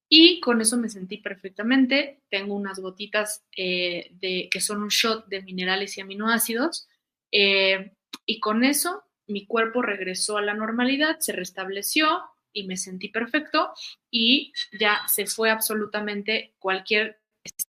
y 0.09 0.41
con 0.41 0.61
eso 0.61 0.77
me 0.77 0.89
sentí 0.89 1.19
perfectamente. 1.19 2.23
Tengo 2.29 2.55
unas 2.55 2.79
gotitas 2.79 3.45
eh, 3.57 4.11
de, 4.13 4.49
que 4.51 4.61
son 4.61 4.83
un 4.83 4.89
shot 4.89 5.27
de 5.27 5.43
minerales 5.43 5.97
y 5.99 6.01
aminoácidos 6.01 6.87
eh, 7.33 7.97
y 8.27 8.41
con 8.41 8.65
eso 8.65 9.03
mi 9.27 9.47
cuerpo 9.47 9.83
regresó 9.83 10.37
a 10.37 10.43
la 10.43 10.55
normalidad, 10.55 11.19
se 11.19 11.33
restableció 11.33 12.23
y 12.55 12.67
me 12.67 12.79
sentí 12.79 13.09
perfecto 13.09 13.75
y 14.11 14.53
ya 14.81 15.03
se 15.07 15.27
fue 15.27 15.51
absolutamente 15.51 16.55
cualquier 16.59 17.21
este, 17.43 17.65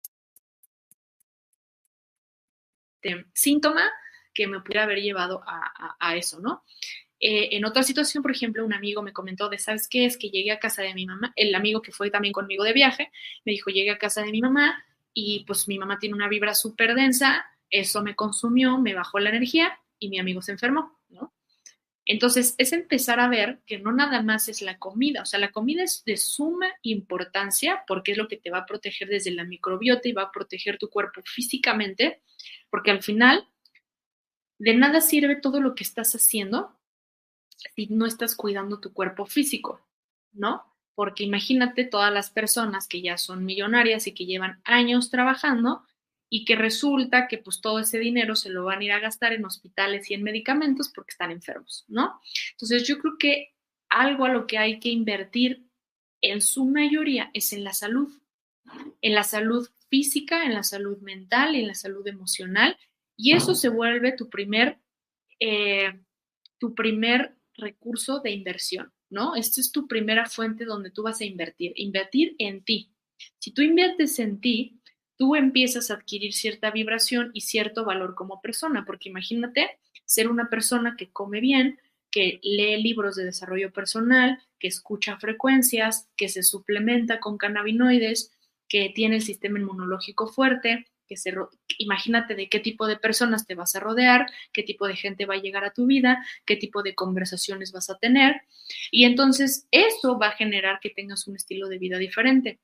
síntoma 3.33 3.91
que 4.33 4.47
me 4.47 4.61
pudiera 4.61 4.83
haber 4.83 5.01
llevado 5.01 5.41
a, 5.45 6.15
eso, 6.15 6.39
¿no? 6.39 6.63
Eh, 7.19 7.55
en 7.55 7.65
otra 7.65 7.83
situación, 7.83 8.21
por 8.21 8.31
ejemplo, 8.31 8.65
un 8.65 8.73
amigo 8.73 9.01
me 9.01 9.13
comentó 9.13 9.47
de, 9.49 9.57
¿sabes 9.57 9.87
qué? 9.87 10.05
Es 10.05 10.17
que 10.17 10.29
llegué 10.29 10.51
a 10.51 10.59
casa 10.59 10.81
de 10.81 10.93
mi 10.93 11.05
mamá, 11.05 11.33
el 11.35 11.55
amigo 11.55 11.81
que 11.81 11.93
fue 11.93 12.11
también 12.11 12.33
conmigo 12.33 12.63
de 12.63 12.73
viaje, 12.73 13.11
me 13.45 13.53
dijo, 13.53 13.69
llegué 13.69 13.91
a 13.91 13.97
casa 13.97 14.21
de 14.21 14.31
mi 14.31 14.41
mamá 14.41 14.83
y 15.13 15.45
pues 15.45 15.67
mi 15.67 15.79
mamá 15.79 15.97
tiene 15.97 16.15
una 16.15 16.27
vibra 16.27 16.53
súper 16.53 16.93
densa, 16.93 17.45
eso 17.69 18.03
me 18.03 18.15
consumió, 18.15 18.77
me 18.77 18.93
bajó 18.93 19.19
la 19.19 19.29
energía 19.29 19.79
y 19.97 20.09
mi 20.09 20.19
amigo 20.19 20.41
se 20.41 20.51
enfermó, 20.51 20.99
¿no? 21.07 21.33
Entonces, 22.05 22.53
es 22.59 22.71
empezar 22.71 23.19
a 23.19 23.27
ver 23.27 23.61
que 23.65 23.79
no 23.79 23.91
nada 23.91 24.21
más 24.21 24.47
es 24.47 24.61
la 24.61 24.77
comida, 24.77 25.23
o 25.23 25.25
sea, 25.25 25.39
la 25.39 25.51
comida 25.51 25.83
es 25.83 26.03
de 26.05 26.17
suma 26.17 26.67
importancia 26.83 27.83
porque 27.87 28.11
es 28.11 28.17
lo 28.17 28.27
que 28.27 28.37
te 28.37 28.51
va 28.51 28.59
a 28.59 28.65
proteger 28.65 29.07
desde 29.07 29.31
la 29.31 29.43
microbiota 29.43 30.07
y 30.07 30.13
va 30.13 30.23
a 30.23 30.31
proteger 30.31 30.77
tu 30.77 30.89
cuerpo 30.89 31.21
físicamente, 31.25 32.21
porque 32.69 32.91
al 32.91 33.01
final 33.01 33.47
de 34.59 34.75
nada 34.75 35.01
sirve 35.01 35.35
todo 35.35 35.59
lo 35.59 35.73
que 35.73 35.83
estás 35.83 36.13
haciendo 36.13 36.79
si 37.75 37.87
no 37.87 38.05
estás 38.05 38.35
cuidando 38.35 38.79
tu 38.79 38.93
cuerpo 38.93 39.25
físico, 39.25 39.81
¿no? 40.31 40.63
Porque 40.93 41.23
imagínate 41.23 41.85
todas 41.85 42.13
las 42.13 42.29
personas 42.29 42.87
que 42.87 43.01
ya 43.01 43.17
son 43.17 43.43
millonarias 43.43 44.07
y 44.07 44.13
que 44.13 44.25
llevan 44.25 44.61
años 44.63 45.09
trabajando 45.09 45.83
y 46.29 46.45
que 46.45 46.55
resulta 46.55 47.27
que 47.27 47.37
pues 47.37 47.61
todo 47.61 47.79
ese 47.79 47.99
dinero 47.99 48.35
se 48.35 48.49
lo 48.49 48.65
van 48.65 48.79
a 48.79 48.83
ir 48.83 48.91
a 48.91 48.99
gastar 48.99 49.33
en 49.33 49.45
hospitales 49.45 50.09
y 50.09 50.15
en 50.15 50.23
medicamentos 50.23 50.91
porque 50.93 51.11
están 51.11 51.31
enfermos, 51.31 51.85
¿no? 51.87 52.19
Entonces 52.51 52.87
yo 52.87 52.97
creo 52.99 53.17
que 53.17 53.53
algo 53.89 54.25
a 54.25 54.29
lo 54.29 54.47
que 54.47 54.57
hay 54.57 54.79
que 54.79 54.89
invertir 54.89 55.65
en 56.21 56.41
su 56.41 56.65
mayoría 56.65 57.29
es 57.33 57.53
en 57.53 57.63
la 57.63 57.73
salud, 57.73 58.09
en 59.01 59.13
la 59.13 59.23
salud 59.23 59.69
física, 59.89 60.45
en 60.45 60.53
la 60.53 60.63
salud 60.63 60.97
mental 60.99 61.55
en 61.55 61.67
la 61.67 61.75
salud 61.75 62.05
emocional 62.07 62.77
y 63.15 63.33
eso 63.33 63.55
se 63.55 63.69
vuelve 63.69 64.11
tu 64.11 64.29
primer, 64.29 64.79
eh, 65.39 66.01
tu 66.57 66.75
primer 66.75 67.35
recurso 67.53 68.19
de 68.19 68.31
inversión, 68.31 68.91
¿no? 69.09 69.35
Esta 69.35 69.61
es 69.61 69.71
tu 69.71 69.87
primera 69.87 70.25
fuente 70.25 70.65
donde 70.65 70.91
tú 70.91 71.03
vas 71.03 71.21
a 71.21 71.25
invertir, 71.25 71.71
invertir 71.75 72.35
en 72.39 72.63
ti. 72.63 72.91
Si 73.39 73.51
tú 73.51 73.61
inviertes 73.61 74.19
en 74.19 74.41
ti, 74.41 74.81
tú 75.17 75.35
empiezas 75.35 75.89
a 75.89 75.95
adquirir 75.95 76.33
cierta 76.33 76.71
vibración 76.71 77.31
y 77.33 77.41
cierto 77.41 77.85
valor 77.85 78.15
como 78.15 78.41
persona, 78.41 78.85
porque 78.85 79.09
imagínate 79.09 79.77
ser 80.05 80.27
una 80.27 80.49
persona 80.49 80.95
que 80.97 81.09
come 81.11 81.39
bien, 81.39 81.79
que 82.11 82.39
lee 82.43 82.81
libros 82.81 83.15
de 83.15 83.25
desarrollo 83.25 83.73
personal, 83.73 84.41
que 84.59 84.67
escucha 84.67 85.17
frecuencias, 85.17 86.07
que 86.15 86.29
se 86.29 86.43
suplementa 86.43 87.19
con 87.19 87.37
cannabinoides, 87.37 88.31
que 88.69 88.91
tiene 88.95 89.17
el 89.17 89.21
sistema 89.21 89.59
inmunológico 89.59 90.27
fuerte, 90.27 90.85
que 91.07 91.17
se, 91.17 91.33
imagínate 91.77 92.35
de 92.35 92.49
qué 92.49 92.59
tipo 92.59 92.87
de 92.87 92.97
personas 92.97 93.45
te 93.45 93.55
vas 93.55 93.75
a 93.75 93.79
rodear, 93.79 94.27
qué 94.53 94.63
tipo 94.63 94.87
de 94.87 94.95
gente 94.95 95.25
va 95.25 95.35
a 95.35 95.41
llegar 95.41 95.63
a 95.63 95.73
tu 95.73 95.85
vida, 95.85 96.25
qué 96.45 96.55
tipo 96.55 96.83
de 96.83 96.95
conversaciones 96.95 97.71
vas 97.71 97.89
a 97.89 97.97
tener. 97.97 98.41
Y 98.91 99.05
entonces 99.05 99.67
eso 99.71 100.17
va 100.17 100.29
a 100.29 100.37
generar 100.37 100.79
que 100.79 100.89
tengas 100.89 101.27
un 101.27 101.35
estilo 101.35 101.67
de 101.67 101.77
vida 101.77 101.97
diferente. 101.97 102.59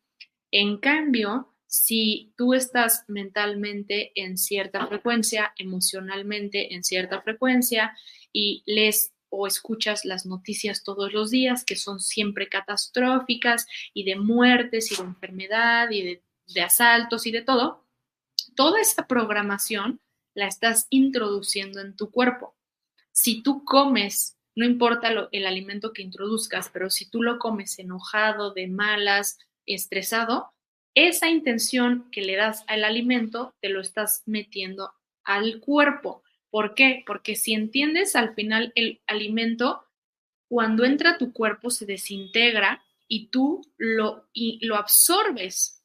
En 0.50 0.78
cambio, 0.78 1.51
si 1.72 2.34
tú 2.36 2.54
estás 2.54 3.06
mentalmente 3.08 4.12
en 4.16 4.38
cierta 4.38 4.86
frecuencia, 4.88 5.54
emocionalmente 5.58 6.74
en 6.74 6.84
cierta 6.84 7.22
frecuencia 7.22 7.98
y 8.34 8.62
lees 8.66 9.14
o 9.30 9.48
escuchas 9.48 10.04
las 10.04 10.26
noticias 10.26 10.84
todos 10.84 11.14
los 11.14 11.32
días 11.32 11.64
que 11.64 11.78
son 11.78 12.02
siempre 12.02 12.50
catastróficas 12.50 13.68
y 13.94 14.04
de 14.04 14.18
muertes 14.18 14.92
y 14.92 14.98
de 14.98 15.04
enfermedad 15.04 15.90
y 15.92 16.22
de, 16.48 16.62
asaltos 16.62 17.26
y 17.26 17.32
de 17.32 17.42
todo, 17.42 17.88
toda 18.58 18.82
esa 18.82 19.08
programación 19.08 20.02
la 20.34 20.48
estás 20.48 20.88
introduciendo 20.90 21.80
en 21.80 21.96
tu 21.96 22.12
cuerpo. 22.12 22.54
Si 23.14 23.44
tú 23.44 23.64
comes, 23.64 24.36
no 24.56 24.66
importa 24.66 25.08
el 25.32 25.46
alimento 25.46 25.94
que 25.94 26.02
introduzcas, 26.02 26.70
pero 26.70 26.90
si 26.90 27.10
tú 27.10 27.24
lo 27.24 27.40
comes 27.40 27.80
enojado, 27.80 28.54
de 28.54 28.68
malas, 28.68 29.40
estresado, 29.66 30.54
esa 30.96 31.30
intención 31.30 32.10
que 32.12 32.22
le 32.22 32.36
das 32.36 32.64
al 32.68 32.84
alimento 32.84 33.56
te 33.62 33.70
lo 33.70 33.82
estás 33.82 34.24
metiendo 34.26 34.94
al 35.24 35.60
cuerpo. 35.60 36.24
¿Por 36.50 36.76
qué? 36.76 37.04
Porque 37.06 37.36
si 37.36 37.54
entiendes 37.54 38.16
al 38.16 38.34
final 38.36 38.72
el 38.76 39.02
alimento, 39.08 39.86
cuando 40.50 40.84
entra 40.84 41.12
a 41.12 41.18
tu 41.18 41.32
cuerpo 41.32 41.70
se 41.70 41.86
desintegra 41.86 42.84
y 43.08 43.28
tú 43.28 43.62
lo, 43.78 44.28
lo 44.34 44.76
absorbes. 44.76 45.84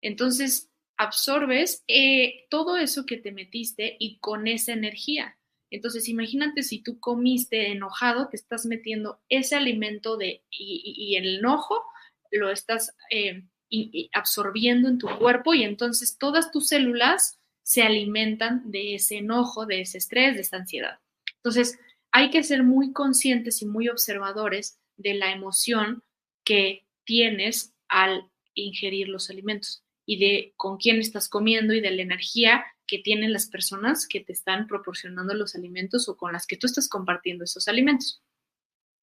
Entonces, 0.00 0.70
absorbes 0.96 1.84
eh, 1.88 2.46
todo 2.48 2.76
eso 2.76 3.04
que 3.04 3.18
te 3.18 3.32
metiste 3.32 3.96
y 3.98 4.18
con 4.18 4.46
esa 4.46 4.72
energía. 4.72 5.36
Entonces, 5.70 6.08
imagínate 6.08 6.62
si 6.62 6.82
tú 6.82 7.00
comiste 7.00 7.72
enojado, 7.72 8.28
te 8.28 8.36
estás 8.36 8.66
metiendo 8.66 9.20
ese 9.28 9.56
alimento 9.56 10.16
de, 10.16 10.44
y, 10.50 11.16
el 11.16 11.38
enojo 11.38 11.82
lo 12.30 12.50
estás 12.50 12.94
eh, 13.10 13.44
y, 13.68 14.10
absorbiendo 14.12 14.88
en 14.88 14.98
tu 14.98 15.08
cuerpo 15.18 15.54
y 15.54 15.64
entonces 15.64 16.18
todas 16.18 16.50
tus 16.50 16.68
células 16.68 17.40
se 17.62 17.82
alimentan 17.82 18.70
de 18.70 18.94
ese 18.94 19.18
enojo, 19.18 19.66
de 19.66 19.80
ese 19.80 19.98
estrés, 19.98 20.34
de 20.34 20.42
esa 20.42 20.58
ansiedad. 20.58 21.00
Entonces, 21.36 21.78
hay 22.12 22.30
que 22.30 22.42
ser 22.42 22.62
muy 22.62 22.92
conscientes 22.92 23.60
y 23.62 23.66
muy 23.66 23.88
observadores 23.88 24.78
de 24.96 25.14
la 25.14 25.32
emoción 25.32 26.02
que 26.44 26.86
tienes 27.04 27.74
al 27.88 28.30
ingerir 28.54 29.08
los 29.08 29.30
alimentos 29.30 29.84
y 30.06 30.18
de 30.18 30.54
con 30.56 30.78
quién 30.78 30.98
estás 30.98 31.28
comiendo 31.28 31.74
y 31.74 31.80
de 31.80 31.90
la 31.90 32.02
energía 32.02 32.64
que 32.86 32.98
tienen 32.98 33.32
las 33.32 33.48
personas 33.48 34.06
que 34.06 34.20
te 34.20 34.32
están 34.32 34.66
proporcionando 34.66 35.34
los 35.34 35.56
alimentos 35.56 36.08
o 36.08 36.16
con 36.16 36.32
las 36.32 36.46
que 36.46 36.56
tú 36.56 36.66
estás 36.66 36.88
compartiendo 36.88 37.44
esos 37.44 37.66
alimentos. 37.68 38.22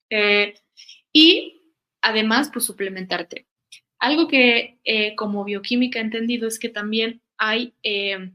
Eh, 0.09 0.53
y 1.11 1.61
además, 2.01 2.49
pues 2.51 2.65
suplementarte. 2.65 3.47
Algo 4.03 4.27
que 4.27 4.79
eh, 4.83 5.15
como 5.15 5.45
bioquímica 5.45 5.97
he 5.97 6.01
entendido 6.01 6.45
es 6.45 6.59
que 6.59 6.67
también 6.67 7.21
hay 7.37 7.73
eh, 7.83 8.33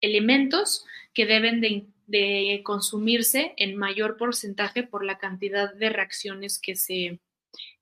elementos 0.00 0.86
que 1.12 1.26
deben 1.26 1.60
de, 1.60 2.60
consumirse 2.62 3.52
en 3.56 3.76
mayor 3.76 4.16
porcentaje 4.16 4.84
por 4.84 5.04
la 5.04 5.18
cantidad 5.18 5.74
de 5.74 5.88
reacciones 5.88 6.60
que 6.60 6.76
se, 6.76 7.18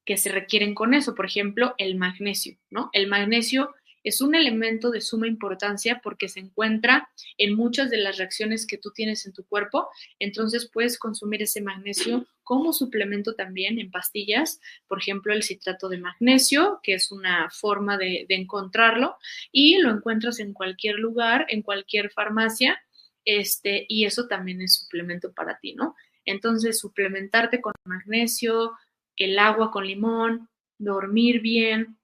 que 0.06 0.16
se 0.16 0.32
requieren 0.32 0.74
con 0.74 0.94
eso. 0.94 1.14
Por 1.14 1.26
ejemplo, 1.26 1.74
el 1.76 1.96
magnesio, 1.96 2.56
¿no? 2.70 2.88
El 2.94 3.06
magnesio 3.06 3.74
es 4.04 4.20
un 4.20 4.34
elemento 4.34 4.90
de 4.90 5.00
suma 5.00 5.26
importancia 5.26 6.00
porque 6.02 6.28
se 6.28 6.40
encuentra 6.40 7.08
en 7.36 7.54
muchas 7.54 7.90
de 7.90 7.98
las 7.98 8.18
reacciones 8.18 8.66
que 8.66 8.78
tú 8.78 8.92
tienes 8.92 9.26
en 9.26 9.32
tu 9.32 9.44
cuerpo. 9.44 9.88
Entonces 10.18 10.70
puedes 10.72 10.98
consumir 10.98 11.42
ese 11.42 11.60
magnesio 11.60 12.26
como 12.48 12.72
suplemento 12.72 13.34
también 13.34 13.78
en 13.78 13.90
pastillas, 13.90 14.58
por 14.86 15.00
ejemplo, 15.00 15.34
el 15.34 15.42
citrato 15.42 15.90
de 15.90 15.98
magnesio, 15.98 16.80
que 16.82 16.94
es 16.94 17.12
una 17.12 17.50
forma 17.50 17.98
de, 17.98 18.24
encontrarlo, 18.30 19.16
y 19.52 19.76
lo 19.76 19.90
encuentras 19.90 20.38
en 20.38 20.54
cualquier 20.54 20.94
lugar, 20.94 21.44
en 21.50 21.60
cualquier 21.60 22.10
farmacia, 22.10 22.80
este, 23.26 23.84
y 23.86 24.06
eso 24.06 24.28
también 24.28 24.62
es 24.62 24.76
suplemento 24.76 25.30
para 25.34 25.58
ti, 25.58 25.74
¿no? 25.74 25.94
Entonces, 26.24 26.78
suplementarte 26.78 27.60
con 27.60 27.74
magnesio, 27.84 28.72
el 29.16 29.38
agua 29.38 29.70
con 29.70 29.86
limón, 29.86 30.48
dormir 30.78 31.42
bien, 31.42 31.97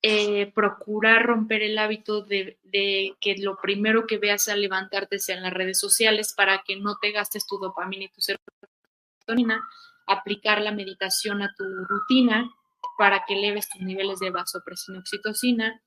eh, 0.00 0.52
procurar 0.54 1.26
romper 1.26 1.62
el 1.62 1.76
hábito 1.76 2.22
de, 2.22 2.56
que 3.20 3.36
lo 3.38 3.58
primero 3.60 4.06
que 4.06 4.18
veas 4.18 4.48
al 4.48 4.60
levantarte 4.60 5.18
sea 5.18 5.36
en 5.36 5.42
las 5.42 5.52
redes 5.52 5.80
sociales 5.80 6.32
para 6.36 6.62
que 6.64 6.76
no 6.76 6.98
te 7.00 7.10
gastes 7.10 7.46
tu 7.46 7.58
dopamina 7.58 8.04
y 8.04 8.08
tu 8.08 8.20
serotonina, 8.20 9.68
aplicar 10.06 10.60
la 10.60 10.70
meditación 10.70 11.42
a 11.42 11.52
tu 11.56 11.64
rutina 11.64 12.48
para 12.96 13.24
que 13.26 13.34
eleves 13.34 13.68
tus 13.68 13.82
niveles 13.82 14.20
de 14.20 14.30
vasopresión 14.30 14.96
y 14.96 15.00
oxitocina, 15.00 15.82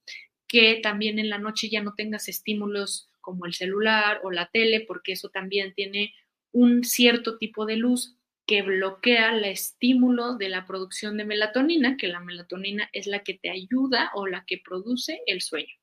que 0.48 0.82
también 0.84 1.18
en 1.18 1.30
la 1.30 1.38
noche 1.38 1.70
ya 1.70 1.82
no 1.82 1.94
tengas 1.94 2.28
estímulos 2.28 3.08
como 3.22 3.46
el 3.46 3.54
celular 3.54 4.20
o 4.24 4.32
la 4.32 4.48
tele, 4.48 4.84
porque 4.86 5.14
eso 5.14 5.30
también 5.30 5.74
tiene 5.74 6.14
un 6.52 6.84
cierto 6.84 7.38
tipo 7.38 7.66
de 7.66 7.78
luz 7.78 8.18
que 8.52 8.64
bloquea 8.64 9.34
el 9.34 9.46
estímulo 9.46 10.36
de 10.36 10.50
la 10.50 10.66
producción 10.66 11.16
de 11.16 11.24
melatonina, 11.24 11.96
que 11.96 12.10
la 12.10 12.20
melatonina 12.20 12.90
es 12.92 13.08
la 13.08 13.20
que 13.24 13.36
te 13.36 13.50
ayuda 13.50 14.12
o 14.14 14.28
la 14.28 14.44
que 14.46 14.58
produce 14.58 15.22
el 15.26 15.40
sueño. 15.40 15.74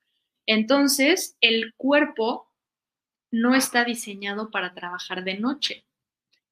Entonces, 0.45 1.39
el 1.41 1.73
cuerpo 1.79 2.53
no 3.31 3.55
está 3.55 3.87
diseñado 3.87 4.51
para 4.51 4.75
trabajar 4.75 5.25
de 5.25 5.39
noche. 5.39 5.87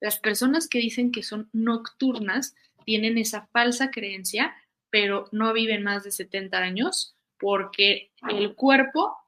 Las 0.00 0.18
personas 0.18 0.68
que 0.68 0.78
dicen 0.78 1.12
que 1.12 1.22
son 1.22 1.50
nocturnas 1.52 2.54
tienen 2.86 3.18
esa 3.18 3.48
falsa 3.48 3.90
creencia, 3.90 4.56
pero 4.88 5.28
no 5.32 5.52
viven 5.52 5.82
más 5.82 6.02
de 6.02 6.12
70 6.12 6.56
años 6.56 7.14
porque 7.38 8.10
el 8.30 8.54
cuerpo 8.54 9.18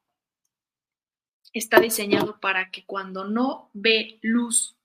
está 1.53 1.81
diseñado 1.81 2.41
para 2.41 2.71
que 2.71 2.87
cuando 2.87 3.27
no 3.27 3.69
ve 3.75 4.19
luz, 4.23 4.78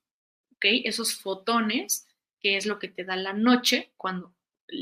Esos 0.64 1.14
fotones, 1.14 2.06
que 2.40 2.56
es 2.56 2.66
lo 2.66 2.78
que 2.78 2.88
te 2.88 3.04
da 3.04 3.16
la 3.16 3.32
noche, 3.32 3.92
cuando 3.96 4.34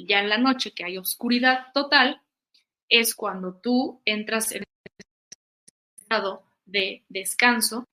ya 0.07 0.21
en 0.21 0.29
la 0.29 0.39
noche 0.39 0.73
que 0.73 0.85
hay 0.85 0.99
oscuridad 0.99 1.67
total, 1.75 2.23
es 2.89 3.15
cuando 3.15 3.55
tú 3.55 4.01
entras 4.05 4.53
en 4.53 4.65
estado 5.99 6.45
de 6.67 7.05
descanso, 7.09 7.85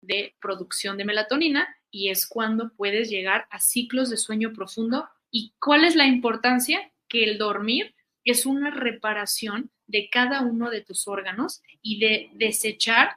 de 0.00 0.34
producción 0.40 0.96
de 0.96 1.04
melatonina, 1.04 1.76
y 1.90 2.10
es 2.10 2.26
cuando 2.26 2.70
puedes 2.70 3.10
llegar 3.10 3.46
a 3.50 3.58
ciclos 3.58 4.10
de 4.10 4.16
sueño 4.16 4.52
profundo. 4.52 5.08
¿Y 5.30 5.52
cuál 5.60 5.84
es 5.84 5.96
la 5.96 6.06
importancia? 6.06 6.92
Que 7.08 7.24
el 7.24 7.38
dormir 7.38 7.94
es 8.24 8.46
una 8.46 8.70
reparación 8.70 9.70
de 9.86 10.10
cada 10.10 10.42
uno 10.42 10.70
de 10.70 10.82
tus 10.82 11.08
órganos 11.08 11.62
y 11.80 12.00
de 12.00 12.30
desechar 12.34 13.16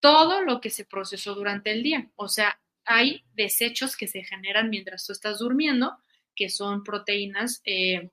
todo 0.00 0.42
lo 0.42 0.60
que 0.60 0.70
se 0.70 0.84
procesó 0.84 1.34
durante 1.34 1.70
el 1.70 1.82
día. 1.82 2.10
O 2.16 2.28
sea, 2.28 2.58
hay 2.90 3.24
desechos 3.34 3.96
que 3.96 4.08
se 4.08 4.24
generan 4.24 4.68
mientras 4.68 5.06
tú 5.06 5.12
estás 5.12 5.38
durmiendo, 5.38 5.96
que 6.34 6.48
son 6.48 6.82
proteínas 6.82 7.62
eh, 7.64 8.10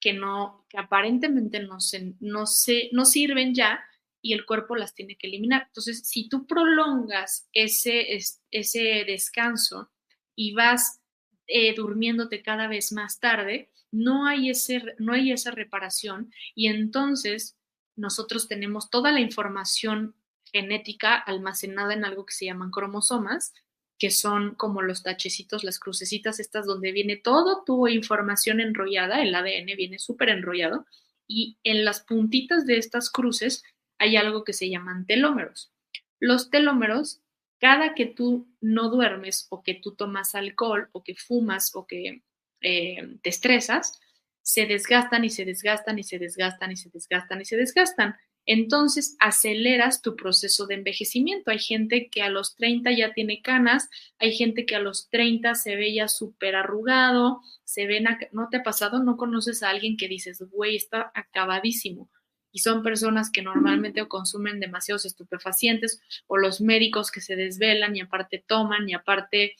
que 0.00 0.12
no, 0.12 0.64
que 0.68 0.78
aparentemente 0.78 1.60
no, 1.60 1.80
se, 1.80 2.14
no, 2.20 2.46
se, 2.46 2.88
no 2.92 3.04
sirven 3.04 3.54
ya 3.54 3.84
y 4.22 4.32
el 4.32 4.46
cuerpo 4.46 4.76
las 4.76 4.94
tiene 4.94 5.16
que 5.16 5.26
eliminar. 5.26 5.64
Entonces, 5.66 6.06
si 6.06 6.28
tú 6.28 6.46
prolongas 6.46 7.48
ese, 7.52 8.18
ese 8.50 9.04
descanso 9.06 9.90
y 10.36 10.52
vas 10.52 11.00
eh, 11.48 11.74
durmiéndote 11.74 12.42
cada 12.42 12.68
vez 12.68 12.92
más 12.92 13.18
tarde, 13.18 13.70
no 13.90 14.26
hay, 14.26 14.50
ese, 14.50 14.82
no 14.98 15.14
hay 15.14 15.32
esa 15.32 15.50
reparación 15.50 16.32
y 16.54 16.68
entonces 16.68 17.56
nosotros 17.96 18.46
tenemos 18.46 18.90
toda 18.90 19.10
la 19.10 19.20
información 19.20 20.14
genética 20.52 21.16
almacenada 21.16 21.94
en 21.94 22.04
algo 22.04 22.26
que 22.26 22.34
se 22.34 22.44
llaman 22.44 22.70
cromosomas, 22.70 23.52
que 23.98 24.10
son 24.10 24.54
como 24.54 24.82
los 24.82 25.02
tachecitos, 25.02 25.64
las 25.64 25.78
crucecitas 25.78 26.38
estas 26.38 26.66
donde 26.66 26.92
viene 26.92 27.16
toda 27.16 27.64
tu 27.64 27.88
información 27.88 28.60
enrollada, 28.60 29.22
el 29.22 29.34
ADN 29.34 29.76
viene 29.76 29.98
súper 29.98 30.28
enrollado, 30.28 30.86
y 31.26 31.58
en 31.64 31.84
las 31.84 32.00
puntitas 32.00 32.66
de 32.66 32.78
estas 32.78 33.10
cruces 33.10 33.64
hay 33.98 34.16
algo 34.16 34.44
que 34.44 34.52
se 34.52 34.68
llaman 34.68 35.06
telómeros. 35.06 35.72
Los 36.20 36.50
telómeros, 36.50 37.22
cada 37.58 37.94
que 37.94 38.06
tú 38.06 38.48
no 38.60 38.90
duermes 38.90 39.46
o 39.50 39.62
que 39.62 39.74
tú 39.74 39.94
tomas 39.94 40.34
alcohol 40.34 40.88
o 40.92 41.02
que 41.02 41.14
fumas 41.14 41.74
o 41.74 41.86
que 41.86 42.22
eh, 42.60 43.18
te 43.22 43.30
estresas, 43.30 43.98
se 44.42 44.66
desgastan 44.66 45.24
y 45.24 45.30
se 45.30 45.44
desgastan 45.44 45.98
y 45.98 46.04
se 46.04 46.18
desgastan 46.18 46.70
y 46.70 46.76
se 46.76 46.90
desgastan 46.90 47.40
y 47.40 47.44
se 47.44 47.56
desgastan 47.56 48.16
entonces 48.46 49.16
aceleras 49.18 50.02
tu 50.02 50.14
proceso 50.14 50.66
de 50.66 50.76
envejecimiento. 50.76 51.50
Hay 51.50 51.58
gente 51.58 52.08
que 52.08 52.22
a 52.22 52.30
los 52.30 52.54
30 52.54 52.92
ya 52.92 53.12
tiene 53.12 53.42
canas, 53.42 53.90
hay 54.18 54.36
gente 54.36 54.64
que 54.64 54.76
a 54.76 54.80
los 54.80 55.08
30 55.10 55.54
se 55.56 55.74
ve 55.74 55.92
ya 55.92 56.06
súper 56.08 56.54
arrugado, 56.54 57.40
se 57.64 57.86
ven, 57.86 58.06
¿no 58.32 58.48
te 58.48 58.58
ha 58.58 58.62
pasado? 58.62 59.02
¿No 59.02 59.16
conoces 59.16 59.62
a 59.62 59.70
alguien 59.70 59.96
que 59.96 60.08
dices, 60.08 60.42
güey, 60.50 60.76
está 60.76 61.10
acabadísimo? 61.14 62.08
Y 62.52 62.60
son 62.60 62.82
personas 62.82 63.30
que 63.30 63.42
normalmente 63.42 64.06
consumen 64.08 64.60
demasiados 64.60 65.04
estupefacientes 65.04 66.00
o 66.26 66.38
los 66.38 66.62
médicos 66.62 67.10
que 67.10 67.20
se 67.20 67.36
desvelan 67.36 67.94
y 67.96 68.00
aparte 68.00 68.42
toman 68.46 68.88
y 68.88 68.94
aparte 68.94 69.56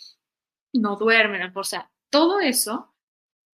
no 0.73 0.97
duermen. 0.97 1.53
O 1.55 1.65
sea, 1.65 1.91
todo 2.09 2.41
eso, 2.41 2.95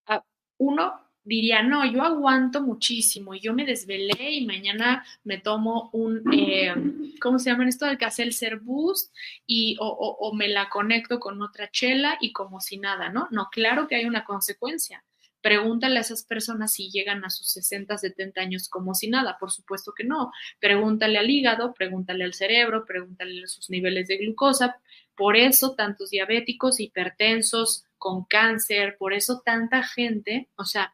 ah, 0.07 0.23
uno 0.59 1.02
diría, 1.25 1.63
no, 1.63 1.85
yo 1.85 2.03
aguanto 2.03 2.63
muchísimo 2.63 3.35
y 3.35 3.41
yo 3.41 3.55
me 3.55 3.65
desvelé 3.65 4.33
y 4.33 4.47
mañana 4.47 5.05
me 5.25 5.39
tomo 5.39 5.91
un, 5.93 6.23
eh, 6.33 6.75
¿cómo 7.21 7.39
se 7.39 7.51
llama 7.51 7.69
esto? 7.69 7.87
El 7.87 8.33
ser 8.33 8.61
Boost 8.61 9.15
y, 9.47 9.77
o, 9.81 9.87
o, 9.87 10.35
me 10.35 10.49
la 10.49 10.69
conecto 10.69 11.21
con 11.21 11.41
otra 11.43 11.71
chela 11.71 12.19
y 12.21 12.33
como 12.33 12.61
si 12.61 12.79
nada, 12.79 13.09
¿no? 13.09 13.29
No, 13.31 13.49
claro 13.51 13.87
que 13.87 13.97
hay 13.97 14.05
una 14.05 14.25
consecuencia. 14.25 15.05
Pregúntale 15.41 15.99
a 15.99 16.03
esas 16.03 16.25
personas 16.25 16.73
si 16.73 16.89
llegan 16.91 17.25
a 17.25 17.31
sus 17.31 17.49
60, 17.49 17.99
70 17.99 18.41
años 18.41 18.69
como 18.69 18.95
si 18.95 19.09
nada. 19.09 19.39
Por 19.41 19.51
supuesto 19.51 19.93
que 19.93 20.05
no. 20.05 20.31
Pregúntale 20.61 21.19
al 21.19 21.29
hígado, 21.29 21.75
pregúntale 21.75 22.23
al 22.23 22.35
cerebro, 22.35 22.85
pregúntale 22.85 23.43
a 23.43 23.47
sus 23.49 23.69
niveles 23.69 24.07
de 24.07 24.19
glucosa. 24.19 24.77
Por 25.17 25.37
eso 25.37 25.75
tantos 25.75 26.11
diabéticos, 26.11 26.79
hipertensos, 26.79 27.85
con 27.99 28.25
cáncer, 28.25 28.97
por 28.99 29.13
eso 29.13 29.43
tanta 29.45 29.85
gente, 29.85 30.49
o 30.57 30.65
sea, 30.65 30.93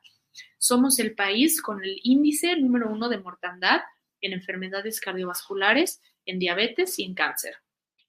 somos 0.59 0.99
el 0.99 1.15
país 1.15 1.63
con 1.63 1.83
el 1.83 1.99
índice 2.03 2.57
número 2.57 2.91
uno 2.91 3.09
de 3.09 3.19
mortandad 3.19 3.81
en 4.21 4.33
enfermedades 4.33 5.01
cardiovasculares, 5.01 6.01
en 6.27 6.39
diabetes 6.39 6.99
y 6.99 7.05
en 7.05 7.15
cáncer. 7.15 7.57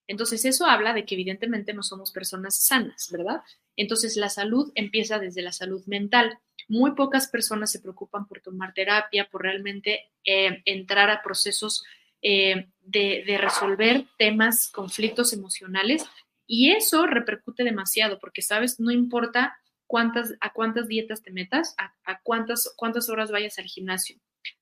Entonces, 0.07 0.43
eso 0.45 0.65
habla 0.65 0.93
de 0.93 1.05
que 1.05 1.13
evidentemente 1.13 1.71
no 1.71 1.83
somos 1.83 2.11
personas 2.11 2.55
sanas, 2.65 3.09
¿verdad? 3.11 3.41
Entonces, 3.75 4.17
la 4.17 4.29
salud 4.29 4.71
empieza 4.73 5.19
desde 5.19 5.43
la 5.43 5.51
salud 5.51 5.85
mental. 5.85 6.39
Muy 6.67 6.95
pocas 6.95 7.27
personas 7.27 7.71
se 7.71 7.79
preocupan 7.79 8.27
por 8.27 8.41
tomar 8.41 8.73
terapia, 8.73 9.29
por 9.29 9.43
realmente 9.43 10.09
eh, 10.25 10.63
entrar 10.65 11.11
a 11.11 11.21
procesos 11.21 11.83
eh, 12.23 12.69
de, 12.79 13.23
de 13.25 13.37
resolver 13.37 14.07
temas, 14.17 14.71
conflictos 14.71 15.31
emocionales. 15.31 16.03
Y 16.47 16.71
eso 16.71 17.05
repercute 17.05 17.63
demasiado, 17.63 18.17
porque, 18.17 18.41
¿sabes? 18.41 18.79
No 18.79 18.89
importa 18.89 19.55
cuántas, 19.89 20.35
a 20.39 20.53
cuántas 20.53 20.87
dietas 20.87 21.23
te 21.23 21.31
metas, 21.31 21.73
a, 21.79 22.21
cuántas, 22.21 22.71
cuántas 22.77 23.09
horas 23.09 23.31
vayas 23.31 23.57
al 23.57 23.65
gimnasio. 23.65 24.17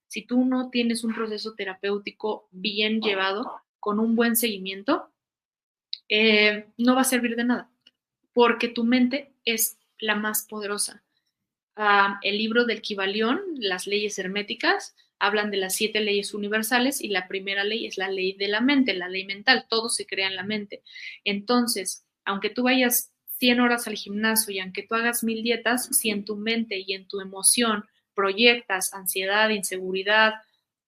Si 0.07 0.25
tú 0.25 0.45
no 0.45 0.69
tienes 0.69 1.03
un 1.03 1.13
proceso 1.13 1.53
terapéutico 1.53 2.47
bien 2.51 3.01
llevado, 3.01 3.61
con 3.81 3.99
un 3.99 4.15
buen 4.15 4.37
seguimiento, 4.37 5.11
eh, 6.07 6.67
no 6.77 6.95
va 6.95 7.01
a 7.01 7.03
servir 7.03 7.35
de 7.35 7.43
nada, 7.43 7.69
porque 8.31 8.69
tu 8.69 8.85
mente 8.85 9.33
es 9.43 9.77
la 9.99 10.15
más 10.15 10.47
poderosa. 10.47 11.03
Ah, 11.75 12.21
el 12.23 12.37
libro 12.37 12.63
del 12.63 12.81
Kibalión, 12.81 13.41
las 13.57 13.85
leyes 13.85 14.17
herméticas, 14.19 14.95
hablan 15.19 15.51
de 15.51 15.57
las 15.57 15.75
siete 15.75 15.99
leyes 15.99 16.33
universales 16.33 17.01
y 17.01 17.09
la 17.09 17.27
primera 17.27 17.65
ley 17.65 17.85
es 17.85 17.97
la 17.97 18.09
ley 18.09 18.31
de 18.31 18.47
la 18.47 18.61
mente, 18.61 18.93
la 18.93 19.09
ley 19.09 19.25
mental, 19.25 19.65
todo 19.67 19.89
se 19.89 20.05
crea 20.05 20.27
en 20.27 20.37
la 20.37 20.43
mente. 20.43 20.83
Entonces, 21.25 22.05
aunque 22.23 22.49
tú 22.49 22.63
vayas 22.63 23.11
100 23.39 23.59
horas 23.59 23.87
al 23.87 23.95
gimnasio 23.95 24.53
y 24.53 24.59
aunque 24.59 24.83
tú 24.83 24.95
hagas 24.95 25.23
mil 25.23 25.43
dietas, 25.43 25.87
si 25.95 26.09
en 26.09 26.25
tu 26.25 26.35
mente 26.35 26.83
y 26.85 26.93
en 26.93 27.07
tu 27.07 27.19
emoción 27.21 27.85
proyectas 28.13 28.93
ansiedad, 28.93 29.49
inseguridad, 29.49 30.33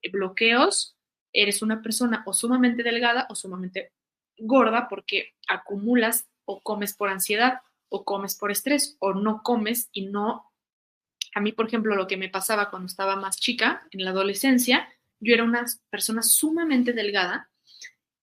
eh, 0.01 0.09
bloqueos, 0.09 0.97
eres 1.31 1.61
una 1.61 1.81
persona 1.81 2.23
o 2.25 2.33
sumamente 2.33 2.83
delgada 2.83 3.27
o 3.29 3.35
sumamente 3.35 3.93
gorda 4.37 4.87
porque 4.89 5.33
acumulas 5.47 6.27
o 6.45 6.61
comes 6.61 6.95
por 6.95 7.09
ansiedad 7.09 7.61
o 7.89 8.03
comes 8.03 8.35
por 8.35 8.51
estrés 8.51 8.97
o 8.99 9.13
no 9.13 9.43
comes 9.43 9.89
y 9.91 10.07
no... 10.07 10.45
A 11.35 11.41
mí, 11.41 11.51
por 11.51 11.67
ejemplo, 11.67 11.95
lo 11.95 12.07
que 12.07 12.17
me 12.17 12.29
pasaba 12.29 12.71
cuando 12.71 12.87
estaba 12.87 13.15
más 13.15 13.37
chica, 13.37 13.87
en 13.91 14.03
la 14.03 14.11
adolescencia, 14.11 14.89
yo 15.19 15.33
era 15.33 15.43
una 15.43 15.65
persona 15.91 16.23
sumamente 16.23 16.93
delgada 16.93 17.48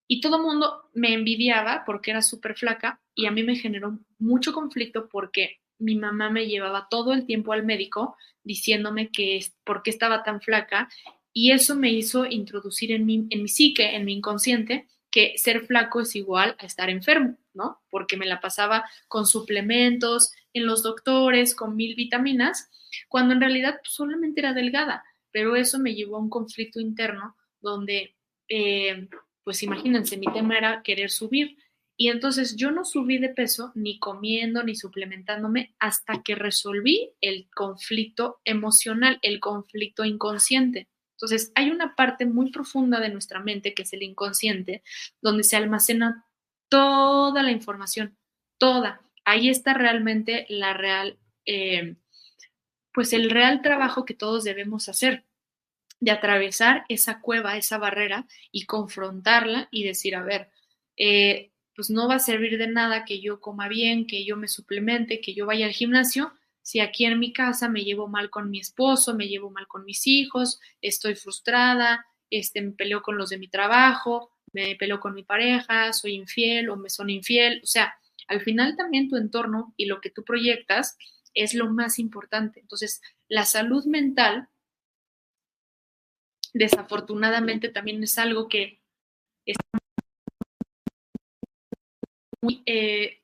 y 0.08 0.20
todo 0.20 0.36
el 0.36 0.42
mundo 0.42 0.88
me 0.94 1.12
envidiaba 1.12 1.82
porque 1.84 2.10
era 2.10 2.22
súper 2.22 2.56
flaca 2.56 3.00
y 3.14 3.26
a 3.26 3.30
mí 3.30 3.42
me 3.42 3.56
generó 3.56 3.98
mucho 4.18 4.52
conflicto 4.52 5.08
porque 5.08 5.60
mi 5.78 5.96
mamá 5.96 6.30
me 6.30 6.46
llevaba 6.46 6.86
todo 6.90 7.12
el 7.12 7.26
tiempo 7.26 7.52
al 7.52 7.64
médico 7.64 8.16
diciéndome 8.42 9.10
que 9.10 9.44
por 9.64 9.82
qué 9.82 9.90
estaba 9.90 10.22
tan 10.22 10.40
flaca 10.40 10.88
y 11.32 11.52
eso 11.52 11.74
me 11.74 11.90
hizo 11.90 12.24
introducir 12.24 12.92
en 12.92 13.04
mi, 13.04 13.26
en 13.28 13.42
mi 13.42 13.48
psique, 13.48 13.94
en 13.94 14.06
mi 14.06 14.14
inconsciente, 14.14 14.88
que 15.10 15.34
ser 15.36 15.66
flaco 15.66 16.00
es 16.00 16.16
igual 16.16 16.56
a 16.58 16.64
estar 16.64 16.88
enfermo, 16.88 17.36
¿no? 17.52 17.82
Porque 17.90 18.16
me 18.16 18.26
la 18.26 18.40
pasaba 18.40 18.84
con 19.08 19.26
suplementos, 19.26 20.32
en 20.54 20.66
los 20.66 20.82
doctores, 20.82 21.54
con 21.54 21.76
mil 21.76 21.94
vitaminas, 21.94 22.70
cuando 23.08 23.34
en 23.34 23.40
realidad 23.40 23.76
pues, 23.82 23.94
solamente 23.94 24.40
era 24.40 24.54
delgada, 24.54 25.04
pero 25.30 25.56
eso 25.56 25.78
me 25.78 25.94
llevó 25.94 26.16
a 26.16 26.20
un 26.20 26.30
conflicto 26.30 26.80
interno 26.80 27.36
donde 27.60 28.16
eh, 28.48 29.08
pues 29.46 29.62
imagínense, 29.62 30.16
mi 30.16 30.26
tema 30.32 30.58
era 30.58 30.82
querer 30.82 31.08
subir. 31.08 31.56
Y 31.96 32.08
entonces 32.08 32.56
yo 32.56 32.72
no 32.72 32.84
subí 32.84 33.18
de 33.18 33.28
peso 33.28 33.70
ni 33.76 34.00
comiendo 34.00 34.64
ni 34.64 34.74
suplementándome 34.74 35.72
hasta 35.78 36.20
que 36.24 36.34
resolví 36.34 37.12
el 37.20 37.48
conflicto 37.54 38.40
emocional, 38.44 39.20
el 39.22 39.38
conflicto 39.38 40.04
inconsciente. 40.04 40.88
Entonces 41.12 41.52
hay 41.54 41.70
una 41.70 41.94
parte 41.94 42.26
muy 42.26 42.50
profunda 42.50 42.98
de 42.98 43.08
nuestra 43.08 43.38
mente, 43.38 43.72
que 43.72 43.82
es 43.82 43.92
el 43.92 44.02
inconsciente, 44.02 44.82
donde 45.22 45.44
se 45.44 45.54
almacena 45.54 46.26
toda 46.68 47.44
la 47.44 47.52
información, 47.52 48.18
toda. 48.58 49.00
ahí 49.24 49.48
está 49.48 49.74
realmente 49.74 50.46
la 50.48 50.74
real, 50.74 51.20
eh, 51.44 51.94
pues 52.92 53.12
el 53.12 53.30
real 53.30 53.62
trabajo 53.62 54.04
que 54.04 54.14
todos 54.14 54.42
debemos 54.42 54.88
hacer, 54.88 55.24
de 56.00 56.10
atravesar 56.10 56.84
esa 56.88 57.20
cueva, 57.20 57.56
esa 57.56 57.78
barrera 57.78 58.26
y 58.52 58.66
confrontarla 58.66 59.68
y 59.70 59.84
decir, 59.84 60.14
a 60.14 60.22
ver, 60.22 60.50
eh, 60.96 61.52
pues 61.74 61.90
no 61.90 62.08
va 62.08 62.16
a 62.16 62.20
servir 62.20 62.58
de 62.58 62.68
nada 62.68 63.04
que 63.04 63.20
yo 63.20 63.40
coma 63.40 63.68
bien, 63.68 64.06
que 64.06 64.24
yo 64.24 64.36
me 64.36 64.48
suplemente, 64.48 65.20
que 65.20 65.34
yo 65.34 65.46
vaya 65.46 65.66
al 65.66 65.72
gimnasio, 65.72 66.32
si 66.62 66.80
aquí 66.80 67.04
en 67.04 67.20
mi 67.20 67.32
casa 67.32 67.68
me 67.68 67.84
llevo 67.84 68.08
mal 68.08 68.28
con 68.28 68.50
mi 68.50 68.58
esposo, 68.58 69.14
me 69.14 69.28
llevo 69.28 69.50
mal 69.50 69.68
con 69.68 69.84
mis 69.84 70.06
hijos, 70.08 70.58
estoy 70.80 71.14
frustrada, 71.14 72.04
este, 72.28 72.60
me 72.60 72.72
peleo 72.72 73.02
con 73.02 73.16
los 73.16 73.30
de 73.30 73.38
mi 73.38 73.46
trabajo, 73.46 74.32
me 74.52 74.74
peleo 74.74 74.98
con 74.98 75.14
mi 75.14 75.22
pareja, 75.22 75.92
soy 75.92 76.14
infiel 76.14 76.68
o 76.70 76.76
me 76.76 76.90
son 76.90 77.08
infiel. 77.08 77.60
O 77.62 77.66
sea, 77.66 77.94
al 78.26 78.40
final 78.40 78.74
también 78.76 79.08
tu 79.08 79.16
entorno 79.16 79.74
y 79.76 79.86
lo 79.86 80.00
que 80.00 80.10
tú 80.10 80.24
proyectas 80.24 80.96
es 81.34 81.54
lo 81.54 81.70
más 81.70 82.00
importante. 82.00 82.58
Entonces, 82.58 83.00
la 83.28 83.44
salud 83.44 83.84
mental, 83.86 84.48
desafortunadamente, 86.52 87.68
también 87.68 88.02
es 88.02 88.18
algo 88.18 88.48
que 88.48 88.80
está 89.44 89.78
muy 92.42 92.62
eh, 92.66 93.22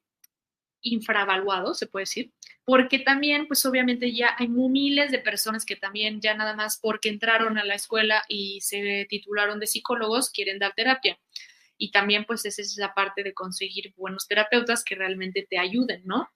infravaluado, 0.83 1.75
se 1.75 1.87
puede 1.87 2.03
decir, 2.03 2.33
porque 2.65 2.99
también, 2.99 3.47
pues 3.49 3.65
obviamente 3.67 4.13
ya 4.13 4.35
hay 4.39 4.49
miles 4.49 5.11
de 5.11 5.19
personas 5.19 5.65
que 5.65 5.77
también 5.77 6.21
ya 6.21 6.35
nada 6.35 6.55
más 6.55 6.79
porque 6.81 7.09
entraron 7.09 7.59
a 7.59 7.65
la 7.65 7.75
escuela 7.75 8.23
y 8.29 8.61
se 8.61 9.07
titularon 9.09 9.59
de 9.61 9.67
psicólogos 9.67 10.31
quieren 10.31 10.59
dar 10.59 10.73
terapia. 10.75 11.19
Y 11.77 11.91
también 11.91 12.25
pues 12.25 12.45
esa 12.45 12.63
es 12.63 12.77
la 12.79 12.95
parte 12.95 13.25
de 13.25 13.35
conseguir 13.35 13.93
buenos 13.97 14.29
terapeutas 14.29 14.85
que 14.85 14.95
realmente 14.95 15.47
te 15.49 15.59
ayuden, 15.59 16.03
¿no? 16.05 16.29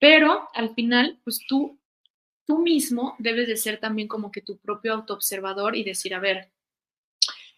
Pero 0.00 0.48
al 0.54 0.74
final, 0.74 1.20
pues 1.24 1.44
tú, 1.46 1.79
tú 2.50 2.58
mismo 2.58 3.14
debes 3.20 3.46
de 3.46 3.56
ser 3.56 3.78
también 3.78 4.08
como 4.08 4.32
que 4.32 4.40
tu 4.40 4.58
propio 4.58 4.92
autoobservador 4.92 5.76
y 5.76 5.84
decir, 5.84 6.12
a 6.16 6.18
ver, 6.18 6.50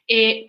eh, 0.07 0.45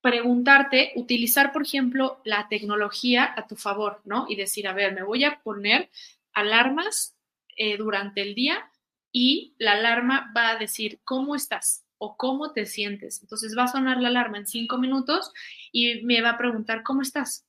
preguntarte, 0.00 0.92
utilizar, 0.94 1.52
por 1.52 1.62
ejemplo, 1.62 2.20
la 2.24 2.46
tecnología 2.48 3.34
a 3.36 3.48
tu 3.48 3.56
favor, 3.56 4.00
¿no? 4.04 4.26
Y 4.28 4.36
decir, 4.36 4.68
a 4.68 4.72
ver, 4.72 4.94
me 4.94 5.02
voy 5.02 5.24
a 5.24 5.40
poner 5.42 5.90
alarmas 6.32 7.16
eh, 7.56 7.76
durante 7.76 8.22
el 8.22 8.36
día 8.36 8.70
y 9.10 9.56
la 9.58 9.72
alarma 9.72 10.32
va 10.36 10.50
a 10.50 10.56
decir 10.56 11.00
cómo 11.02 11.34
estás 11.34 11.84
o 11.98 12.16
cómo 12.16 12.52
te 12.52 12.66
sientes. 12.66 13.22
Entonces 13.22 13.58
va 13.58 13.64
a 13.64 13.68
sonar 13.72 14.00
la 14.00 14.06
alarma 14.06 14.38
en 14.38 14.46
cinco 14.46 14.78
minutos 14.78 15.32
y 15.72 16.00
me 16.02 16.22
va 16.22 16.30
a 16.30 16.38
preguntar 16.38 16.84
cómo 16.84 17.02
estás. 17.02 17.44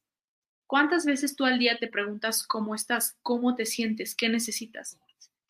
¿Cuántas 0.65 1.05
veces 1.05 1.35
tú 1.35 1.45
al 1.45 1.59
día 1.59 1.77
te 1.77 1.87
preguntas 1.87 2.47
cómo 2.47 2.73
estás, 2.73 3.15
cómo 3.21 3.53
te 3.53 3.67
sientes, 3.67 4.15
qué 4.15 4.27
necesitas? 4.27 4.97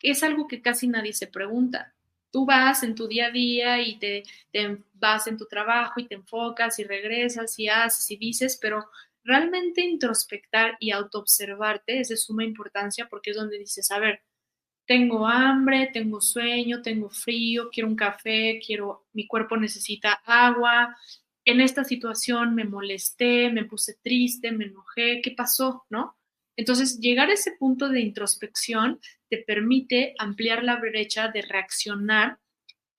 Es 0.00 0.22
algo 0.22 0.46
que 0.46 0.62
casi 0.62 0.88
nadie 0.88 1.12
se 1.12 1.26
pregunta. 1.26 1.94
Tú 2.30 2.44
vas 2.44 2.82
en 2.82 2.94
tu 2.94 3.08
día 3.08 3.26
a 3.26 3.30
día 3.30 3.80
y 3.80 3.98
te, 3.98 4.22
vas 4.94 5.26
en 5.26 5.36
tu 5.36 5.46
trabajo 5.46 6.00
y 6.00 6.06
te 6.06 6.16
enfocas 6.16 6.78
y 6.78 6.84
regresas 6.84 7.58
y 7.58 7.68
haces 7.68 8.10
y 8.10 8.16
dices, 8.16 8.58
pero 8.60 8.86
realmente 9.24 9.80
introspectar 9.82 10.76
y 10.80 10.90
autoobservarte 10.90 12.00
es 12.00 12.08
de 12.08 12.16
suma 12.16 12.44
importancia 12.44 13.08
porque 13.08 13.30
es 13.30 13.36
donde 13.36 13.58
dices, 13.58 13.90
a 13.90 13.98
ver, 13.98 14.22
tengo 14.86 15.26
hambre, 15.26 15.90
tengo 15.92 16.20
sueño, 16.20 16.82
tengo 16.82 17.10
frío, 17.10 17.70
quiero 17.72 17.88
un 17.88 17.96
café, 17.96 18.60
quiero, 18.64 19.06
mi 19.12 19.26
cuerpo 19.26 19.56
necesita 19.56 20.12
agua, 20.24 20.96
en 21.46 21.60
esta 21.60 21.84
situación 21.84 22.54
me 22.54 22.64
molesté, 22.64 23.50
me 23.50 23.64
puse 23.64 23.94
triste, 24.02 24.50
me 24.50 24.66
enojé, 24.66 25.20
¿qué 25.22 25.30
pasó? 25.30 25.84
¿No? 25.88 26.15
Entonces, 26.56 26.98
llegar 27.00 27.30
a 27.30 27.34
ese 27.34 27.52
punto 27.52 27.88
de 27.88 28.00
introspección 28.00 29.00
te 29.28 29.38
permite 29.38 30.14
ampliar 30.18 30.64
la 30.64 30.76
brecha 30.76 31.28
de 31.28 31.42
reaccionar 31.42 32.38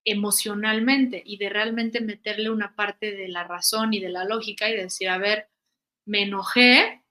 emocionalmente 0.06 1.22
y 1.26 1.38
de 1.38 1.50
realmente 1.50 2.00
meterle 2.00 2.50
una 2.50 2.76
parte 2.76 3.14
de 3.14 3.28
la 3.28 3.44
razón 3.44 3.94
y 3.94 4.00
de 4.00 4.10
la 4.10 4.24
lógica 4.24 4.70
y 4.70 4.76
decir, 4.76 5.10
a 5.10 5.18
ver, 5.18 5.50
me 6.06 6.24
enojé 6.24 7.04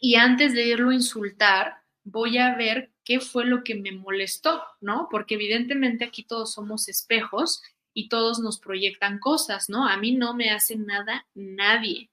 y 0.00 0.16
antes 0.16 0.54
de 0.54 0.66
irlo 0.66 0.90
a 0.90 0.94
insultar, 0.94 1.76
voy 2.04 2.38
a 2.38 2.54
ver 2.56 2.90
qué 3.04 3.20
fue 3.20 3.44
lo 3.44 3.62
que 3.62 3.74
me 3.74 3.92
molestó, 3.92 4.62
¿no? 4.80 5.08
Porque 5.10 5.34
evidentemente 5.34 6.04
aquí 6.04 6.24
todos 6.24 6.54
somos 6.54 6.88
espejos 6.88 7.62
y 7.94 8.08
todos 8.08 8.38
nos 8.40 8.58
proyectan 8.58 9.18
cosas, 9.18 9.68
¿no? 9.68 9.86
A 9.86 9.96
mí 9.98 10.12
no 10.12 10.34
me 10.34 10.50
hace 10.50 10.76
nada 10.76 11.26
nadie. 11.34 12.10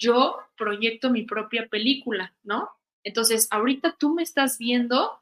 Yo 0.00 0.38
proyecto 0.56 1.10
mi 1.10 1.22
propia 1.22 1.68
película, 1.68 2.34
¿no? 2.42 2.70
Entonces, 3.04 3.46
ahorita 3.50 3.96
tú 3.98 4.14
me 4.14 4.22
estás 4.22 4.58
viendo 4.58 5.20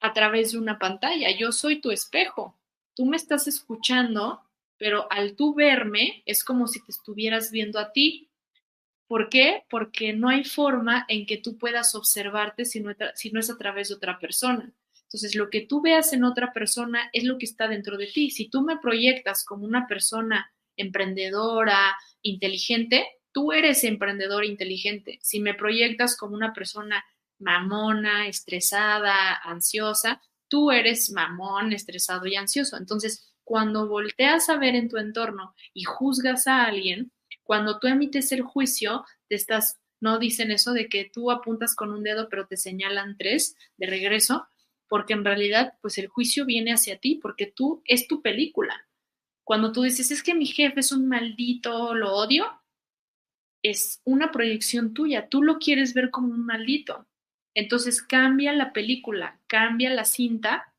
a 0.00 0.12
través 0.12 0.52
de 0.52 0.58
una 0.58 0.78
pantalla, 0.78 1.36
yo 1.36 1.52
soy 1.52 1.80
tu 1.80 1.90
espejo, 1.90 2.56
tú 2.94 3.04
me 3.04 3.16
estás 3.16 3.46
escuchando, 3.46 4.40
pero 4.78 5.06
al 5.10 5.36
tú 5.36 5.54
verme 5.54 6.22
es 6.24 6.42
como 6.42 6.66
si 6.66 6.82
te 6.84 6.92
estuvieras 6.92 7.50
viendo 7.50 7.78
a 7.78 7.92
ti, 7.92 8.30
¿Por 9.12 9.28
qué? 9.28 9.64
Porque 9.68 10.14
no 10.14 10.30
hay 10.30 10.42
forma 10.42 11.04
en 11.06 11.26
que 11.26 11.36
tú 11.36 11.58
puedas 11.58 11.94
observarte 11.94 12.64
si 12.64 12.80
no, 12.80 12.94
si 13.14 13.30
no, 13.30 13.40
es 13.40 13.50
a 13.50 13.58
través 13.58 13.90
de 13.90 13.96
otra 13.96 14.18
persona. 14.18 14.72
Entonces, 15.02 15.34
lo 15.34 15.50
que 15.50 15.60
tú 15.60 15.82
veas 15.82 16.14
en 16.14 16.24
otra 16.24 16.54
persona 16.54 17.10
es 17.12 17.24
lo 17.24 17.36
que 17.36 17.44
está 17.44 17.68
dentro 17.68 17.98
de 17.98 18.06
ti. 18.06 18.30
Si 18.30 18.48
tú 18.48 18.62
me 18.62 18.78
proyectas 18.78 19.44
como 19.44 19.66
una 19.66 19.86
persona 19.86 20.50
emprendedora, 20.78 21.94
inteligente, 22.22 23.06
tú 23.32 23.52
eres 23.52 23.84
emprendedor 23.84 24.44
inteligente. 24.44 25.18
Si 25.22 25.40
me 25.40 25.54
proyectas 25.54 26.16
como 26.16 26.34
una 26.34 26.52
persona 26.52 27.04
mamona, 27.38 28.28
estresada, 28.28 29.34
ansiosa, 29.34 30.22
tú 30.48 30.70
eres 30.70 31.10
mamón, 31.10 31.72
estresado 31.72 32.26
y 32.26 32.36
ansioso. 32.36 32.76
Entonces, 32.76 33.32
cuando 33.44 33.88
volteas 33.88 34.48
a 34.48 34.56
ver 34.56 34.74
en 34.74 34.88
tu 34.88 34.98
entorno 34.98 35.54
y 35.74 35.84
juzgas 35.84 36.46
a 36.46 36.64
alguien, 36.64 37.10
cuando 37.42 37.78
tú 37.78 37.88
emites 37.88 38.32
el 38.32 38.42
juicio, 38.42 39.04
te 39.28 39.34
estás, 39.34 39.80
no 40.00 40.18
dicen 40.18 40.50
eso 40.50 40.72
de 40.72 40.88
que 40.88 41.10
tú 41.12 41.30
apuntas 41.30 41.74
con 41.74 41.90
un 41.90 42.02
dedo 42.02 42.28
pero 42.28 42.46
te 42.46 42.56
señalan 42.56 43.16
tres 43.16 43.56
de 43.76 43.86
regreso, 43.86 44.46
porque 44.88 45.14
en 45.14 45.24
realidad 45.24 45.74
pues 45.80 45.98
el 45.98 46.06
juicio 46.06 46.44
viene 46.44 46.72
hacia 46.72 46.98
ti, 46.98 47.18
porque 47.20 47.46
tú 47.46 47.82
es 47.84 48.06
tu 48.06 48.22
película. 48.22 48.86
Cuando 49.44 49.72
tú 49.72 49.82
dices, 49.82 50.10
es 50.10 50.22
que 50.22 50.34
mi 50.34 50.46
jefe 50.46 50.80
es 50.80 50.92
un 50.92 51.08
maldito, 51.08 51.94
lo 51.94 52.12
odio, 52.14 52.61
es 53.62 54.00
una 54.04 54.32
proyección 54.32 54.92
tuya, 54.94 55.28
tú 55.28 55.42
lo 55.42 55.58
quieres 55.58 55.94
ver 55.94 56.10
como 56.10 56.28
un 56.28 56.44
maldito. 56.44 57.06
Entonces 57.54 58.02
cambia 58.02 58.52
la 58.52 58.72
película, 58.72 59.40
cambia 59.46 59.90
la 59.90 60.04
cinta 60.04 60.74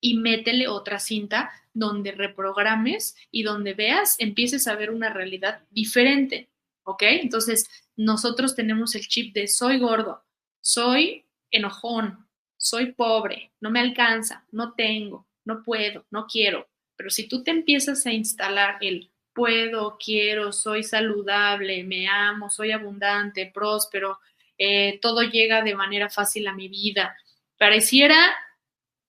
y 0.00 0.18
métele 0.18 0.68
otra 0.68 0.98
cinta 0.98 1.50
donde 1.72 2.12
reprogrames 2.12 3.16
y 3.30 3.44
donde 3.44 3.74
veas, 3.74 4.16
empieces 4.18 4.66
a 4.68 4.74
ver 4.74 4.90
una 4.90 5.08
realidad 5.08 5.62
diferente, 5.70 6.50
¿ok? 6.84 7.02
Entonces, 7.04 7.68
nosotros 7.96 8.54
tenemos 8.54 8.94
el 8.94 9.06
chip 9.06 9.34
de 9.34 9.46
soy 9.46 9.78
gordo, 9.78 10.24
soy 10.60 11.24
enojón, 11.50 12.26
soy 12.58 12.92
pobre, 12.92 13.52
no 13.60 13.70
me 13.70 13.80
alcanza, 13.80 14.44
no 14.50 14.74
tengo, 14.74 15.26
no 15.44 15.62
puedo, 15.62 16.04
no 16.10 16.26
quiero. 16.26 16.68
Pero 16.96 17.10
si 17.10 17.26
tú 17.26 17.42
te 17.42 17.50
empiezas 17.50 18.04
a 18.06 18.12
instalar 18.12 18.78
el 18.80 19.11
puedo, 19.34 19.96
quiero, 19.98 20.52
soy 20.52 20.82
saludable, 20.82 21.84
me 21.84 22.08
amo, 22.08 22.50
soy 22.50 22.72
abundante, 22.72 23.50
próspero, 23.52 24.20
eh, 24.58 24.98
todo 25.00 25.22
llega 25.22 25.62
de 25.62 25.74
manera 25.74 26.10
fácil 26.10 26.46
a 26.46 26.52
mi 26.52 26.68
vida, 26.68 27.16
pareciera 27.58 28.16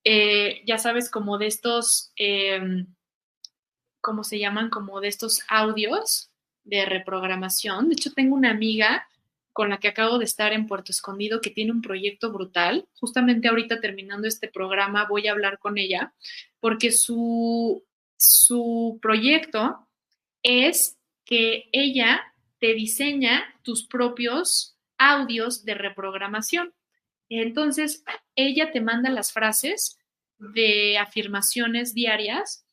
eh, 0.04 0.64
ya 0.66 0.78
sabes, 0.78 1.10
como 1.10 1.38
de 1.38 1.48
estos, 1.48 2.12
eh, 2.18 2.86
¿cómo 4.02 4.24
se 4.24 4.40
llaman? 4.40 4.70
Como 4.70 5.00
de 5.00 5.08
estos 5.08 5.42
audios 5.48 6.30
de 6.64 6.86
reprogramación. 6.86 7.90
De 7.90 7.94
hecho, 7.94 8.12
tengo 8.12 8.36
una 8.36 8.52
amiga 8.52 9.08
con 9.54 9.70
la 9.70 9.80
que 9.80 9.88
acabo 9.88 10.18
de 10.18 10.26
estar 10.26 10.52
en 10.52 10.68
Puerto 10.68 10.92
Escondido 10.92 11.40
que 11.40 11.52
tiene 11.52 11.72
un 11.72 11.82
proyecto 11.82 12.32
brutal. 12.32 12.88
Justamente 13.00 13.48
ahorita 13.48 13.80
terminando 13.80 14.28
este 14.28 14.48
programa 14.48 15.06
voy 15.08 15.28
a 15.28 15.32
hablar 15.32 15.60
con 15.60 15.78
ella 15.78 16.14
porque 16.60 16.92
su, 16.92 17.84
su 18.18 19.00
proyecto 19.02 19.88
es 20.44 20.98
que 21.26 21.70
ella 21.72 22.22
te 22.60 22.74
diseña 22.74 23.44
tus 23.64 23.88
propios 23.88 24.78
audios 24.98 25.66
de 25.66 25.74
reprogramación. 25.74 26.74
Entonces, 27.30 28.04
ella 28.36 28.72
te 28.72 28.82
manda 28.82 29.10
las 29.10 29.34
frases 29.34 29.98
de 30.38 30.98
afirmaciones 30.98 31.94
diarias, 31.94 32.66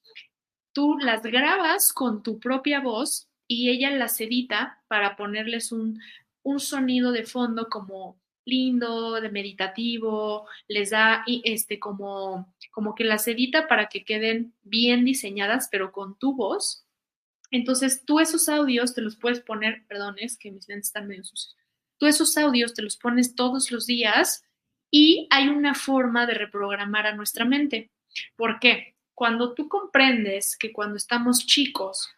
tú 0.73 0.99
las 0.99 1.23
grabas 1.23 1.93
con 1.93 2.23
tu 2.23 2.39
propia 2.39 2.81
voz 2.81 3.29
y 3.47 3.71
ella 3.71 3.91
las 3.91 4.21
edita 4.21 4.83
para 4.89 5.17
ponerles 5.17 5.73
un, 5.73 6.01
sonido 6.59 7.13
de 7.13 7.25
fondo 7.25 7.69
como 7.69 8.21
lindo, 8.45 9.21
de 9.21 9.31
meditativo, 9.31 10.49
les 10.67 10.91
da 10.91 11.25
este 11.45 11.79
como, 11.79 12.53
como 12.73 12.95
que 12.95 13.05
las 13.05 13.29
edita 13.29 13.69
para 13.69 13.89
que 13.89 14.05
queden 14.05 14.55
bien 14.63 15.05
diseñadas, 15.05 15.69
pero 15.71 15.93
con 15.93 16.19
tu 16.19 16.35
voz. 16.35 16.85
Entonces 17.51 18.05
tú 18.05 18.21
esos 18.21 18.49
audios 18.49 18.95
te 18.95 19.03
los 19.03 19.17
puedes 19.17 19.41
poner, 19.41 19.85
perdón, 19.89 20.17
es 20.19 20.39
que 20.39 20.51
mis 20.51 20.69
lentes 20.69 20.89
están 20.89 21.09
medio 21.09 21.25
sucios 21.25 21.57
tú 22.01 22.07
esos 22.07 22.37
audios 22.39 22.73
te 22.73 22.83
los 22.83 22.97
pones 22.97 23.35
todos 23.35 23.71
los 23.71 23.87
días 23.87 24.43
y 24.91 25.29
hay 25.31 25.49
una 25.49 25.75
forma 25.75 26.27
de 26.27 26.35
reprogramar 26.35 27.07
a 27.07 27.15
nuestra 27.15 27.45
mente. 27.45 27.93
¿Por 28.37 28.59
qué? 28.59 28.97
Cuando 29.15 29.53
tú 29.55 29.69
comprendes 29.69 30.57
que 30.57 30.73
cuando 30.73 30.97
estamos 30.97 31.47
chicos, 31.47 32.09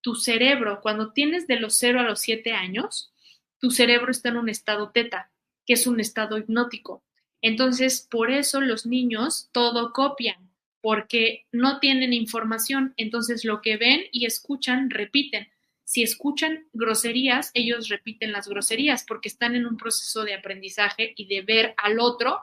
tu 0.00 0.14
cerebro, 0.14 0.80
cuando 0.80 1.12
tienes 1.12 1.48
de 1.48 1.58
los 1.58 1.74
0 1.74 2.00
a 2.00 2.04
los 2.04 2.20
7 2.20 2.52
años, 2.52 3.12
tu 3.58 3.72
cerebro 3.72 4.12
está 4.12 4.28
en 4.28 4.36
un 4.36 4.48
estado 4.48 4.90
teta, 4.90 5.32
que 5.66 5.74
es 5.74 5.88
un 5.88 5.98
estado 5.98 6.38
hipnótico. 6.38 7.02
Entonces, 7.40 8.06
por 8.08 8.30
eso 8.30 8.60
los 8.60 8.86
niños 8.86 9.48
todo 9.50 9.92
copian, 9.92 10.41
porque 10.82 11.46
no 11.52 11.78
tienen 11.78 12.12
información. 12.12 12.92
Entonces, 12.98 13.44
lo 13.44 13.62
que 13.62 13.78
ven 13.78 14.02
y 14.12 14.26
escuchan, 14.26 14.90
repiten. 14.90 15.48
Si 15.84 16.02
escuchan 16.02 16.66
groserías, 16.72 17.50
ellos 17.54 17.88
repiten 17.88 18.32
las 18.32 18.48
groserías 18.48 19.04
porque 19.06 19.28
están 19.28 19.54
en 19.54 19.66
un 19.66 19.76
proceso 19.76 20.24
de 20.24 20.34
aprendizaje 20.34 21.14
y 21.16 21.26
de 21.26 21.42
ver 21.42 21.74
al 21.76 22.00
otro 22.00 22.40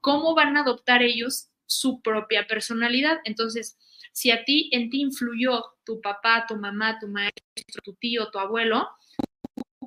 cómo 0.00 0.34
van 0.34 0.56
a 0.56 0.60
adoptar 0.60 1.02
ellos 1.02 1.48
su 1.66 2.00
propia 2.02 2.46
personalidad. 2.46 3.18
Entonces, 3.24 3.76
si 4.12 4.30
a 4.30 4.44
ti, 4.44 4.68
en 4.72 4.90
ti 4.90 5.00
influyó 5.00 5.64
tu 5.84 6.00
papá, 6.00 6.44
tu 6.46 6.56
mamá, 6.56 6.98
tu 6.98 7.08
maestro, 7.08 7.82
tu 7.82 7.94
tío, 7.94 8.30
tu 8.30 8.38
abuelo, 8.38 8.88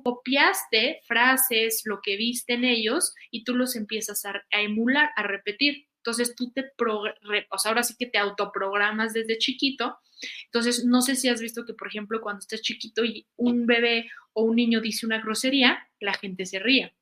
copiaste 0.02 1.00
frases, 1.04 1.82
lo 1.84 2.00
que 2.02 2.16
viste 2.16 2.54
en 2.54 2.64
ellos 2.64 3.14
y 3.30 3.44
tú 3.44 3.54
los 3.54 3.76
empiezas 3.76 4.24
a, 4.24 4.42
emular, 4.50 5.10
a 5.16 5.22
repetir. 5.22 5.86
Entonces 6.06 6.36
tú 6.36 6.52
te, 6.52 6.72
o 6.78 7.56
ahora 7.64 7.82
sí 7.82 7.94
que 7.98 8.06
te 8.06 8.18
autoprogramas 8.18 9.12
desde 9.12 9.38
chiquito. 9.38 9.98
Entonces, 10.44 10.84
no 10.84 11.02
sé 11.02 11.16
si 11.16 11.28
has 11.28 11.40
visto 11.40 11.64
que, 11.64 11.74
por 11.74 11.88
ejemplo, 11.88 12.20
cuando 12.20 12.38
estás 12.38 12.62
chiquito 12.62 13.04
y 13.04 13.26
un 13.36 13.66
bebé 13.66 14.08
o 14.32 14.42
un 14.44 14.54
niño 14.54 14.80
dice 14.80 15.04
una 15.04 15.20
grosería, 15.20 15.88
la 15.98 16.14
gente 16.14 16.46
se 16.46 16.60
ríe. 16.60 16.94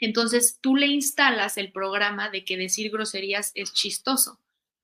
Entonces, 0.00 0.58
tú 0.60 0.76
le 0.76 0.86
instalas 0.86 1.56
el 1.56 1.72
programa 1.72 2.28
de 2.28 2.44
que 2.44 2.58
decir 2.58 2.90
groserías 2.90 3.52
es 3.54 3.72
chistoso 3.72 4.38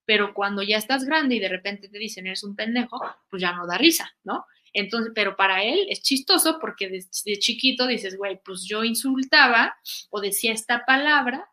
pero 0.05 0.35
cuando 0.35 0.63
ya 0.63 0.79
estás 0.79 1.05
grande 1.05 1.37
y 1.37 1.39
de 1.41 1.49
repente 1.49 1.89
te 1.89 1.99
dicen 1.99 2.27
eres 2.27 2.43
un 2.43 2.57
pendejo, 2.57 3.01
pues 3.31 3.41
ya 3.41 3.53
no 3.53 3.67
da 3.67 3.79
risa, 3.79 4.13
¿no? 4.25 4.47
Entonces, 4.73 5.13
pero 5.15 5.37
para 5.37 5.63
él 5.63 5.87
es 5.89 6.03
chistoso 6.03 6.59
porque 6.61 6.89
de, 6.89 7.39
chiquito 7.39 7.87
dices, 7.87 8.17
güey, 8.17 8.41
pues 8.45 8.65
yo 8.65 8.85
insultaba 8.85 9.77
o 10.11 10.21
decía 10.21 10.53
esta 10.53 10.85
palabra 10.87 11.52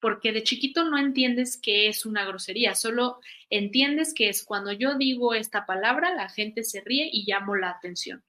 porque 0.00 0.32
de 0.32 0.42
chiquito 0.42 0.84
no 0.84 0.98
entiendes 0.98 1.60
que 1.60 1.88
es 1.88 2.06
una 2.06 2.24
grosería, 2.24 2.74
solo 2.74 3.20
entiendes 3.50 4.14
que 4.14 4.28
es 4.28 4.44
cuando 4.44 4.72
yo 4.72 4.96
digo 4.96 5.34
esta 5.34 5.66
palabra, 5.66 6.14
la 6.14 6.28
gente 6.28 6.64
se 6.64 6.80
ríe 6.80 7.08
y 7.12 7.24
llamo 7.26 7.56
la 7.56 7.70
atención, 7.70 8.24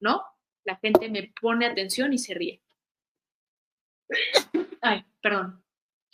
¿no? 0.00 0.22
La 0.64 0.76
gente 0.76 1.08
me 1.08 1.32
pone 1.40 1.66
atención 1.66 2.12
y 2.12 2.18
se 2.18 2.34
ríe. 2.34 2.62
Ay, 4.80 5.04
perdón. 5.20 5.62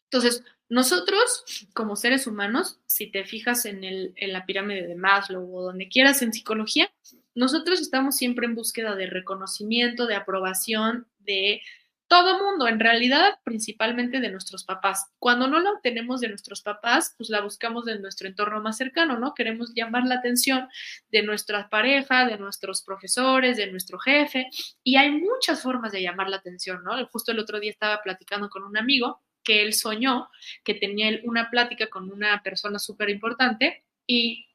Entonces, 0.04 0.42
nosotros, 0.68 1.66
como 1.72 1.96
seres 1.96 2.26
humanos, 2.26 2.80
si 2.86 3.11
te 3.11 3.24
fijas 3.24 3.64
en, 3.64 3.84
el, 3.84 4.12
en 4.16 4.32
la 4.32 4.44
pirámide 4.44 4.86
de 4.86 4.94
Maslow 4.94 5.54
o 5.54 5.62
donde 5.62 5.88
quieras 5.88 6.20
en 6.20 6.32
psicología, 6.32 6.90
nosotros 7.34 7.80
estamos 7.80 8.16
siempre 8.16 8.46
en 8.46 8.54
búsqueda 8.54 8.94
de 8.94 9.06
reconocimiento, 9.06 10.06
de 10.06 10.16
aprobación, 10.16 11.06
de 11.20 11.62
todo 12.09 12.42
mundo, 12.42 12.66
en 12.66 12.80
realidad 12.80 13.38
principalmente 13.44 14.20
de 14.20 14.30
nuestros 14.30 14.64
papás. 14.64 15.12
Cuando 15.18 15.46
no 15.46 15.61
la 15.61 15.72
obtenemos 15.72 16.20
de 16.20 16.28
nuestros 16.28 16.62
papás, 16.62 17.14
pues 17.16 17.28
la 17.28 17.42
buscamos 17.42 17.84
de 17.84 17.98
nuestro 17.98 18.26
entorno 18.26 18.61
más 18.62 18.78
cercano, 18.78 19.18
¿no? 19.18 19.34
Queremos 19.34 19.72
llamar 19.74 20.04
la 20.04 20.16
atención 20.16 20.68
de 21.11 21.22
nuestra 21.22 21.68
pareja, 21.68 22.26
de 22.26 22.38
nuestros 22.38 22.82
profesores, 22.82 23.59
de 23.59 23.70
nuestro 23.70 23.98
jefe, 23.98 24.48
y 24.82 24.96
hay 24.96 25.11
muchas 25.11 25.62
formas 25.62 25.92
de 25.92 26.02
llamar 26.02 26.30
la 26.30 26.38
atención, 26.38 26.82
¿no? 26.82 27.06
Justo 27.09 27.32
el 27.32 27.38
otro 27.38 27.61
día 27.61 27.70
estaba 27.70 28.02
platicando 28.02 28.48
con 28.48 28.64
un 28.64 28.78
amigo 28.78 29.22
que 29.44 29.62
él 29.62 29.74
soñó 29.74 30.28
que 30.64 30.74
tenía 30.74 31.20
una 31.24 31.50
plática 31.50 31.88
con 31.88 32.11
una 32.11 32.42
persona 32.42 32.78
súper 32.78 33.11
importante 33.11 33.84
y 34.06 34.46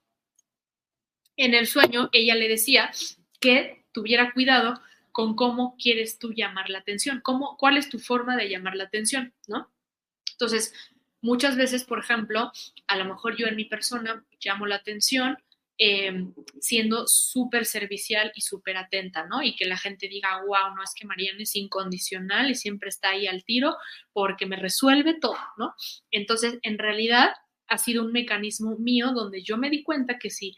en 1.37 1.53
el 1.53 1.67
sueño 1.67 2.09
ella 2.11 2.35
le 2.35 2.47
decía 2.47 2.91
que 3.39 3.85
tuviera 3.91 4.33
cuidado 4.33 4.79
con 5.13 5.37
cómo 5.37 5.77
quieres 5.77 6.19
tú 6.19 6.33
llamar 6.33 6.69
la 6.69 6.79
atención, 6.79 7.21
cómo, 7.23 7.55
cuál 7.57 7.77
es 7.77 7.87
tu 7.87 7.99
forma 7.99 8.35
de 8.35 8.49
llamar 8.49 8.75
la 8.75 8.83
atención, 8.83 9.33
¿no? 9.47 9.71
Entonces, 10.33 10.73
muchas 11.21 11.55
veces, 11.55 11.85
por 11.85 11.99
ejemplo, 11.99 12.51
a 12.87 12.97
lo 12.97 13.05
mejor 13.05 13.37
yo 13.37 13.47
en 13.47 13.55
mi 13.55 13.63
persona 13.63 14.25
llamo 14.41 14.65
la 14.65 14.75
atención 14.75 15.37
Em, 15.79 16.35
siendo 16.61 17.07
súper 17.07 17.65
servicial 17.65 18.31
y 18.35 18.41
súper 18.41 18.77
atenta, 18.77 19.25
¿no? 19.25 19.41
Y 19.41 19.55
que 19.55 19.65
la 19.65 19.75
gente 19.75 20.07
diga, 20.07 20.39
wow, 20.45 20.75
no 20.75 20.83
es 20.83 20.93
que 20.95 21.07
Mariana 21.07 21.41
es 21.41 21.55
incondicional 21.55 22.51
y 22.51 22.55
siempre 22.55 22.89
está 22.89 23.09
ahí 23.09 23.25
al 23.25 23.43
tiro 23.43 23.75
porque 24.13 24.45
me 24.45 24.55
resuelve 24.55 25.15
todo, 25.19 25.37
¿no? 25.57 25.73
Entonces, 26.11 26.59
en 26.61 26.77
realidad 26.77 27.31
ha 27.67 27.79
sido 27.79 28.03
un 28.03 28.11
mecanismo 28.11 28.77
mío 28.77 29.13
donde 29.13 29.41
yo 29.41 29.57
me 29.57 29.71
di 29.71 29.81
cuenta 29.81 30.19
que 30.19 30.29
si, 30.29 30.55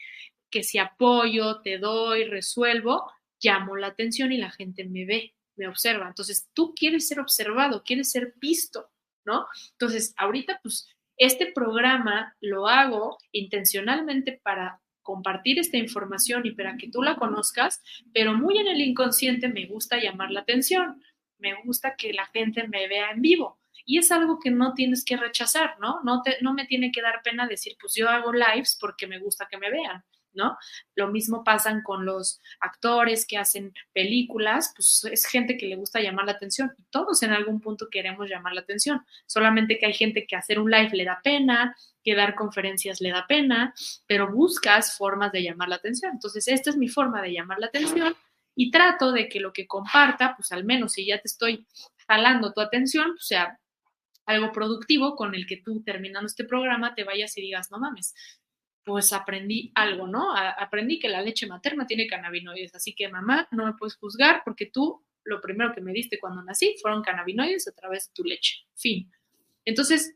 que 0.50 0.64
si 0.64 0.80
apoyo, 0.80 1.62
te 1.62 1.78
doy, 1.78 2.26
resuelvo, 2.26 3.10
llamo 3.42 3.76
la 3.76 3.88
atención 3.88 4.32
y 4.32 4.38
la 4.38 4.52
gente 4.52 4.86
me 4.86 5.06
ve, 5.06 5.34
me 5.56 5.68
observa. 5.68 6.08
Entonces, 6.08 6.50
tú 6.54 6.74
quieres 6.76 7.08
ser 7.08 7.20
observado, 7.20 7.84
quieres 7.84 8.12
ser 8.12 8.34
visto, 8.38 8.92
¿no? 9.26 9.48
Entonces, 9.72 10.14
ahorita, 10.18 10.60
pues, 10.62 10.88
este 11.18 11.52
programa 11.54 12.36
lo 12.42 12.68
hago 12.68 13.18
intencionalmente 13.32 14.40
para 14.44 14.82
compartir 15.02 15.60
esta 15.60 15.78
información 15.78 16.46
y 16.46 16.52
para 16.52 16.78
que 16.78 16.90
tú 16.90 17.04
la 17.04 17.16
conozcas, 17.16 17.82
pero 18.14 18.34
muy 18.34 18.58
en 18.58 18.68
el 18.68 18.82
inconsciente 18.82 19.48
me 19.48 19.68
gusta 19.68 19.98
llamar 19.98 20.32
la 20.32 20.42
atención, 20.42 21.02
me 21.38 21.54
gusta 21.64 21.96
que 21.96 22.12
la 22.12 22.26
gente 22.28 22.68
me 22.68 22.88
vea 22.88 23.12
en 23.12 23.22
vivo. 23.22 23.60
Y 23.86 24.00
es 24.00 24.12
algo 24.12 24.40
que 24.40 24.50
no 24.50 24.74
tienes 24.74 25.06
que 25.06 25.16
rechazar, 25.16 25.80
¿no? 25.80 26.02
No, 26.04 26.24
te, 26.24 26.38
no 26.42 26.54
me 26.54 26.66
tiene 26.66 26.92
que 26.92 27.04
dar 27.04 27.22
pena 27.24 27.48
decir, 27.48 27.78
pues 27.80 27.94
yo 27.94 28.10
hago 28.10 28.34
lives 28.34 28.78
porque 28.82 29.06
me 29.06 29.20
gusta 29.20 29.48
que 29.50 29.58
me 29.58 29.70
vean. 29.70 30.04
¿No? 30.36 30.58
Lo 30.96 31.10
mismo 31.10 31.44
pasan 31.44 31.82
con 31.84 32.06
los 32.06 32.42
actores 32.60 33.26
que 33.28 33.38
hacen 33.38 33.74
películas, 33.94 34.74
pues 34.76 35.08
es 35.12 35.26
gente 35.26 35.58
que 35.58 35.68
le 35.68 35.76
gusta 35.76 36.00
llamar 36.00 36.26
la 36.26 36.34
atención 36.34 36.72
todos 36.90 37.24
en 37.24 37.32
algún 37.32 37.60
punto 37.60 37.90
queremos 37.90 38.30
llamar 38.30 38.54
la 38.54 38.62
atención, 38.62 39.06
solamente 39.26 39.78
que 39.78 39.86
hay 39.86 39.94
gente 39.94 40.26
que 40.26 40.36
hacer 40.36 40.60
un 40.60 40.72
live 40.72 40.92
le 40.94 41.06
da 41.06 41.20
pena, 41.24 41.76
que 42.04 42.16
dar 42.16 42.36
conferencias 42.36 43.02
le 43.02 43.10
da 43.10 43.26
pena, 43.28 43.74
pero 44.08 44.32
buscas 44.32 44.96
formas 44.98 45.32
de 45.32 45.44
llamar 45.44 45.70
la 45.70 45.76
atención. 45.76 46.12
Entonces, 46.14 46.48
esta 46.48 46.70
es 46.70 46.78
mi 46.78 46.88
forma 46.88 47.22
de 47.22 47.34
llamar 47.34 47.60
la 47.60 47.68
atención 47.68 48.16
y 48.56 48.72
trato 48.72 49.12
de 49.12 49.28
que 49.28 49.40
lo 49.40 49.52
que 49.52 49.68
comparta, 49.68 50.36
pues 50.36 50.52
al 50.52 50.64
menos 50.64 50.94
si 50.94 51.06
ya 51.06 51.20
te 51.20 51.28
estoy 51.28 51.66
jalando 52.08 52.54
tu 52.54 52.62
atención, 52.62 53.12
pues, 53.14 53.28
sea 53.28 53.60
algo 54.26 54.52
productivo 54.52 55.16
con 55.16 55.36
el 55.36 55.46
que 55.46 55.58
tú 55.58 55.84
terminando 55.84 56.28
este 56.28 56.46
programa 56.46 56.96
te 56.96 57.04
vayas 57.04 57.38
y 57.38 57.42
digas, 57.42 57.70
no 57.72 57.80
mames, 57.80 58.16
pues 58.86 59.12
aprendí 59.14 59.72
algo, 59.74 60.08
¿no? 60.08 60.36
aprendí 60.36 61.00
que 61.00 61.10
la 61.10 61.22
leche 61.22 61.48
materna 61.48 61.88
tiene 61.88 62.06
cannabinoides, 62.06 62.76
así 62.76 62.94
que 62.94 63.10
mamá, 63.10 63.48
no 63.52 63.66
me 63.66 63.74
puedes 63.74 63.96
juzgar 63.96 64.44
porque 64.46 64.68
tú 64.68 65.04
lo 65.24 65.42
primero 65.42 65.74
que 65.74 65.82
me 65.82 65.92
diste 65.92 66.20
cuando 66.20 66.44
nací 66.44 66.76
fueron 66.80 67.02
cannabinoides 67.02 67.68
a 67.68 67.72
través 67.72 68.08
de 68.08 68.14
tu 68.14 68.24
leche. 68.24 68.60
Fin. 68.76 69.12
Entonces, 69.66 70.16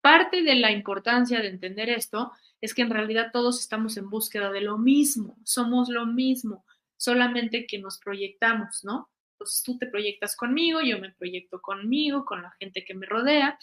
parte 0.00 0.42
de 0.42 0.56
la 0.56 0.72
importancia 0.72 1.40
de 1.40 1.48
entender 1.48 1.88
esto 1.88 2.32
es 2.60 2.74
que 2.74 2.82
en 2.82 2.90
realidad 2.90 3.30
todos 3.32 3.60
estamos 3.60 3.96
en 3.96 4.10
búsqueda 4.10 4.50
de 4.50 4.60
lo 4.60 4.76
mismo, 4.76 5.38
somos 5.44 5.88
lo 5.88 6.04
mismo, 6.04 6.64
solamente 6.96 7.64
que 7.66 7.78
nos 7.78 7.98
proyectamos, 7.98 8.80
¿no? 8.82 9.08
Pues 9.38 9.62
tú 9.64 9.78
te 9.78 9.86
proyectas 9.86 10.36
conmigo, 10.36 10.80
yo 10.80 10.98
me 10.98 11.12
proyecto 11.12 11.62
conmigo, 11.62 12.24
con 12.24 12.42
la 12.42 12.50
gente 12.58 12.84
que 12.84 12.94
me 12.94 13.06
rodea. 13.06 13.56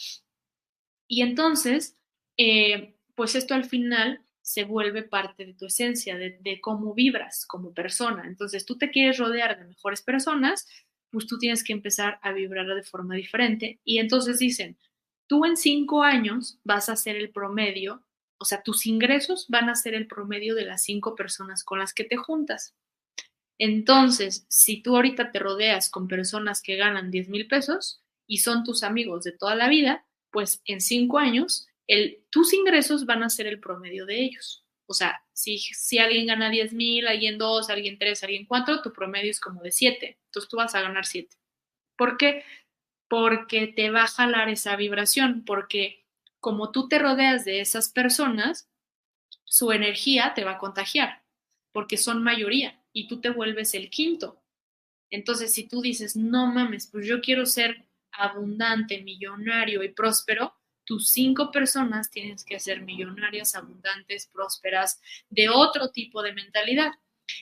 Y 1.06 1.22
entonces, 1.22 1.98
eh, 2.38 2.96
pues 3.14 3.36
esto 3.36 3.54
al 3.54 3.66
final 3.66 4.22
se 4.48 4.64
vuelve 4.64 5.04
parte 5.04 5.46
de 5.46 5.54
tu 5.56 5.66
esencia, 5.66 6.18
de, 6.18 6.62
cómo 6.62 6.94
vibras 6.94 7.46
como 7.46 7.74
persona. 7.74 8.24
Entonces, 8.26 8.66
tú 8.66 8.78
te 8.78 8.92
quieres 8.92 9.18
rodear 9.18 9.60
de 9.60 9.66
mejores 9.66 10.02
personas, 10.02 10.66
pues 11.12 11.28
tú 11.28 11.38
tienes 11.38 11.66
que 11.66 11.74
empezar 11.74 12.18
a 12.22 12.32
vibrar 12.32 12.66
de 12.66 12.84
forma 12.84 13.16
diferente. 13.16 13.82
Y 13.84 13.98
entonces 13.98 14.40
dicen, 14.40 14.78
tú 15.28 15.44
en 15.44 15.58
cinco 15.58 16.02
años 16.02 16.62
vas 16.64 16.88
a 16.88 16.96
ser 16.96 17.18
el 17.18 17.30
promedio, 17.30 18.06
o 18.38 18.46
sea, 18.46 18.64
tus 18.64 18.86
ingresos 18.86 19.48
van 19.50 19.68
a 19.68 19.76
ser 19.76 19.94
el 19.94 20.08
promedio 20.08 20.56
de 20.56 20.64
las 20.64 20.82
cinco 20.82 21.14
personas 21.14 21.66
con 21.66 21.80
las 21.80 21.94
que 21.94 22.06
te 22.06 22.16
juntas. 22.16 22.74
Entonces, 23.58 24.46
si 24.48 24.82
tú 24.82 24.96
ahorita 24.96 25.34
te 25.34 25.40
rodeas 25.40 25.90
con 25.90 26.08
personas 26.08 26.62
que 26.62 26.78
ganan 26.78 27.12
10 27.12 27.28
mil 27.28 27.50
pesos 27.50 28.02
y 28.26 28.38
son 28.38 28.64
tus 28.64 28.84
amigos 28.84 29.26
de 29.26 29.34
toda 29.34 29.56
la 29.56 29.68
vida, 29.68 30.06
pues 30.32 30.62
en 30.64 30.80
cinco 30.80 31.20
años 31.20 31.67
tus 32.30 32.54
ingresos 32.54 33.06
van 33.06 33.24
a 33.24 33.30
ser 33.30 33.48
el 33.48 33.60
promedio 33.60 34.06
de 34.06 34.24
ellos. 34.24 34.66
O 34.88 34.94
sea, 34.94 35.22
si, 35.34 36.00
alguien 36.00 36.28
gana 36.28 36.50
10 36.50 36.74
mil, 36.74 37.08
alguien 37.08 37.38
2, 37.38 37.70
alguien 37.70 37.98
3, 37.98 38.24
alguien 38.24 38.46
4, 38.46 38.82
tu 38.82 38.94
promedio 38.94 39.30
es 39.30 39.40
como 39.40 39.62
de 39.62 39.72
7. 39.72 40.20
Entonces 40.26 40.50
tú 40.50 40.58
vas 40.58 40.76
a 40.76 40.82
ganar 40.82 41.06
7. 41.06 41.36
¿Por 41.98 42.18
qué? 42.18 42.44
Porque 43.10 43.68
te 43.68 43.90
va 43.90 44.04
a 44.04 44.08
jalar 44.08 44.50
esa 44.50 44.76
vibración, 44.76 45.44
porque 45.46 46.06
como 46.40 46.72
tú 46.72 46.88
te 46.88 47.00
rodeas 47.00 47.44
de 47.44 47.60
esas 47.60 47.90
personas, 47.90 48.70
su 49.44 49.72
energía 49.72 50.34
te 50.34 50.44
va 50.44 50.52
a 50.52 50.58
contagiar, 50.58 51.24
porque 51.74 51.98
son 51.98 52.24
mayoría 52.24 52.82
y 52.94 53.08
tú 53.08 53.20
te 53.20 53.30
vuelves 53.30 53.74
el 53.74 53.90
quinto. 53.90 54.42
Entonces, 55.10 55.54
si 55.54 55.68
tú 55.68 55.82
dices, 55.82 56.16
no 56.16 56.48
mames, 56.48 56.88
pues 56.88 57.06
yo 57.06 57.22
quiero 57.22 57.46
ser 57.46 57.88
abundante, 58.12 59.02
millonario 59.02 59.84
y 59.84 59.90
próspero, 59.90 60.57
tus 60.88 61.10
cinco 61.10 61.52
personas 61.52 62.10
tienes 62.10 62.46
que 62.46 62.62
ser 62.62 62.82
millonarias, 62.82 63.56
abundantes, 63.56 64.30
prósperas, 64.34 65.02
de 65.30 65.50
otro 65.50 65.92
tipo 65.92 66.24
de 66.24 66.34
mentalidad. 66.34 66.92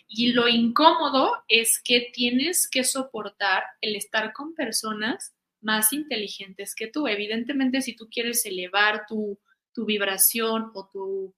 Y 0.08 0.34
lo 0.34 0.48
incómodo 0.48 1.43
es 1.48 1.80
que 1.80 2.10
tienes 2.12 2.68
que 2.68 2.84
soportar 2.84 3.64
el 3.82 3.96
estar 3.96 4.34
con 4.34 4.56
personas 4.56 5.36
más 5.62 5.93
inteligentes 5.93 6.74
que 6.74 6.88
tú. 6.88 7.08
Evidentemente, 7.08 7.82
si 7.82 7.96
tú 7.96 8.10
quieres 8.10 8.43
elevar 8.48 9.06
tu, 9.08 9.39
vibración 9.78 10.72
o 10.74 10.89
tu, 10.91 11.36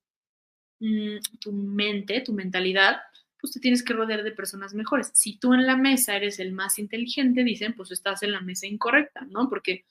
mm, 0.80 1.18
tu 1.42 1.52
mente, 1.52 2.22
tu 2.22 2.32
mentalidad, 2.32 3.02
pues 3.42 3.52
te 3.52 3.60
tienes 3.60 3.84
que 3.84 3.94
rodear 3.94 4.24
de 4.24 4.32
personas 4.32 4.74
mejores. 4.74 5.12
Si 5.14 5.38
tú 5.38 5.54
en 5.54 5.66
la 5.66 5.76
mesa 5.76 6.16
eres 6.16 6.40
el 6.40 6.54
más 6.54 6.80
inteligente, 6.80 7.44
dicen, 7.44 7.74
pues 7.76 7.92
estás 7.92 8.24
en 8.24 8.32
la 8.32 8.42
mesa 8.42 8.66
incorrecta, 8.66 9.26
¿no? 9.30 9.50
Porque, 9.50 9.86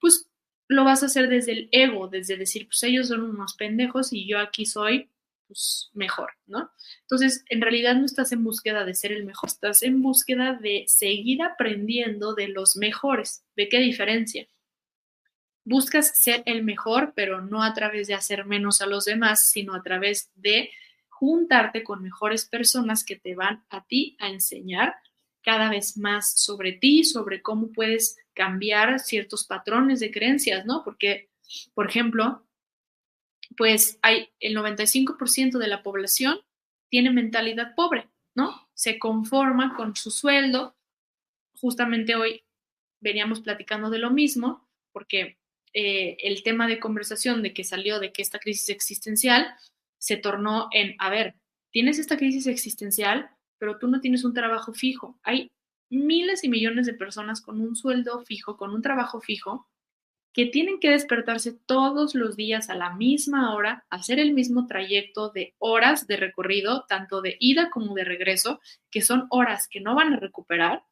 pues, 0.00 0.29
lo 0.70 0.84
vas 0.84 1.02
a 1.02 1.06
hacer 1.06 1.28
desde 1.28 1.50
el 1.50 1.68
ego, 1.72 2.06
desde 2.06 2.36
decir, 2.36 2.68
pues 2.68 2.80
ellos 2.84 3.08
son 3.08 3.22
unos 3.22 3.54
pendejos 3.54 4.12
y 4.12 4.24
yo 4.28 4.38
aquí 4.38 4.66
soy 4.66 5.10
pues, 5.48 5.90
mejor, 5.94 6.30
¿no? 6.46 6.70
Entonces, 7.00 7.44
en 7.48 7.60
realidad 7.60 7.96
no 7.96 8.04
estás 8.04 8.30
en 8.30 8.44
búsqueda 8.44 8.84
de 8.84 8.94
ser 8.94 9.10
el 9.10 9.24
mejor, 9.24 9.48
estás 9.48 9.82
en 9.82 10.00
búsqueda 10.00 10.54
de 10.54 10.84
seguir 10.86 11.42
aprendiendo 11.42 12.34
de 12.34 12.46
los 12.46 12.76
mejores. 12.76 13.42
¿De 13.56 13.68
qué 13.68 13.80
diferencia? 13.80 14.46
Buscas 15.64 16.22
ser 16.22 16.44
el 16.46 16.62
mejor, 16.62 17.14
pero 17.16 17.40
no 17.40 17.64
a 17.64 17.74
través 17.74 18.06
de 18.06 18.14
hacer 18.14 18.44
menos 18.44 18.80
a 18.80 18.86
los 18.86 19.06
demás, 19.06 19.50
sino 19.50 19.74
a 19.74 19.82
través 19.82 20.30
de 20.36 20.70
juntarte 21.08 21.82
con 21.82 22.00
mejores 22.00 22.46
personas 22.46 23.04
que 23.04 23.16
te 23.16 23.34
van 23.34 23.64
a 23.70 23.84
ti 23.86 24.16
a 24.20 24.28
enseñar 24.28 24.94
cada 25.42 25.70
vez 25.70 25.96
más 25.96 26.38
sobre 26.38 26.72
ti, 26.72 27.04
sobre 27.04 27.42
cómo 27.42 27.72
puedes 27.72 28.16
cambiar 28.34 29.00
ciertos 29.00 29.46
patrones 29.46 30.00
de 30.00 30.10
creencias, 30.10 30.66
¿no? 30.66 30.82
Porque, 30.84 31.30
por 31.74 31.88
ejemplo, 31.88 32.46
pues 33.56 33.98
hay 34.02 34.28
el 34.38 34.56
95% 34.56 35.58
de 35.58 35.68
la 35.68 35.82
población 35.82 36.40
tiene 36.90 37.10
mentalidad 37.10 37.74
pobre, 37.74 38.08
¿no? 38.34 38.68
Se 38.74 38.98
conforma 38.98 39.76
con 39.76 39.96
su 39.96 40.10
sueldo. 40.10 40.76
Justamente 41.54 42.16
hoy 42.16 42.42
veníamos 43.00 43.40
platicando 43.40 43.90
de 43.90 43.98
lo 43.98 44.10
mismo, 44.10 44.68
porque 44.92 45.38
eh, 45.72 46.16
el 46.20 46.42
tema 46.42 46.66
de 46.66 46.80
conversación 46.80 47.42
de 47.42 47.54
que 47.54 47.64
salió 47.64 48.00
de 48.00 48.12
que 48.12 48.22
esta 48.22 48.38
crisis 48.38 48.68
existencial 48.70 49.54
se 49.98 50.16
tornó 50.16 50.68
en, 50.72 50.96
a 50.98 51.10
ver, 51.10 51.36
tienes 51.70 51.98
esta 51.98 52.16
crisis 52.16 52.46
existencial, 52.46 53.30
pero 53.60 53.78
tú 53.78 53.86
no 53.86 54.00
tienes 54.00 54.24
un 54.24 54.34
trabajo 54.34 54.72
fijo. 54.72 55.20
Hay 55.22 55.52
miles 55.90 56.42
y 56.42 56.48
millones 56.48 56.86
de 56.86 56.94
personas 56.94 57.42
con 57.42 57.60
un 57.60 57.76
sueldo 57.76 58.24
fijo, 58.24 58.56
con 58.56 58.72
un 58.72 58.80
trabajo 58.80 59.20
fijo, 59.20 59.68
que 60.32 60.46
tienen 60.46 60.80
que 60.80 60.90
despertarse 60.90 61.52
todos 61.66 62.14
los 62.14 62.36
días 62.36 62.70
a 62.70 62.74
la 62.74 62.94
misma 62.94 63.54
hora, 63.54 63.84
hacer 63.90 64.18
el 64.18 64.32
mismo 64.32 64.66
trayecto 64.66 65.30
de 65.30 65.54
horas 65.58 66.06
de 66.06 66.16
recorrido, 66.16 66.86
tanto 66.88 67.20
de 67.20 67.36
ida 67.38 67.68
como 67.68 67.94
de 67.94 68.04
regreso, 68.04 68.60
que 68.90 69.02
son 69.02 69.26
horas 69.28 69.68
que 69.68 69.80
no 69.80 69.94
van 69.94 70.14
a 70.14 70.20
recuperar, 70.20 70.84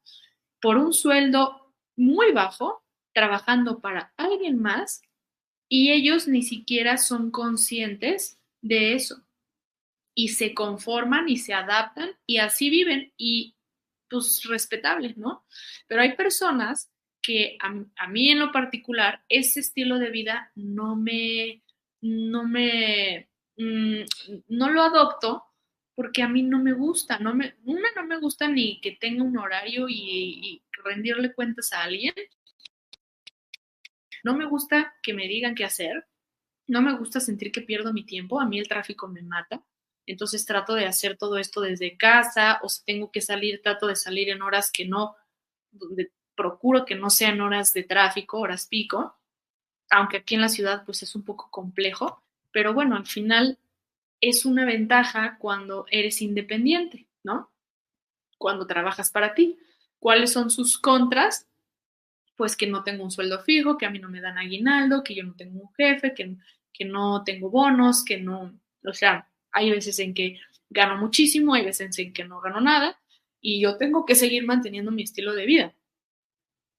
por 0.61 0.77
un 0.77 0.93
sueldo 0.93 1.73
muy 1.95 2.31
bajo, 2.33 2.83
trabajando 3.13 3.79
para 3.79 4.13
alguien 4.17 4.61
más, 4.61 5.01
y 5.69 5.91
ellos 5.91 6.27
ni 6.27 6.43
siquiera 6.43 6.97
son 6.97 7.31
conscientes 7.31 8.37
de 8.61 8.93
eso. 8.93 9.23
Y 10.19 10.29
se 10.29 10.53
conforman 10.53 11.29
y 11.29 11.37
se 11.37 11.53
adaptan 11.53 12.09
y 12.25 12.37
así 12.37 12.69
viven 12.69 13.13
y 13.15 13.55
pues 14.09 14.43
respetables, 14.43 15.15
¿no? 15.17 15.45
Pero 15.87 16.01
hay 16.01 16.15
personas 16.15 16.91
que 17.21 17.57
a, 17.61 18.07
mí 18.07 18.29
en 18.31 18.39
lo 18.39 18.51
particular, 18.51 19.23
ese 19.29 19.59
estilo 19.59 19.99
de 19.99 20.09
vida 20.09 20.51
no 20.55 20.95
me, 20.95 21.61
no 22.01 22.43
me, 22.43 23.29
mm, 23.57 24.01
no 24.47 24.69
lo 24.69 24.81
adopto 24.81 25.45
porque 25.95 26.23
a 26.23 26.29
mí 26.29 26.43
no 26.43 26.59
me 26.59 26.71
gusta, 26.71 27.19
no 27.19 27.35
me, 27.35 27.55
una 27.65 27.89
no 27.93 28.05
me 28.05 28.17
gusta 28.19 28.47
ni 28.47 28.79
que 28.79 28.93
tenga 28.93 29.21
un 29.21 29.37
horario 29.37 29.87
y, 29.89 30.63
rendirle 30.81 31.33
cuentas 31.33 31.73
a 31.73 31.83
alguien. 31.83 32.13
No 34.23 34.33
me 34.37 34.45
gusta 34.45 34.93
que 35.03 35.13
me 35.13 35.27
digan 35.27 35.55
qué 35.55 35.65
hacer. 35.65 36.07
No 36.67 36.81
me 36.81 36.97
gusta 36.97 37.19
sentir 37.19 37.51
que 37.51 37.63
pierdo 37.63 37.91
mi 37.91 38.05
tiempo. 38.05 38.39
A 38.39 38.45
mí 38.45 38.57
el 38.57 38.69
tráfico 38.69 39.09
me 39.09 39.21
mata. 39.23 39.61
Entonces 40.09 40.43
trato 40.43 40.73
de 40.73 40.87
hacer 40.87 41.17
todo 41.17 41.37
esto 41.37 41.61
desde 41.61 41.95
casa 41.95 42.59
o 42.63 42.69
si 42.69 42.83
tengo 42.83 43.11
que 43.11 43.21
salir, 43.21 43.61
trato 43.61 43.85
de 43.85 43.95
salir 43.95 44.29
en 44.29 44.41
horas 44.41 44.71
que 44.71 44.85
no, 44.85 45.15
donde 45.69 46.11
procuro 46.33 46.83
que 46.83 46.95
no 46.95 47.11
sean 47.11 47.41
horas 47.41 47.73
de 47.73 47.83
tráfico, 47.83 48.39
horas 48.39 48.65
pico, 48.65 49.19
aunque 49.91 50.17
aquí 50.17 50.33
en 50.33 50.41
la 50.41 50.49
ciudad 50.49 50.83
pues 50.83 51.03
es 51.03 51.13
un 51.13 51.23
poco 51.23 51.51
complejo, 51.51 52.23
pero 52.51 52.73
bueno, 52.73 52.95
al 52.95 53.05
final 53.05 53.59
es 54.19 54.45
una 54.45 54.65
ventaja 54.65 55.37
cuando 55.37 55.85
eres 55.91 56.23
independiente, 56.23 57.07
¿no? 57.21 57.51
Cuando 58.39 58.65
trabajas 58.65 59.11
para 59.11 59.35
ti. 59.35 59.59
¿Cuáles 59.99 60.33
son 60.33 60.49
sus 60.49 60.79
contras? 60.79 61.47
Pues 62.35 62.57
que 62.57 62.65
no 62.65 62.83
tengo 62.83 63.03
un 63.03 63.11
sueldo 63.11 63.41
fijo, 63.43 63.77
que 63.77 63.85
a 63.85 63.91
mí 63.91 63.99
no 63.99 64.09
me 64.09 64.21
dan 64.21 64.39
aguinaldo, 64.39 65.03
que 65.03 65.13
yo 65.13 65.23
no 65.23 65.35
tengo 65.35 65.61
un 65.61 65.73
jefe, 65.75 66.15
que, 66.15 66.35
que 66.73 66.85
no 66.85 67.23
tengo 67.23 67.51
bonos, 67.51 68.03
que 68.03 68.17
no, 68.17 68.59
o 68.83 68.93
sea, 68.93 69.28
hay 69.51 69.71
veces 69.71 69.99
en 69.99 70.13
que 70.13 70.39
gano 70.69 70.97
muchísimo, 70.97 71.53
hay 71.53 71.65
veces 71.65 71.97
en 71.99 72.13
que 72.13 72.25
no 72.25 72.41
gano 72.41 72.61
nada 72.61 72.99
y 73.41 73.61
yo 73.61 73.77
tengo 73.77 74.05
que 74.05 74.15
seguir 74.15 74.45
manteniendo 74.45 74.91
mi 74.91 75.03
estilo 75.03 75.33
de 75.33 75.45
vida. 75.45 75.75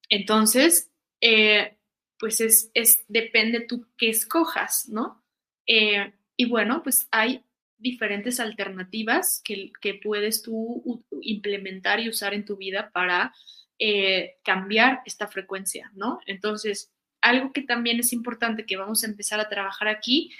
Entonces, 0.09 0.91
eh, 1.21 1.77
pues 2.17 2.41
es, 2.41 2.69
es, 2.73 3.03
depende 3.07 3.61
tú 3.61 3.87
qué 3.97 4.09
escojas, 4.09 4.87
¿no? 4.89 5.23
Eh, 5.65 6.13
y 6.35 6.45
bueno, 6.45 6.83
pues 6.83 7.07
hay 7.11 7.43
diferentes 7.77 8.39
alternativas 8.39 9.41
que, 9.43 9.71
puedes 10.03 10.43
tú 10.43 11.03
implementar 11.21 11.99
y 11.99 12.09
usar 12.09 12.33
en 12.33 12.45
tu 12.45 12.57
vida 12.57 12.91
para 12.91 13.33
eh, 13.79 14.35
cambiar 14.43 15.01
esta 15.05 15.27
frecuencia, 15.27 15.91
¿no? 15.95 16.19
Entonces, 16.27 16.91
algo 17.21 17.51
que 17.51 17.61
también 17.61 17.99
es 17.99 18.13
importante 18.13 18.65
que 18.65 18.77
vamos 18.77 19.03
a 19.03 19.07
empezar 19.07 19.39
a 19.39 19.49
trabajar 19.49 19.87
aquí 19.87 20.31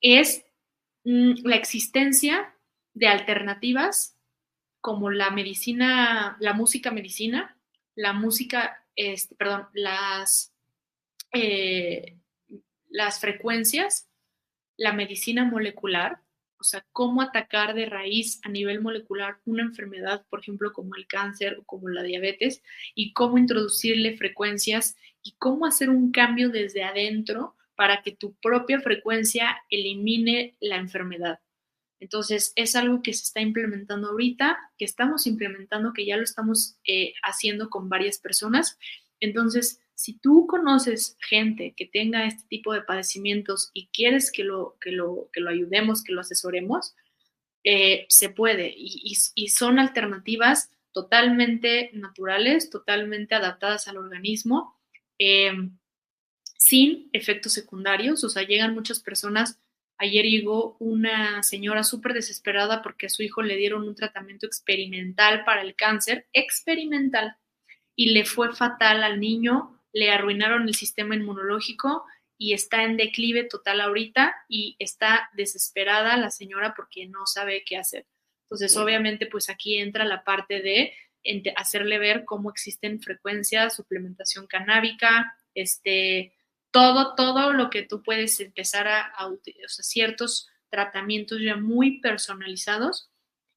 es 0.00 0.44
la 1.42 1.56
existencia 1.56 2.54
de 2.94 3.06
alternativas 3.06 4.16
como 4.80 5.10
la 5.10 5.30
medicina, 5.30 6.36
la 6.40 6.52
música 6.54 6.90
medicina, 6.90 7.56
la 7.94 8.12
música 8.12 8.80
este, 8.96 9.34
perdón, 9.34 9.66
las, 9.72 10.52
eh, 11.32 12.18
las 12.88 13.20
frecuencias, 13.20 14.08
la 14.76 14.92
medicina 14.92 15.44
molecular, 15.44 16.20
o 16.58 16.64
sea, 16.64 16.84
cómo 16.92 17.22
atacar 17.22 17.74
de 17.74 17.86
raíz 17.86 18.40
a 18.44 18.50
nivel 18.50 18.82
molecular 18.82 19.38
una 19.46 19.62
enfermedad, 19.62 20.26
por 20.28 20.40
ejemplo, 20.40 20.72
como 20.74 20.94
el 20.96 21.06
cáncer 21.06 21.56
o 21.58 21.64
como 21.64 21.88
la 21.88 22.02
diabetes, 22.02 22.62
y 22.94 23.14
cómo 23.14 23.38
introducirle 23.38 24.16
frecuencias 24.18 24.96
y 25.22 25.32
cómo 25.38 25.64
hacer 25.64 25.88
un 25.88 26.12
cambio 26.12 26.50
desde 26.50 26.84
adentro 26.84 27.56
para 27.80 28.02
que 28.02 28.12
tu 28.12 28.34
propia 28.42 28.78
frecuencia 28.82 29.56
elimine 29.70 30.54
la 30.60 30.76
enfermedad. 30.76 31.40
Entonces, 31.98 32.52
es 32.54 32.76
algo 32.76 33.00
que 33.00 33.14
se 33.14 33.22
está 33.22 33.40
implementando 33.40 34.08
ahorita, 34.08 34.58
que 34.76 34.84
estamos 34.84 35.26
implementando, 35.26 35.94
que 35.94 36.04
ya 36.04 36.18
lo 36.18 36.22
estamos 36.22 36.76
eh, 36.86 37.14
haciendo 37.22 37.70
con 37.70 37.88
varias 37.88 38.18
personas. 38.18 38.78
Entonces, 39.18 39.80
si 39.94 40.18
tú 40.18 40.46
conoces 40.46 41.16
gente 41.26 41.72
que 41.74 41.86
tenga 41.86 42.26
este 42.26 42.44
tipo 42.50 42.74
de 42.74 42.82
padecimientos 42.82 43.70
y 43.72 43.86
quieres 43.86 44.30
que 44.30 44.44
lo, 44.44 44.76
que 44.78 44.92
lo, 44.92 45.30
que 45.32 45.40
lo 45.40 45.48
ayudemos, 45.48 46.04
que 46.04 46.12
lo 46.12 46.20
asesoremos, 46.20 46.94
eh, 47.64 48.04
se 48.10 48.28
puede. 48.28 48.74
Y, 48.76 49.14
son 49.48 49.78
alternativas 49.78 50.70
totalmente 50.92 51.88
naturales, 51.94 52.68
totalmente 52.68 53.34
adaptadas 53.34 53.88
al 53.88 53.96
organismo, 53.96 54.78
em, 55.16 55.79
sin 56.60 57.08
efectos 57.12 57.52
secundarios. 57.52 58.22
O 58.24 58.28
sea, 58.28 58.42
llegan 58.42 58.74
muchas 58.74 59.00
personas 59.00 59.58
Ayer 60.02 60.24
llegó 60.24 60.78
una 60.78 61.42
señora 61.42 61.84
súper 61.84 62.14
desesperada 62.14 62.80
porque 62.80 63.04
a 63.04 63.10
su 63.10 63.22
hijo 63.22 63.42
le 63.42 63.56
dieron 63.56 63.86
un 63.86 63.94
tratamiento 63.94 64.46
experimental 64.46 65.44
para 65.44 65.60
el 65.60 65.74
cáncer, 65.74 66.26
experimental, 66.32 67.36
y 67.94 68.12
le 68.12 68.24
fue 68.24 68.54
fatal 68.54 69.04
al 69.04 69.20
niño, 69.20 69.78
le 69.92 70.10
arruinaron 70.10 70.66
el 70.66 70.74
sistema 70.74 71.14
inmunológico 71.14 72.06
y 72.38 72.54
está 72.54 72.84
en 72.84 72.96
declive 72.96 73.44
total 73.44 73.82
ahorita 73.82 74.34
y 74.48 74.74
está 74.78 75.28
desesperada 75.34 76.16
la 76.16 76.30
señora 76.30 76.72
porque 76.74 77.06
no 77.06 77.26
sabe 77.26 77.62
qué 77.66 77.76
hacer. 77.76 78.06
Entonces, 78.44 78.74
obviamente, 78.78 79.26
pues 79.26 79.50
aquí 79.50 79.76
entra 79.76 80.06
la 80.06 80.24
parte 80.24 80.62
de 80.62 80.94
hacerle 81.56 81.98
ver 81.98 82.24
cómo 82.24 82.48
existen 82.48 83.02
frecuencias, 83.02 83.76
suplementación 83.76 84.46
canábica, 84.46 85.36
este, 85.54 86.32
todo, 86.70 87.14
todo 87.14 87.52
lo 87.52 87.70
que 87.70 87.82
tú 87.82 88.02
puedes 88.02 88.38
empezar 88.40 88.88
a, 88.88 89.26
utilizar, 89.26 89.66
o 89.66 89.68
sea, 89.68 89.82
ciertos 89.84 90.48
tratamientos 90.68 91.40
ya 91.40 91.56
muy 91.56 92.00
personalizados 92.00 93.10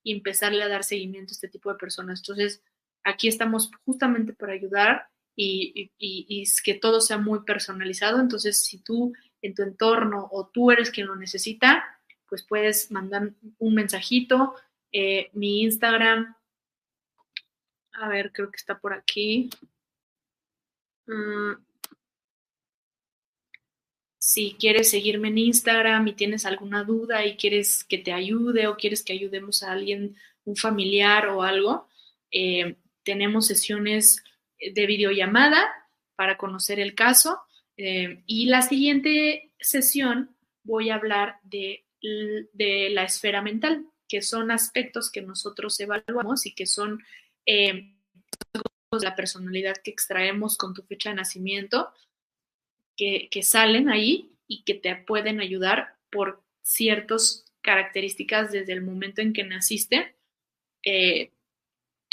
y 0.03 0.13
empezarle 0.13 0.63
a 0.63 0.67
dar 0.67 0.83
seguimiento 0.83 1.31
a 1.31 1.35
este 1.35 1.47
tipo 1.47 1.71
de 1.71 1.77
personas. 1.77 2.19
Entonces, 2.19 2.63
Aquí 3.03 3.27
estamos 3.27 3.69
justamente 3.85 4.33
para 4.33 4.53
ayudar 4.53 5.09
y, 5.35 5.91
y, 5.97 6.43
que 6.63 6.73
todo 6.75 7.01
sea 7.01 7.17
muy 7.17 7.43
personalizado. 7.43 8.19
Entonces, 8.19 8.65
si 8.65 8.81
tú 8.81 9.13
en 9.41 9.53
tu 9.53 9.63
entorno 9.63 10.29
o 10.31 10.47
tú 10.47 10.71
eres 10.71 10.89
quien 10.89 11.07
lo 11.07 11.15
necesita, 11.15 11.83
pues 12.29 12.43
puedes 12.43 12.91
mandar 12.91 13.33
un 13.57 13.75
mensajito. 13.75 14.55
Eh, 14.91 15.29
mi 15.33 15.63
Instagram, 15.63 16.33
a 17.93 18.07
ver, 18.07 18.31
creo 18.31 18.49
que 18.49 18.57
está 18.57 18.79
por 18.79 18.93
aquí. 18.93 19.49
Mm. 21.07 21.53
Si 24.33 24.55
quieres 24.59 24.89
seguirme 24.89 25.27
en 25.27 25.37
Instagram 25.37 26.07
y 26.07 26.13
tienes 26.13 26.47
alguna 26.47 26.83
duda 26.83 27.23
y 27.23 27.37
quieres 27.37 27.83
que 27.83 27.99
te 27.99 28.11
ayude 28.11 28.65
o 28.65 28.77
quieres 28.77 29.03
que 29.03 29.13
ayudemos 29.13 29.61
a 29.61 29.71
alguien, 29.71 30.15
un 30.45 30.55
familiar 30.55 31.27
o 31.27 31.43
algo, 31.43 31.87
eh, 32.31 32.77
tenemos 33.03 33.45
sesiones 33.45 34.23
de 34.59 34.87
videollamada 34.87 35.63
para 36.15 36.35
conocer 36.35 36.79
el 36.79 36.95
caso. 36.95 37.41
Eh, 37.77 38.23
y 38.25 38.47
la 38.47 38.63
siguiente 38.63 39.51
sesión 39.59 40.35
voy 40.63 40.89
a 40.89 40.95
hablar 40.95 41.37
de, 41.43 41.85
la 42.01 43.03
esfera 43.03 43.43
mental, 43.43 43.85
que 44.09 44.23
son 44.23 44.49
aspectos 44.49 45.11
que 45.11 45.21
nosotros 45.21 45.79
evaluamos 45.79 46.47
y 46.47 46.55
que 46.55 46.65
son 46.65 47.03
eh, 47.45 47.93
la 48.99 49.15
personalidad 49.15 49.75
que 49.83 49.91
extraemos 49.91 50.57
con 50.57 50.73
tu 50.73 50.81
fecha 50.81 51.11
de 51.11 51.17
nacimiento, 51.17 51.93
que, 52.95 53.29
salen 53.43 53.89
ahí 53.89 54.31
y 54.47 54.63
que 54.63 54.73
te 54.73 54.95
pueden 54.95 55.41
ayudar 55.41 55.95
por 56.11 56.43
ciertas 56.61 57.45
características 57.61 58.51
desde 58.51 58.73
el 58.73 58.81
momento 58.81 59.21
en 59.21 59.33
que 59.33 59.43
naciste. 59.43 60.15
Eh, 60.83 61.31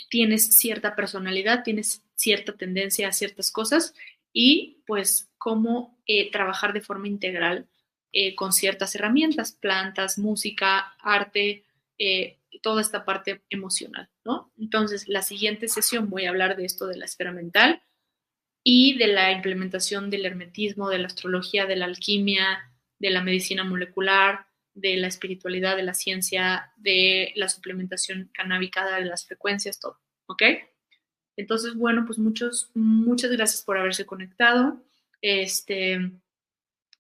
tienes 0.09 0.47
cierta 0.59 0.97
personalidad, 0.97 1.63
tienes 1.63 2.03
cierta 2.15 2.57
tendencia 2.57 3.09
a 3.09 3.13
ciertas 3.13 3.51
cosas 3.51 3.95
y 4.33 4.83
pues 4.87 5.29
cómo 5.39 5.99
eh, 6.07 6.31
trabajar 6.31 6.73
de 6.73 6.81
forma 6.81 7.09
integral 7.09 7.67
eh, 8.13 8.35
con 8.35 8.53
ciertas 8.53 8.95
herramientas, 8.95 9.53
plantas, 9.53 10.19
música, 10.19 10.95
arte, 10.99 11.65
eh, 11.97 12.39
toda 12.61 12.81
esta 12.81 13.05
parte 13.05 13.43
emocional, 13.51 14.09
¿no? 14.25 14.53
Entonces, 14.59 15.09
la 15.09 15.23
siguiente 15.23 15.69
sesión 15.69 16.11
voy 16.11 16.25
a 16.25 16.31
hablar 16.31 16.57
de 16.57 16.65
esto 16.65 16.87
de 16.87 16.97
la 16.97 17.05
esfera 17.05 17.31
mental 17.31 17.83
y 18.63 18.99
de 18.99 19.07
la 19.09 19.33
implementación 19.33 20.11
del 20.11 20.27
hermetismo, 20.27 20.89
de 20.91 20.99
la 20.99 21.07
astrología, 21.07 21.67
de 21.67 21.77
la 21.77 21.87
alquimia, 21.87 22.71
de 22.99 23.11
la 23.11 23.23
medicina 23.23 23.65
molecular, 23.65 24.47
de 24.75 24.97
la 24.97 25.09
espiritualidad, 25.09 25.77
de 25.77 25.83
la 25.83 25.95
ciencia, 25.95 26.73
de 26.77 27.33
la 27.37 27.49
suplementación 27.49 28.31
canábica, 28.33 28.97
de 28.97 29.05
las 29.05 29.27
frecuencias, 29.27 29.81
todo, 29.81 29.99
¿ok? 30.27 30.43
Entonces, 31.37 31.75
bueno, 31.75 32.05
pues 32.07 32.19
muchos, 32.19 32.71
muchas 32.75 33.31
gracias 33.31 33.63
por 33.63 33.79
haberse 33.79 34.05
conectado. 34.05 34.83
Este, 35.23 36.13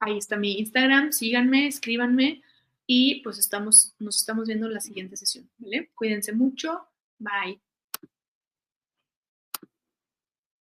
ahí 0.00 0.18
está 0.18 0.36
mi 0.36 0.58
Instagram, 0.58 1.12
síganme, 1.12 1.66
escríbanme 1.66 2.42
y 2.86 3.22
pues 3.22 3.38
estamos, 3.38 3.94
nos 3.98 4.16
estamos 4.16 4.48
viendo 4.48 4.66
en 4.66 4.74
la 4.74 4.80
siguiente 4.80 5.16
sesión, 5.16 5.48
¿vale? 5.58 5.90
Cuídense 5.94 6.32
mucho, 6.32 6.88
bye. 7.18 7.60